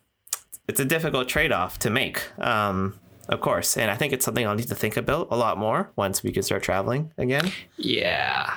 it's 0.68 0.78
a 0.78 0.84
difficult 0.84 1.28
trade-off 1.28 1.78
to 1.80 1.90
make 1.90 2.22
um 2.38 2.94
of 3.28 3.40
course 3.40 3.76
and 3.76 3.90
i 3.90 3.96
think 3.96 4.12
it's 4.12 4.24
something 4.24 4.46
i'll 4.46 4.54
need 4.54 4.68
to 4.68 4.74
think 4.76 4.96
about 4.96 5.26
a 5.32 5.36
lot 5.36 5.58
more 5.58 5.90
once 5.96 6.22
we 6.22 6.30
can 6.30 6.42
start 6.44 6.62
traveling 6.62 7.10
again 7.18 7.50
Yeah. 7.76 8.54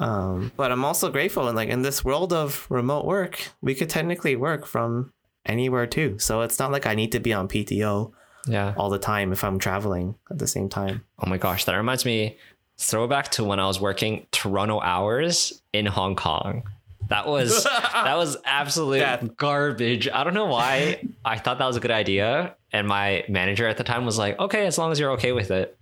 Um 0.00 0.52
but 0.56 0.70
i'm 0.72 0.84
also 0.84 1.10
grateful 1.10 1.48
and 1.48 1.56
like 1.56 1.68
in 1.68 1.82
this 1.82 2.04
world 2.04 2.32
of 2.32 2.66
remote 2.70 3.04
work 3.04 3.48
we 3.60 3.74
could 3.74 3.88
technically 3.90 4.36
work 4.36 4.66
from 4.66 5.12
anywhere 5.46 5.86
too 5.86 6.18
so 6.18 6.42
it's 6.42 6.58
not 6.58 6.70
like 6.72 6.86
i 6.86 6.94
need 6.94 7.12
to 7.12 7.20
be 7.20 7.32
on 7.32 7.48
pto 7.48 8.12
Yeah. 8.46 8.74
all 8.76 8.90
the 8.90 8.98
time 8.98 9.32
if 9.32 9.42
i'm 9.44 9.58
traveling 9.58 10.14
at 10.30 10.38
the 10.38 10.46
same 10.46 10.68
time 10.68 11.04
Oh 11.20 11.28
my 11.28 11.36
gosh, 11.38 11.64
that 11.64 11.74
reminds 11.76 12.04
me 12.04 12.36
throwback 12.78 13.30
to 13.32 13.42
when 13.44 13.58
I 13.58 13.66
was 13.66 13.80
working 13.80 14.26
Toronto 14.30 14.80
hours 14.80 15.60
in 15.72 15.84
Hong 15.86 16.14
Kong. 16.14 16.62
That 17.08 17.26
was 17.26 17.64
that 17.92 18.16
was 18.16 18.36
absolute 18.44 19.36
garbage. 19.36 20.08
I 20.08 20.22
don't 20.24 20.34
know 20.34 20.46
why 20.46 21.02
I 21.24 21.38
thought 21.38 21.58
that 21.58 21.66
was 21.66 21.76
a 21.76 21.80
good 21.80 21.90
idea, 21.90 22.54
and 22.72 22.86
my 22.86 23.24
manager 23.28 23.66
at 23.66 23.78
the 23.78 23.84
time 23.84 24.04
was 24.06 24.18
like, 24.18 24.38
"Okay, 24.38 24.66
as 24.66 24.76
long 24.78 24.92
as 24.92 25.00
you're 25.00 25.12
okay 25.12 25.32
with 25.32 25.50
it." 25.50 25.76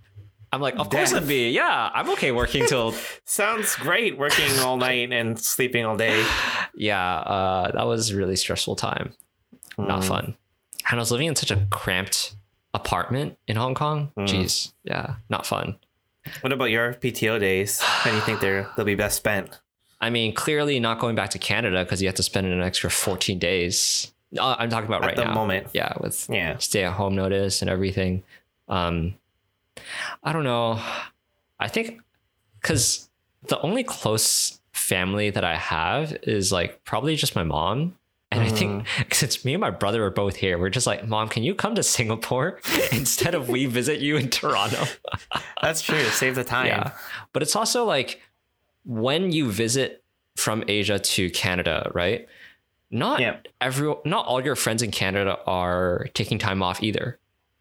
I'm 0.56 0.62
like, 0.62 0.76
"Of 0.78 0.90
course 0.90 1.12
Death. 1.12 1.22
I'd 1.22 1.28
be. 1.28 1.50
Yeah, 1.50 1.90
I'm 1.94 2.08
okay 2.10 2.32
working 2.32 2.66
till 2.66 2.92
Sounds 3.24 3.76
great 3.76 4.16
working 4.18 4.50
all 4.60 4.76
night 4.88 5.12
and 5.12 5.38
sleeping 5.38 5.84
all 5.84 5.96
day. 5.96 6.24
yeah." 6.74 7.18
Uh, 7.18 7.70
that 7.72 7.86
was 7.86 8.10
a 8.10 8.16
really 8.16 8.36
stressful 8.36 8.76
time. 8.76 9.12
Not 9.78 10.00
Mm. 10.02 10.08
fun. 10.08 10.24
And 10.90 10.98
I 10.98 11.02
was 11.02 11.10
living 11.12 11.26
in 11.28 11.36
such 11.36 11.50
a 11.50 11.66
cramped 11.70 12.34
apartment 12.74 13.36
in 13.46 13.56
Hong 13.56 13.74
Kong. 13.74 14.12
Mm. 14.16 14.26
Jeez, 14.28 14.72
yeah, 14.84 15.16
not 15.28 15.46
fun. 15.46 15.76
What 16.40 16.52
about 16.52 16.70
your 16.70 16.94
PTO 16.94 17.38
days? 17.38 17.80
How 17.80 18.10
do 18.10 18.16
you 18.16 18.22
think 18.22 18.40
they're 18.40 18.68
they'll 18.76 18.84
be 18.86 18.94
best 18.94 19.16
spent? 19.16 19.60
I 20.00 20.10
mean, 20.10 20.34
clearly 20.34 20.78
not 20.80 20.98
going 20.98 21.14
back 21.16 21.30
to 21.30 21.38
Canada 21.38 21.84
because 21.84 22.02
you 22.02 22.08
have 22.08 22.16
to 22.16 22.22
spend 22.22 22.46
an 22.46 22.60
extra 22.60 22.90
14 22.90 23.38
days. 23.38 24.12
Uh, 24.38 24.54
I'm 24.58 24.68
talking 24.68 24.88
about 24.88 25.02
At 25.02 25.06
right 25.06 25.16
the 25.16 25.24
now. 25.24 25.34
moment. 25.34 25.68
Yeah, 25.72 25.92
with 26.00 26.28
Yeah. 26.30 26.58
stay 26.58 26.84
at 26.84 26.92
home 26.94 27.14
notice 27.14 27.62
and 27.62 27.70
everything. 27.70 28.22
Um, 28.68 29.14
I 30.22 30.32
don't 30.32 30.44
know. 30.44 30.80
I 31.58 31.68
think 31.68 32.00
because 32.60 33.08
the 33.48 33.60
only 33.60 33.84
close 33.84 34.60
family 34.72 35.30
that 35.30 35.44
I 35.44 35.56
have 35.56 36.16
is 36.22 36.52
like 36.52 36.84
probably 36.84 37.16
just 37.16 37.34
my 37.34 37.44
mom. 37.44 37.96
And 38.32 38.42
I 38.42 38.48
think 38.48 38.84
mm. 38.86 39.14
since 39.14 39.44
me 39.44 39.54
and 39.54 39.60
my 39.60 39.70
brother 39.70 40.04
are 40.04 40.10
both 40.10 40.34
here, 40.34 40.58
we're 40.58 40.68
just 40.68 40.86
like, 40.86 41.06
Mom, 41.06 41.28
can 41.28 41.44
you 41.44 41.54
come 41.54 41.76
to 41.76 41.82
Singapore 41.82 42.60
instead 42.92 43.36
of 43.36 43.48
we 43.48 43.66
visit 43.66 44.00
you 44.00 44.16
in 44.16 44.30
Toronto? 44.30 44.84
That's 45.62 45.80
true. 45.80 46.02
Save 46.06 46.34
the 46.34 46.42
time. 46.42 46.66
Yeah. 46.66 46.90
But 47.32 47.42
it's 47.42 47.54
also 47.54 47.84
like 47.84 48.20
when 48.84 49.30
you 49.30 49.50
visit 49.50 50.02
from 50.34 50.64
Asia 50.66 50.98
to 50.98 51.30
Canada, 51.30 51.90
right? 51.94 52.26
Not 52.90 53.20
Yeah. 53.20 53.36
every 53.60 53.94
not 54.04 54.26
all 54.26 54.44
your 54.44 54.56
friends 54.56 54.82
in 54.82 54.90
Canada 54.90 55.38
are 55.46 56.08
taking 56.14 56.38
time 56.38 56.62
off 56.62 56.82
either. 56.82 57.18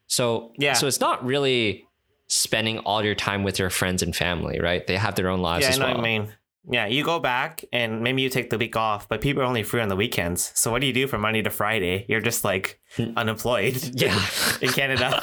So 0.08 0.52
Yeah. 0.58 0.74
so 0.74 0.88
it's 0.88 1.00
not 1.00 1.24
really 1.24 1.85
spending 2.28 2.80
all 2.80 3.04
your 3.04 3.16
time 3.16 3.44
with 3.44 3.60
your 3.60 3.70
friends 3.70 4.02
and 4.02 4.16
family, 4.16 4.60
right? 4.60 4.86
They 4.88 4.98
have 4.98 5.16
their 5.16 5.30
own 5.30 5.42
lives 5.42 5.66
Yeah, 5.68 5.74
I 5.74 5.78
know 5.78 5.86
well. 5.86 5.94
what 5.96 6.00
I 6.00 6.04
mean. 6.04 6.34
Yeah, 6.68 6.88
you 6.88 7.04
go 7.04 7.20
back 7.20 7.64
and 7.72 8.02
maybe 8.02 8.24
you 8.24 8.30
take 8.30 8.50
the 8.50 8.58
week 8.58 8.76
off, 8.76 9.08
but 9.08 9.22
people 9.22 9.44
are 9.44 9.46
only 9.46 9.62
free 9.62 9.82
on 9.82 9.88
the 9.90 9.96
weekends. 9.96 10.52
So 10.56 10.72
what 10.72 10.82
do 10.82 10.88
you 10.88 10.94
do 10.94 11.06
from 11.06 11.22
Monday 11.22 11.44
to 11.44 11.52
Friday? 11.52 12.06
You're 12.10 12.22
just 12.22 12.44
like 12.44 12.80
unemployed 13.16 13.80
Yeah. 13.94 14.20
in 14.62 14.70
Canada. 14.70 15.22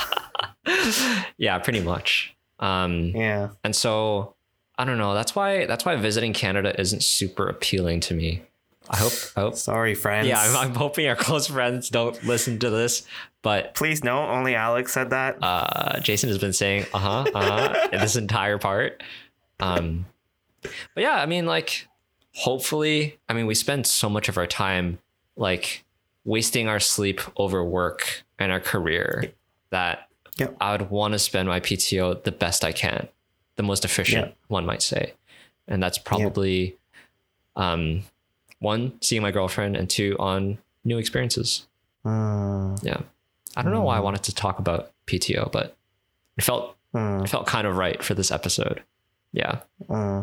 yeah, 1.37 1.59
pretty 1.59 1.81
much. 1.81 2.37
Um 2.59 3.13
yeah. 3.15 3.51
and 3.65 3.75
so 3.75 4.37
I 4.79 4.85
don't 4.85 4.99
know. 4.99 5.15
That's 5.15 5.35
why 5.35 5.67
that's 5.67 5.85
why 5.85 5.97
visiting 5.97 6.33
Canada 6.33 6.79
isn't 6.81 7.03
super 7.03 7.49
appealing 7.49 8.01
to 8.01 8.15
me. 8.15 8.43
I 8.93 8.97
hope 8.97 9.13
I 9.37 9.41
hope 9.41 9.57
Sorry, 9.57 9.95
friends. 9.95 10.29
Yeah, 10.29 10.41
I'm, 10.41 10.57
I'm 10.69 10.75
hoping 10.75 11.07
our 11.09 11.17
close 11.17 11.47
friends 11.47 11.89
don't 11.89 12.23
listen 12.25 12.59
to 12.59 12.71
this, 12.71 13.07
but 13.41 13.75
Please 13.75 14.05
no, 14.05 14.27
only 14.27 14.55
Alex 14.55 14.93
said 14.93 15.11
that. 15.11 15.39
uh, 15.43 15.99
Jason 16.01 16.29
has 16.29 16.39
been 16.39 16.53
saying 16.53 16.85
uh 16.93 16.99
huh, 16.99 17.25
uh 17.35 17.69
huh, 17.75 17.89
this 17.93 18.17
entire 18.17 18.59
part. 18.59 19.03
Um, 19.61 20.05
but 20.63 20.73
yeah, 20.97 21.15
I 21.15 21.27
mean, 21.27 21.47
like, 21.47 21.89
hopefully, 22.35 23.19
I 23.29 23.33
mean, 23.33 23.47
we 23.47 23.55
spend 23.55 23.87
so 23.87 24.09
much 24.11 24.29
of 24.29 24.37
our 24.37 24.47
time 24.47 24.99
like 25.37 25.85
wasting 26.25 26.69
our 26.69 26.79
sleep 26.81 27.21
over 27.37 27.65
work 27.65 28.23
and 28.39 28.53
our 28.53 28.61
career 28.61 29.33
that 29.71 30.09
Yep. 30.39 30.57
I 30.63 30.73
would 30.73 30.91
want 30.91 31.13
to 31.13 31.19
spend 31.19 31.47
my 31.47 31.61
PTO 31.61 32.25
the 32.25 32.33
best 32.33 32.65
I 32.65 32.73
can, 32.73 33.09
the 33.57 33.63
most 33.63 33.85
efficient, 33.85 34.29
Yeah. 34.29 34.33
one 34.49 34.65
might 34.65 34.81
say, 34.83 35.13
and 35.69 35.83
that's 35.83 35.99
probably, 35.99 36.79
um, 37.55 38.03
one 38.63 38.93
seeing 39.01 39.23
my 39.23 39.31
girlfriend 39.31 39.77
and 39.77 39.89
two 39.91 40.17
on 40.19 40.59
new 40.85 40.99
experiences. 40.99 41.67
Hmm, 42.05 42.75
Yeah. 42.83 43.01
I 43.55 43.63
don't 43.63 43.73
know 43.73 43.83
why 43.83 43.97
I 43.99 44.01
wanted 44.01 44.23
to 44.25 44.35
talk 44.35 44.59
about 44.59 44.93
PTO, 45.07 45.53
but 45.53 45.77
it 46.39 46.45
felt 46.45 46.77
hmm, 46.93 47.21
it 47.25 47.29
felt 47.29 47.47
kind 47.47 47.67
of 47.67 47.77
right 47.77 48.03
for 48.03 48.15
this 48.15 48.31
episode. 48.31 48.83
Yeah. 49.33 49.61
hmm. 49.87 50.23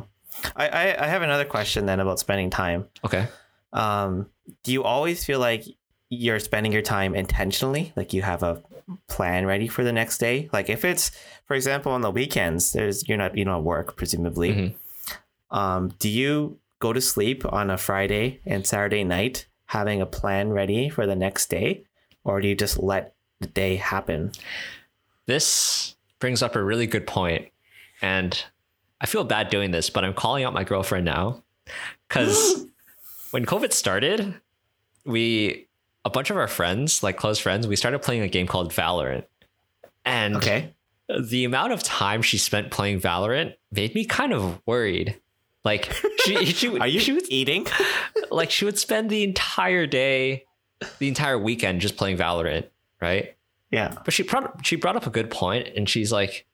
I, 0.55 0.67
I 0.67 1.03
I 1.05 1.07
have 1.07 1.21
another 1.21 1.45
question 1.45 1.85
then 1.85 1.99
about 1.99 2.19
spending 2.19 2.49
time. 2.49 2.87
Okay. 3.05 3.27
Um, 3.73 4.27
do 4.63 4.71
you 4.71 4.83
always 4.83 5.23
feel 5.25 5.39
like 5.39 5.63
you're 6.09 6.39
spending 6.39 6.71
your 6.71 6.81
time 6.81 7.13
intentionally? 7.13 7.93
Like 7.95 8.13
you 8.13 8.21
have 8.23 8.41
a 8.41 8.63
plan 9.07 9.45
ready 9.45 9.67
for 9.67 9.83
the 9.83 9.91
next 9.91 10.17
day? 10.17 10.49
Like 10.51 10.69
if 10.69 10.83
it's, 10.83 11.11
for 11.45 11.55
example, 11.55 11.91
on 11.91 12.01
the 12.01 12.09
weekends, 12.11 12.71
there's 12.73 13.07
you're 13.07 13.17
not 13.17 13.37
you 13.37 13.45
don't 13.45 13.63
work 13.63 13.95
presumably. 13.95 14.51
Mhm. 14.53 15.55
Um, 15.55 15.89
do 15.99 16.09
you 16.09 16.57
go 16.79 16.93
to 16.93 17.01
sleep 17.01 17.43
on 17.51 17.69
a 17.69 17.77
Friday 17.77 18.39
and 18.45 18.65
Saturday 18.65 19.03
night 19.03 19.45
having 19.65 20.01
a 20.01 20.05
plan 20.05 20.49
ready 20.49 20.89
for 20.89 21.05
the 21.05 21.15
next 21.15 21.49
day, 21.49 21.83
or 22.23 22.41
do 22.41 22.47
you 22.47 22.55
just 22.55 22.79
let 22.79 23.13
the 23.39 23.47
day 23.47 23.75
happen? 23.75 24.31
This 25.25 25.95
brings 26.19 26.41
up 26.41 26.55
a 26.55 26.63
really 26.63 26.87
good 26.87 27.05
point, 27.05 27.49
and 28.01 28.43
I 28.99 29.05
feel 29.05 29.23
bad 29.23 29.49
doing 29.49 29.71
this, 29.71 29.89
but 29.89 30.03
I'm 30.03 30.13
calling 30.13 30.43
out 30.43 30.53
my 30.53 30.63
girlfriend 30.63 31.05
now 31.05 31.43
because 32.07 32.65
when 33.31 33.45
COVID 33.45 33.71
started, 33.71 34.33
we 35.05 35.67
a 36.05 36.09
bunch 36.09 36.29
of 36.29 36.37
our 36.37 36.47
friends, 36.47 37.03
like 37.03 37.17
close 37.17 37.37
friends, 37.39 37.67
we 37.67 37.75
started 37.75 37.99
playing 38.01 38.21
a 38.23 38.27
game 38.27 38.47
called 38.47 38.71
Valorant, 38.73 39.25
and 40.05 40.37
Okay. 40.37 40.73
the 41.07 41.45
amount 41.45 41.73
of 41.73 41.83
time 41.83 42.21
she 42.21 42.37
spent 42.37 42.71
playing 42.71 42.99
Valorant 43.01 43.53
made 43.71 43.93
me 43.93 44.05
kind 44.05 44.33
of 44.33 44.61
worried. 44.65 45.19
Like 45.65 45.91
she, 46.23 46.45
she 46.59 46.69
would, 46.69 46.81
Are 46.81 46.87
you 46.87 46.99
she 46.99 47.11
would 47.11 47.29
eating? 47.29 47.67
like 48.31 48.51
she 48.51 48.65
would 48.65 48.79
spend 48.79 49.09
the 49.09 49.23
entire 49.23 49.85
day, 49.87 50.45
the 50.99 51.07
entire 51.07 51.37
weekend 51.37 51.81
just 51.81 51.97
playing 51.97 52.17
Valorant, 52.17 52.67
right? 53.01 53.35
yeah. 53.71 53.93
But 54.05 54.13
she 54.13 54.23
brought 54.23 54.65
she 54.65 54.75
brought 54.75 54.95
up 54.95 55.05
a 55.05 55.09
good 55.11 55.29
point, 55.29 55.67
and 55.75 55.87
she's 55.89 56.11
like, 56.11 56.45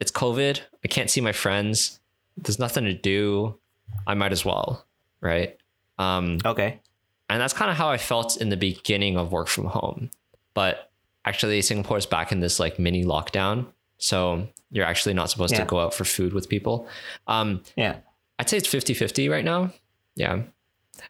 "It's 0.00 0.10
COVID. 0.12 0.60
I 0.84 0.88
can't 0.88 1.10
see 1.10 1.20
my 1.20 1.32
friends. 1.32 2.00
There's 2.36 2.58
nothing 2.58 2.84
to 2.84 2.94
do. 2.94 3.58
I 4.06 4.14
might 4.14 4.32
as 4.32 4.44
well, 4.44 4.86
right?" 5.20 5.56
Um, 5.98 6.38
Okay. 6.44 6.80
and 7.28 7.40
that's 7.40 7.52
kind 7.52 7.70
of 7.70 7.76
how 7.76 7.88
I 7.90 7.98
felt 7.98 8.40
in 8.40 8.48
the 8.48 8.56
beginning 8.56 9.16
of 9.18 9.30
work 9.32 9.48
from 9.48 9.66
home. 9.66 10.10
But 10.54 10.90
actually, 11.24 11.60
Singapore 11.62 11.98
is 11.98 12.06
back 12.06 12.32
in 12.32 12.40
this 12.40 12.58
like 12.58 12.78
mini 12.78 13.04
lockdown, 13.04 13.66
so 13.98 14.48
you're 14.70 14.86
actually 14.86 15.14
not 15.14 15.28
supposed 15.30 15.52
Yeah. 15.52 15.60
to 15.60 15.66
go 15.66 15.80
out 15.80 15.92
for 15.94 16.04
food 16.04 16.32
with 16.32 16.48
people. 16.48 16.88
Um, 17.26 17.62
Yeah. 17.76 17.96
I'd 18.42 18.48
say 18.50 18.56
it's 18.56 18.66
50 18.66 18.92
50 18.94 19.28
right 19.28 19.44
now. 19.44 19.72
Yeah. 20.16 20.42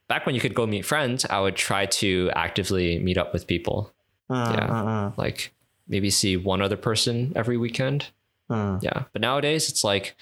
Back 0.07 0.27
when 0.27 0.35
you 0.35 0.41
could 0.43 0.55
go 0.55 0.67
meet 0.67 0.85
friends, 0.85 1.25
I 1.25 1.41
would 1.41 1.57
try 1.57 1.87
to 1.87 2.31
actively 2.37 2.99
meet 2.99 3.17
up 3.17 3.33
with 3.33 3.47
people. 3.47 3.91
Mm, 4.31 4.53
Yeah. 4.55 4.67
mm, 4.69 4.85
mm, 4.85 5.17
Like 5.17 5.55
maybe 5.89 6.11
see 6.11 6.37
one 6.37 6.61
other 6.61 6.77
person 6.77 7.33
every 7.35 7.57
weekend. 7.57 8.09
mm. 8.51 8.83
Yeah. 8.83 9.05
But 9.15 9.23
nowadays 9.23 9.71
it's 9.71 9.83
like, 9.83 10.15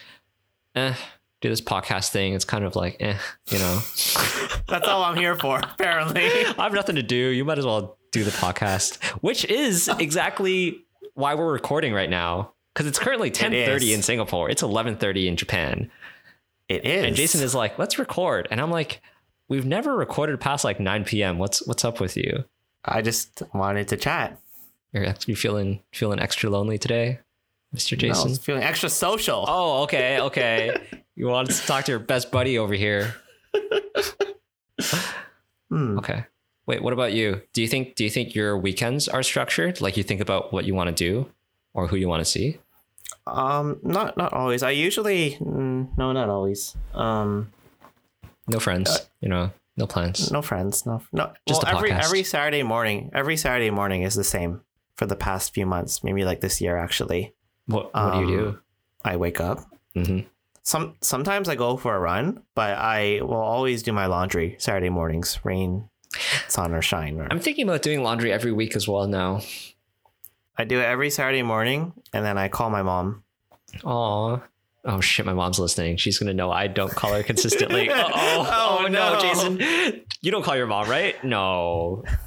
eh, 0.77 0.95
do 1.41 1.49
this 1.49 1.61
podcast 1.61 2.11
thing. 2.11 2.35
It's 2.35 2.45
kind 2.45 2.65
of 2.65 2.77
like, 2.77 2.97
eh, 3.01 3.17
you 3.49 3.59
know, 3.59 3.81
That's 4.69 4.87
all 4.87 5.03
I'm 5.03 5.17
here 5.17 5.35
for, 5.37 5.59
apparently. 5.59 6.23
I 6.59 6.63
have 6.63 6.73
nothing 6.73 6.95
to 6.95 7.03
do. 7.03 7.17
You 7.17 7.45
might 7.45 7.59
as 7.59 7.67
well 7.67 7.99
do 8.13 8.23
the 8.23 8.31
podcast, 8.31 9.03
which 9.21 9.45
is 9.47 9.89
exactly 9.99 10.85
why 11.15 11.35
we're 11.35 11.53
recording 11.53 11.93
right 11.93 12.09
now. 12.11 12.53
Because 12.73 12.87
it's 12.87 13.01
currently 13.01 13.33
10:30 13.33 13.77
is. 13.83 13.91
in 13.91 14.03
Singapore. 14.03 14.49
It's 14.49 14.63
11:30 14.63 15.27
in 15.27 15.35
Japan. 15.37 15.91
It 16.71 16.85
is. 16.85 17.05
And 17.05 17.17
Jason 17.17 17.43
is 17.43 17.53
like, 17.53 17.81
let's 17.81 17.99
record. 17.99 18.47
And 18.53 18.61
I'm 18.61 18.71
like, 18.71 19.03
we've 19.49 19.67
never 19.67 19.97
recorded 19.97 20.39
past 20.39 20.65
like 20.65 20.79
9 20.79 21.05
p.m. 21.05 21.37
What's 21.37 21.67
what's 21.67 21.85
up 21.85 22.01
with 22.01 22.17
you? 22.17 22.45
I 22.85 23.03
just 23.03 23.43
wanted 23.53 23.89
to 23.89 23.97
chat. 23.97 24.41
You're 24.93 25.05
actually 25.05 25.35
feeling 25.35 25.83
feeling 25.93 26.21
extra 26.21 26.49
lonely 26.49 26.79
today, 26.79 27.19
Mr. 27.75 28.01
No, 28.01 28.09
I 28.09 28.13
Jason? 28.13 28.31
was 28.31 28.39
feeling 28.39 28.63
extra 28.63 28.89
social. 28.89 29.45
Oh, 29.49 29.83
okay, 29.83 30.21
okay. 30.21 30.77
you 31.17 31.27
wanted 31.27 31.55
to 31.57 31.67
talk 31.67 31.87
to 31.87 31.93
your 31.93 31.99
best 31.99 32.31
buddy 32.31 32.57
over 32.57 32.75
here. 32.75 33.15
Hmm. 35.71 35.99
Okay. 35.99 36.25
Wait, 36.67 36.83
what 36.83 36.93
about 36.93 37.13
you? 37.13 37.43
Do 37.53 37.63
you 37.63 37.69
think 37.69 37.97
do 37.97 38.05
you 38.05 38.11
think 38.11 38.35
your 38.35 38.57
weekends 38.57 39.09
are 39.09 39.23
structured? 39.25 39.81
Like 39.81 39.97
you 39.97 40.03
think 40.05 40.21
about 40.21 40.53
what 40.53 40.65
you 40.65 40.75
want 40.75 40.89
to 40.89 40.95
do 40.95 41.29
or 41.75 41.89
who 41.89 41.97
you 41.97 42.09
want 42.09 42.21
to 42.21 42.25
see? 42.25 42.59
Um, 43.27 43.79
not 43.83 44.17
not 44.17 44.33
always. 44.33 44.63
I 44.63 44.71
usually 44.71 45.37
mm, 45.41 45.89
no, 45.97 46.13
not 46.13 46.29
always. 46.29 46.77
Um, 46.95 47.53
No 48.49 48.59
friends, 48.59 49.09
you 49.21 49.29
know, 49.29 49.51
no 49.77 49.87
plans. 49.87 50.31
no 50.33 50.43
friends, 50.43 50.85
no 50.87 51.03
no. 51.13 51.33
Just 51.47 51.63
well, 51.65 51.77
every 51.77 51.93
every 51.93 52.23
Saturday 52.25 52.63
morning, 52.63 53.11
every 53.15 53.37
Saturday 53.37 53.71
morning 53.71 54.03
is 54.03 54.15
the 54.15 54.25
same 54.25 54.63
for 54.97 55.07
the 55.07 55.17
past 55.17 55.55
few 55.55 55.67
months. 55.67 56.03
Maybe 56.03 56.25
like 56.25 56.41
this 56.41 56.61
year 56.61 56.77
actually. 56.77 57.35
What, 57.67 57.95
what 57.95 58.15
do 58.15 58.21
you 58.21 58.27
do? 58.27 58.59
I 59.05 59.17
wake 59.17 59.41
up. 59.41 59.59
hmm 59.95 60.21
Some 60.63 60.95
sometimes 61.01 61.49
I 61.49 61.55
go 61.55 61.77
for 61.77 61.95
a 61.95 62.01
run, 62.01 62.43
but 62.55 62.77
I 62.79 63.21
will 63.23 63.35
always 63.55 63.83
do 63.83 63.93
my 63.93 64.07
laundry 64.07 64.57
Saturday 64.59 64.91
mornings, 64.91 65.39
rain, 65.45 65.89
sun 66.49 66.75
or 66.75 66.83
shine. 66.83 67.21
Or, 67.21 67.29
I'm 67.31 67.39
thinking 67.41 67.69
about 67.69 67.83
doing 67.83 68.03
laundry 68.03 68.33
every 68.33 68.53
week 68.53 68.75
as 68.77 68.89
well 68.89 69.07
now. 69.07 69.41
I 70.61 70.65
do 70.65 70.79
it 70.79 70.85
every 70.85 71.09
Saturday 71.09 71.43
morning, 71.43 71.95
and 72.13 72.23
then 72.23 72.37
I 72.37 72.49
call 72.49 72.69
my 72.69 72.83
mom. 72.83 73.25
Aw. 73.83 74.43
Oh 74.85 75.01
shit, 75.01 75.25
my 75.25 75.33
mom's 75.33 75.59
listening. 75.59 75.97
She's 75.97 76.19
gonna 76.19 76.35
know 76.35 76.51
I 76.51 76.67
don't 76.67 76.91
call 76.91 77.15
her 77.15 77.23
consistently. 77.23 77.89
oh, 77.93 78.11
oh, 78.15 78.79
Oh, 78.81 78.87
no, 78.87 79.15
no. 79.15 79.21
Jason. 79.21 80.05
You 80.21 80.31
don't 80.31 80.43
call 80.43 80.59
your 80.59 80.67
mom, 80.67 80.91
right? 80.91 81.23
No. 81.25 82.05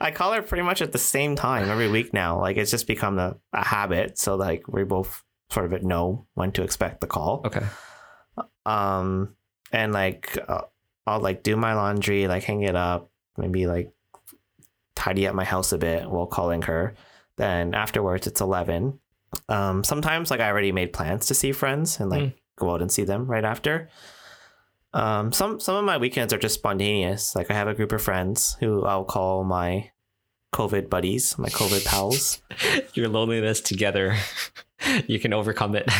I 0.00 0.10
call 0.12 0.32
her 0.32 0.42
pretty 0.42 0.64
much 0.64 0.82
at 0.82 0.90
the 0.90 0.98
same 0.98 1.36
time 1.36 1.70
every 1.70 1.88
week 1.88 2.12
now. 2.12 2.40
Like 2.40 2.56
it's 2.56 2.72
just 2.72 2.88
become 2.88 3.20
a, 3.20 3.36
a 3.52 3.64
habit. 3.64 4.18
So 4.18 4.34
like 4.34 4.66
we 4.66 4.82
both 4.82 5.22
sort 5.50 5.72
of 5.72 5.82
know 5.84 6.26
when 6.34 6.50
to 6.52 6.64
expect 6.64 7.00
the 7.00 7.06
call. 7.06 7.42
Okay. 7.44 7.64
Um, 8.66 9.36
and 9.70 9.92
like 9.92 10.36
uh, 10.48 10.62
I'll 11.06 11.20
like 11.20 11.44
do 11.44 11.56
my 11.56 11.74
laundry, 11.74 12.26
like 12.26 12.42
hang 12.42 12.62
it 12.62 12.74
up, 12.74 13.08
maybe 13.36 13.68
like 13.68 13.92
tidy 14.98 15.26
up 15.28 15.34
my 15.34 15.44
house 15.44 15.70
a 15.72 15.78
bit 15.78 16.10
while 16.10 16.26
calling 16.26 16.62
her. 16.62 16.94
Then 17.36 17.72
afterwards, 17.74 18.26
it's 18.26 18.40
eleven. 18.40 18.98
Um, 19.48 19.84
sometimes 19.84 20.30
like 20.30 20.40
I 20.40 20.48
already 20.50 20.72
made 20.72 20.92
plans 20.92 21.26
to 21.26 21.34
see 21.34 21.52
friends 21.52 22.00
and 22.00 22.10
like 22.10 22.22
Mm. 22.22 22.34
go 22.56 22.70
out 22.72 22.82
and 22.82 22.90
see 22.90 23.04
them 23.04 23.26
right 23.26 23.44
after. 23.44 23.88
Um, 24.92 25.32
some 25.32 25.60
some 25.60 25.76
of 25.76 25.84
my 25.84 25.98
weekends 25.98 26.32
are 26.32 26.38
just 26.38 26.54
spontaneous. 26.56 27.36
Like 27.36 27.50
I 27.50 27.54
have 27.54 27.68
a 27.68 27.74
group 27.74 27.92
of 27.92 28.02
friends 28.02 28.56
who 28.60 28.84
I'll 28.84 29.04
call 29.04 29.44
my 29.44 29.90
COVID 30.52 30.88
buddies, 30.90 31.38
my 31.38 31.48
COVID 31.50 31.84
pals. 31.84 32.42
Your 32.94 33.08
loneliness 33.08 33.60
together. 33.60 34.16
you 35.06 35.20
can 35.20 35.32
overcome 35.32 35.76
it. 35.76 35.88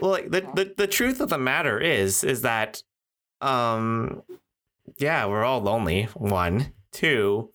well 0.00 0.10
like 0.10 0.30
the, 0.30 0.40
the 0.54 0.74
the 0.76 0.86
truth 0.86 1.20
of 1.20 1.28
the 1.30 1.38
matter 1.38 1.78
is 1.78 2.24
is 2.24 2.42
that 2.42 2.82
um 3.40 4.22
yeah 4.98 5.26
we're 5.26 5.44
all 5.44 5.60
lonely 5.60 6.04
one 6.14 6.72
two 6.92 7.50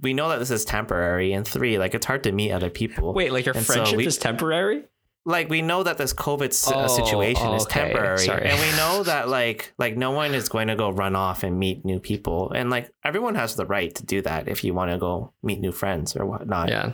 we 0.00 0.12
know 0.12 0.28
that 0.28 0.38
this 0.38 0.50
is 0.50 0.64
temporary 0.64 1.32
and 1.32 1.46
three 1.46 1.78
like 1.78 1.94
it's 1.94 2.06
hard 2.06 2.22
to 2.24 2.32
meet 2.32 2.52
other 2.52 2.70
people 2.70 3.12
Wait, 3.14 3.32
like 3.32 3.46
your 3.46 3.54
And 3.56 3.64
so 3.64 3.72
friendship 3.74 3.96
we- 3.96 4.06
is 4.06 4.18
temporary? 4.18 4.84
like 5.26 5.48
we 5.48 5.62
know 5.62 5.82
that 5.82 5.96
this 5.96 6.12
covid 6.12 6.48
s- 6.48 6.70
uh, 6.70 6.84
Oh, 6.84 6.86
situation 6.86 7.48
is 7.54 7.64
temporary 7.66 8.18
Sorry. 8.18 8.46
and 8.46 8.60
we 8.60 8.76
know 8.76 9.02
that 9.10 9.28
like 9.28 9.72
like 9.78 9.96
no 9.96 10.10
one 10.10 10.34
is 10.34 10.48
going 10.50 10.68
to 10.68 10.76
go 10.76 10.90
run 10.90 11.16
off 11.16 11.42
and 11.42 11.58
meet 11.58 11.84
new 11.84 11.98
people 11.98 12.52
and 12.52 12.68
like 12.70 12.92
everyone 13.02 13.34
has 13.34 13.56
the 13.56 13.64
right 13.66 13.94
to 13.94 14.04
do 14.04 14.20
that 14.22 14.48
if 14.48 14.62
you 14.64 14.74
want 14.74 14.90
to 14.90 14.98
go 14.98 15.32
meet 15.42 15.60
new 15.60 15.72
friends 15.72 16.14
or 16.14 16.26
whatnot 16.26 16.68
Yeah. 16.68 16.92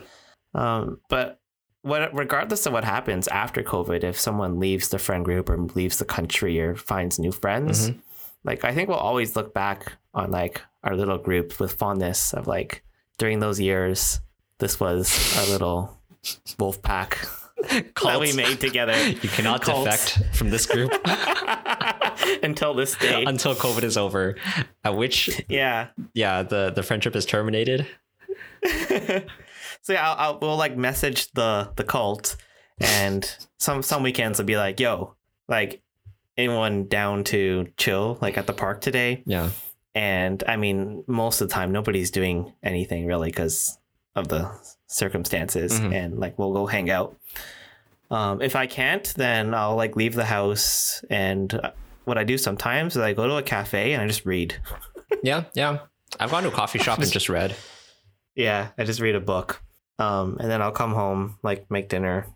um, 0.55 0.99
but 1.09 1.39
what, 1.83 2.13
regardless 2.15 2.65
of 2.67 2.73
what 2.73 2.83
happens 2.83 3.27
after 3.29 3.63
COVID, 3.63 4.03
if 4.03 4.19
someone 4.19 4.59
leaves 4.59 4.89
the 4.89 4.99
friend 4.99 5.25
group 5.25 5.49
or 5.49 5.57
leaves 5.73 5.97
the 5.97 6.05
country 6.05 6.61
or 6.61 6.75
finds 6.75 7.17
new 7.17 7.31
friends, 7.31 7.89
Mhm. 7.89 7.99
Like 8.43 8.63
I 8.63 8.73
think 8.73 8.89
we'll 8.89 8.97
always 8.97 9.35
look 9.35 9.53
back 9.53 9.93
on 10.13 10.31
like 10.31 10.61
our 10.83 10.95
little 10.95 11.17
group 11.17 11.59
with 11.59 11.73
fondness 11.73 12.33
of 12.33 12.47
like 12.47 12.83
during 13.17 13.39
those 13.39 13.59
years, 13.59 14.19
this 14.59 14.79
was 14.79 15.37
our 15.37 15.45
little 15.47 15.99
wolf 16.59 16.81
pack 16.81 17.19
that 17.69 18.19
we 18.19 18.33
made 18.33 18.59
together 18.59 18.97
You 19.09 19.29
cannot 19.29 19.61
Cults. 19.61 19.85
defect 20.15 20.35
from 20.35 20.49
this 20.49 20.65
group 20.65 20.91
until 22.43 22.73
this 22.73 22.95
day. 22.95 23.23
until 23.25 23.53
COVID 23.55 23.83
is 23.83 23.97
over. 23.97 24.35
At 24.83 24.95
which, 24.95 25.43
yeah. 25.47 25.89
yeah, 26.13 26.43
the, 26.43 26.71
the 26.71 26.81
friendship 26.83 27.15
is 27.15 27.25
terminated. 27.25 27.85
so 28.65 29.93
yeah, 29.93 30.09
I'll, 30.11 30.15
I'll 30.33 30.39
we'll 30.39 30.57
like 30.57 30.77
message 30.77 31.31
the 31.31 31.71
the 31.75 31.83
cult, 31.83 32.35
and 32.79 33.29
some 33.57 33.81
some 33.81 34.03
weekends 34.03 34.37
will 34.37 34.45
be 34.45 34.55
like, 34.57 34.79
"Yo, 34.79 35.15
like 35.47 35.81
anyone 36.41 36.85
down 36.87 37.23
to 37.25 37.67
chill 37.77 38.17
like 38.21 38.37
at 38.37 38.47
the 38.47 38.53
park 38.53 38.81
today?" 38.81 39.23
Yeah. 39.25 39.49
And 39.95 40.43
I 40.47 40.55
mean, 40.57 41.03
most 41.07 41.41
of 41.41 41.49
the 41.49 41.53
time, 41.53 41.71
nobody's 41.71 42.11
doing 42.11 42.53
anything 42.63 43.05
really 43.05 43.29
because 43.29 43.77
of 44.15 44.27
the 44.27 44.49
circumstances, 44.87 45.79
Mhm. 45.79 45.93
and 45.93 46.19
like 46.19 46.37
we'll 46.37 46.53
go 46.53 46.65
hang 46.65 46.89
out. 46.89 47.15
Um, 48.09 48.41
if 48.41 48.55
I 48.55 48.67
can't, 48.67 49.05
then 49.15 49.53
I'll 49.53 49.75
like 49.75 49.95
leave 49.95 50.15
the 50.15 50.25
house, 50.25 51.03
and 51.09 51.53
uh, 51.53 51.71
what 52.05 52.17
I 52.17 52.23
do 52.25 52.37
sometimes 52.37 52.95
is 52.95 53.01
I 53.01 53.13
go 53.13 53.27
to 53.27 53.35
a 53.37 53.43
cafe 53.43 53.93
and 53.93 54.01
I 54.01 54.07
just 54.07 54.25
read. 54.25 54.55
Yeah. 55.23 55.43
Yeah. 55.53 55.79
I've 56.21 56.31
gone 56.31 56.43
to 56.43 56.49
a 56.49 56.53
coffee 56.53 56.79
shop 56.79 56.99
and 56.99 57.11
just 57.11 57.27
read. 57.29 57.53
Yeah, 58.33 58.69
I 58.77 58.85
just 58.85 59.01
read 59.01 59.13
a 59.15 59.19
book. 59.19 59.61
Um, 59.99 60.37
and 60.39 60.49
then 60.49 60.61
I'll 60.61 60.71
come 60.71 60.93
home, 60.93 61.37
like 61.43 61.69
make 61.69 61.89
dinner, 61.89 62.27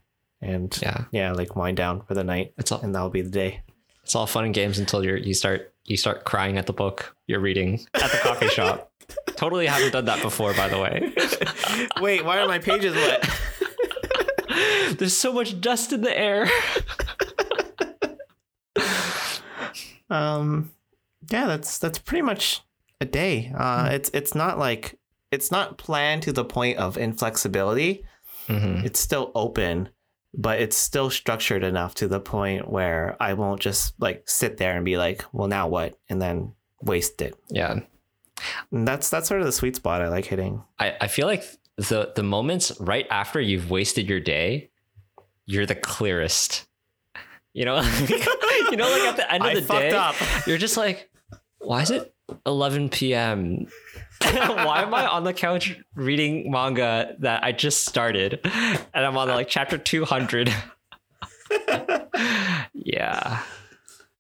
and 0.41 0.77
Yeah. 0.81 1.05
yeah, 1.11 1.31
like 1.31 1.55
wind 1.55 1.77
down 1.77 2.01
for 2.05 2.13
the 2.13 2.23
night, 2.23 2.53
It's 2.57 2.71
all 2.73 2.81
and 2.81 2.93
that'll 2.93 3.09
be 3.09 3.21
the 3.21 3.29
day. 3.29 3.61
It's 4.05 4.13
all 4.13 4.27
fun 4.27 4.45
and 4.45 4.53
games 4.53 4.77
until 4.77 5.03
you're 5.03 5.17
you 5.17 5.33
start 5.33 5.73
you 5.83 5.97
start 5.97 6.25
crying 6.25 6.59
at 6.59 6.67
the 6.67 6.73
book 6.73 7.15
you're 7.25 7.39
reading 7.39 7.83
at 7.95 8.11
the 8.11 8.19
coffee 8.21 8.47
shop. 8.49 8.91
Totally 9.35 9.65
haven't 9.65 9.93
done 9.93 10.05
that 10.05 10.21
before, 10.21 10.53
by 10.53 10.67
the 10.67 10.79
way. 10.79 11.11
Wait, 12.01 12.23
why 12.23 12.39
are 12.39 12.47
my 12.47 12.59
pages 12.59 12.93
wet? 12.95 13.27
There's 14.97 15.17
so 15.17 15.33
much 15.33 15.59
dust 15.59 15.91
in 15.91 16.01
the 16.01 16.15
air. 16.15 16.47
um, 20.11 20.71
yeah, 21.31 21.47
that's 21.47 21.79
that's 21.79 21.97
pretty 21.97 22.21
much 22.21 22.61
a 23.01 23.05
day. 23.05 23.51
Uh, 23.57 23.89
it's 23.91 24.11
it's 24.13 24.35
not 24.35 24.59
like 24.59 24.99
it's 25.31 25.49
not 25.49 25.79
planned 25.79 26.21
to 26.23 26.31
the 26.31 26.45
point 26.45 26.77
of 26.77 26.95
inflexibility. 26.95 28.05
Mm-hmm. 28.47 28.85
It's 28.85 28.99
still 28.99 29.31
open, 29.33 29.89
but 30.37 30.59
it's 30.59 30.77
still 30.77 31.09
structured 31.09 31.63
enough 31.63 31.95
to 31.95 32.07
the 32.07 32.19
point 32.19 32.69
where 32.69 33.15
I 33.19 33.33
won't 33.33 33.61
just 33.61 33.93
like 33.99 34.27
sit 34.27 34.57
there 34.57 34.75
and 34.75 34.83
be 34.83 34.97
like, 34.97 35.23
well, 35.31 35.47
now 35.47 35.67
what, 35.67 35.97
and 36.09 36.21
then 36.21 36.53
waste 36.81 37.21
it. 37.21 37.35
Yeah. 37.49 37.79
And 38.71 38.87
that's 38.87 39.09
that's 39.09 39.29
sort 39.29 39.39
of 39.39 39.45
the 39.45 39.53
sweet 39.53 39.77
spot 39.77 40.01
I 40.01 40.09
like 40.09 40.25
hitting. 40.25 40.61
I, 40.77 40.95
I 41.01 41.07
feel 41.07 41.25
like 41.25 41.43
the 41.77 42.11
the 42.15 42.23
moments 42.23 42.71
right 42.79 43.07
after 43.09 43.39
you've 43.39 43.71
wasted 43.71 44.09
your 44.09 44.19
day, 44.19 44.71
you're 45.45 45.65
the 45.65 45.75
clearest. 45.75 46.67
You 47.53 47.63
know, 47.63 47.75
you 48.09 48.75
know, 48.75 48.89
like 48.89 49.03
at 49.03 49.15
the 49.15 49.31
end 49.31 49.45
of 49.45 49.49
I 49.49 49.53
the 49.53 49.61
day, 49.61 49.91
up. 49.91 50.15
you're 50.45 50.57
just 50.57 50.75
like, 50.75 51.09
why 51.59 51.81
is 51.81 51.91
it 51.91 52.13
11 52.45 52.89
p.m. 52.89 53.67
why 54.21 54.81
am 54.83 54.93
I 54.93 55.05
on 55.07 55.23
the 55.23 55.33
couch 55.33 55.77
reading 55.95 56.49
manga 56.51 57.15
that 57.19 57.43
I 57.43 57.51
just 57.51 57.85
started, 57.85 58.39
and 58.43 59.05
I'm 59.05 59.17
on 59.17 59.27
like 59.29 59.47
chapter 59.47 59.77
200? 59.77 60.53
yeah, 62.73 63.41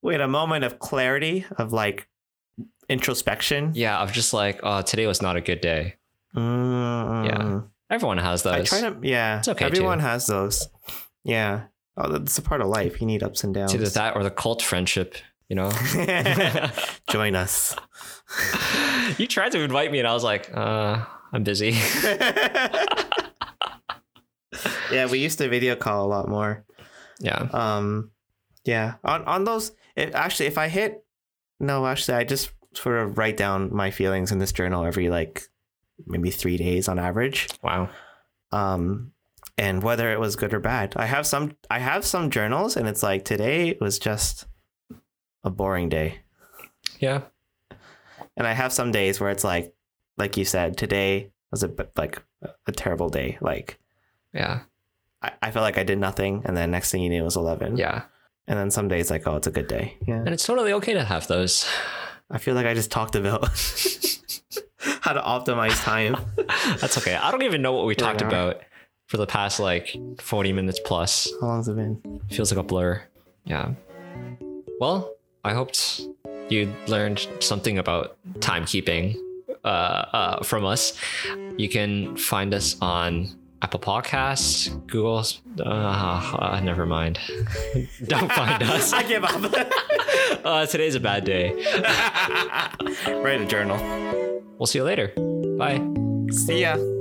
Wait, 0.01 0.21
a 0.21 0.27
moment 0.27 0.63
of 0.63 0.77
clarity 0.79 1.45
of 1.57 1.73
like 1.73 2.07
introspection. 2.89 3.71
yeah. 3.73 3.99
I'm 3.99 4.09
just 4.11 4.33
like, 4.33 4.59
oh, 4.61 4.81
today 4.83 5.07
was 5.07 5.21
not 5.21 5.35
a 5.35 5.41
good 5.41 5.61
day. 5.61 5.95
Mm, 6.35 7.25
Yeah. 7.27 7.61
Everyone 7.89 8.17
has 8.17 8.43
those. 8.43 8.53
I 8.53 8.61
try 8.63 8.81
to. 8.81 8.97
Yeah, 9.01 9.39
It's 9.39 9.47
okay, 9.47 9.65
Everyone 9.65 9.99
too. 9.99 10.05
has 10.05 10.25
those. 10.27 10.69
Yeah, 11.23 11.63
oh, 11.97 12.11
that's 12.11 12.37
a 12.37 12.41
part 12.41 12.61
of 12.61 12.67
life. 12.67 12.99
You 12.99 13.07
need 13.07 13.23
ups 13.23 13.43
and 13.43 13.53
downs. 13.53 13.73
It's 13.73 13.81
either 13.81 13.89
that 13.91 14.15
or 14.15 14.23
the 14.23 14.31
cult 14.31 14.61
friendship. 14.61 15.15
You 15.49 15.55
know. 15.55 15.71
Join 17.11 17.35
us. 17.35 17.75
you 19.17 19.27
tried 19.27 19.51
to 19.53 19.59
invite 19.61 19.91
me 19.91 19.99
and 19.99 20.07
I 20.07 20.13
was 20.13 20.23
like, 20.23 20.49
uh, 20.55 21.03
I'm 21.33 21.43
busy. 21.43 21.71
yeah, 24.91 25.07
we 25.09 25.19
used 25.19 25.37
to 25.39 25.49
video 25.49 25.75
call 25.75 26.05
a 26.05 26.09
lot 26.09 26.27
more. 26.29 26.65
yeah. 27.19 27.47
Um, 27.51 28.11
yeah, 28.63 28.95
on 29.03 29.23
on 29.25 29.43
those. 29.43 29.71
It, 29.95 30.13
actually, 30.15 30.47
if 30.47 30.57
I 30.57 30.67
hit, 30.69 31.03
no, 31.59 31.85
actually, 31.85 32.17
I 32.17 32.23
just 32.23 32.51
sort 32.73 32.97
of 32.97 33.17
write 33.17 33.37
down 33.37 33.73
my 33.73 33.91
feelings 33.91 34.31
in 34.31 34.39
this 34.39 34.51
journal 34.51 34.83
every 34.85 35.09
like 35.09 35.43
maybe 36.07 36.29
three 36.31 36.57
days 36.57 36.87
on 36.89 36.99
average. 36.99 37.47
Wow. 37.63 37.89
um 38.51 39.11
and 39.57 39.81
whether 39.81 40.11
it 40.11 40.19
was 40.19 40.35
good 40.35 40.53
or 40.53 40.59
bad 40.59 40.93
i 40.97 41.05
have 41.05 41.25
some 41.25 41.55
i 41.71 41.79
have 41.79 42.03
some 42.05 42.29
journals 42.29 42.75
and 42.75 42.87
it's 42.89 43.01
like 43.01 43.23
today 43.23 43.77
was 43.79 43.97
just 43.97 44.45
a 45.45 45.49
boring 45.49 45.87
day 45.87 46.19
Yeah. 46.99 47.21
And 48.37 48.45
i 48.47 48.53
have 48.53 48.71
some 48.73 48.91
days 48.91 49.19
where 49.19 49.29
it's 49.29 49.43
like 49.43 49.73
like 50.17 50.37
you 50.37 50.45
said 50.45 50.77
today 50.77 51.31
was 51.51 51.63
a 51.63 51.71
like 51.95 52.21
a 52.67 52.71
terrible 52.71 53.09
day 53.09 53.37
like 53.41 53.77
Yeah. 54.33 54.61
I, 55.21 55.31
I 55.41 55.51
felt 55.51 55.63
like 55.63 55.77
i 55.77 55.83
did 55.83 55.97
nothing 55.99 56.41
and 56.45 56.55
then 56.55 56.71
next 56.71 56.91
thing 56.91 57.01
you 57.01 57.09
knew 57.09 57.21
it 57.21 57.25
was 57.25 57.35
11 57.37 57.77
Yeah. 57.77 58.03
and 58.47 58.57
then 58.59 58.71
some 58.71 58.87
days 58.87 59.09
like 59.09 59.27
oh 59.27 59.35
it's 59.37 59.47
a 59.47 59.51
good 59.51 59.67
day 59.67 59.97
yeah 60.07 60.15
And 60.19 60.29
it's 60.29 60.45
totally 60.45 60.73
okay 60.73 60.93
to 60.93 61.03
have 61.03 61.27
those. 61.27 61.65
i 62.29 62.37
feel 62.37 62.55
like 62.55 62.65
i 62.65 62.73
just 62.73 62.91
talked 62.91 63.15
about 63.15 63.43
how 65.01 65.13
to 65.13 65.21
optimize 65.21 65.81
time 65.83 66.15
That's 66.79 66.97
okay. 66.97 67.15
I 67.15 67.31
don't 67.31 67.43
even 67.43 67.61
know 67.61 67.73
what 67.73 67.85
we 67.85 67.95
talked 67.95 68.21
Yeah. 68.21 68.27
about 68.27 68.61
for 69.07 69.17
the 69.17 69.25
past 69.27 69.59
like 69.59 69.95
40 70.19 70.53
minutes 70.53 70.79
plus. 70.83 71.31
how 71.41 71.47
long's 71.47 71.67
it 71.67 71.75
been 71.75 72.21
Feels 72.29 72.51
like 72.51 72.59
a 72.59 72.63
blur. 72.63 73.01
Yeah. 73.45 73.73
Well, 74.79 75.13
I 75.43 75.53
hoped 75.53 76.01
you 76.49 76.73
learned 76.87 77.27
something 77.39 77.77
about 77.77 78.17
timekeeping 78.39 79.15
uh, 79.63 79.67
uh, 79.67 80.43
from 80.43 80.65
us. 80.65 80.93
You 81.57 81.69
can 81.69 82.15
find 82.17 82.53
us 82.53 82.75
on 82.81 83.29
Apple 83.61 83.79
Podcasts, 83.79 84.69
Google. 84.87 85.23
Uh, 85.59 85.63
uh, 86.39 86.59
never 86.63 86.85
mind. 86.85 87.19
Don't 88.05 88.31
find 88.31 88.61
us. 88.63 88.93
i 88.99 89.03
give 89.03 89.23
up 89.23 89.41
Uh, 90.45 90.65
today's 90.67 90.93
a 90.93 90.99
bad 90.99 91.25
day. 91.25 91.51
write 93.07 93.41
a 93.41 93.45
journal 93.47 93.77
We'll 94.59 94.67
see 94.67 94.77
you 94.79 94.85
later. 94.85 95.11
Bye. 95.57 95.81
see 96.31 96.61
ya 96.61 96.94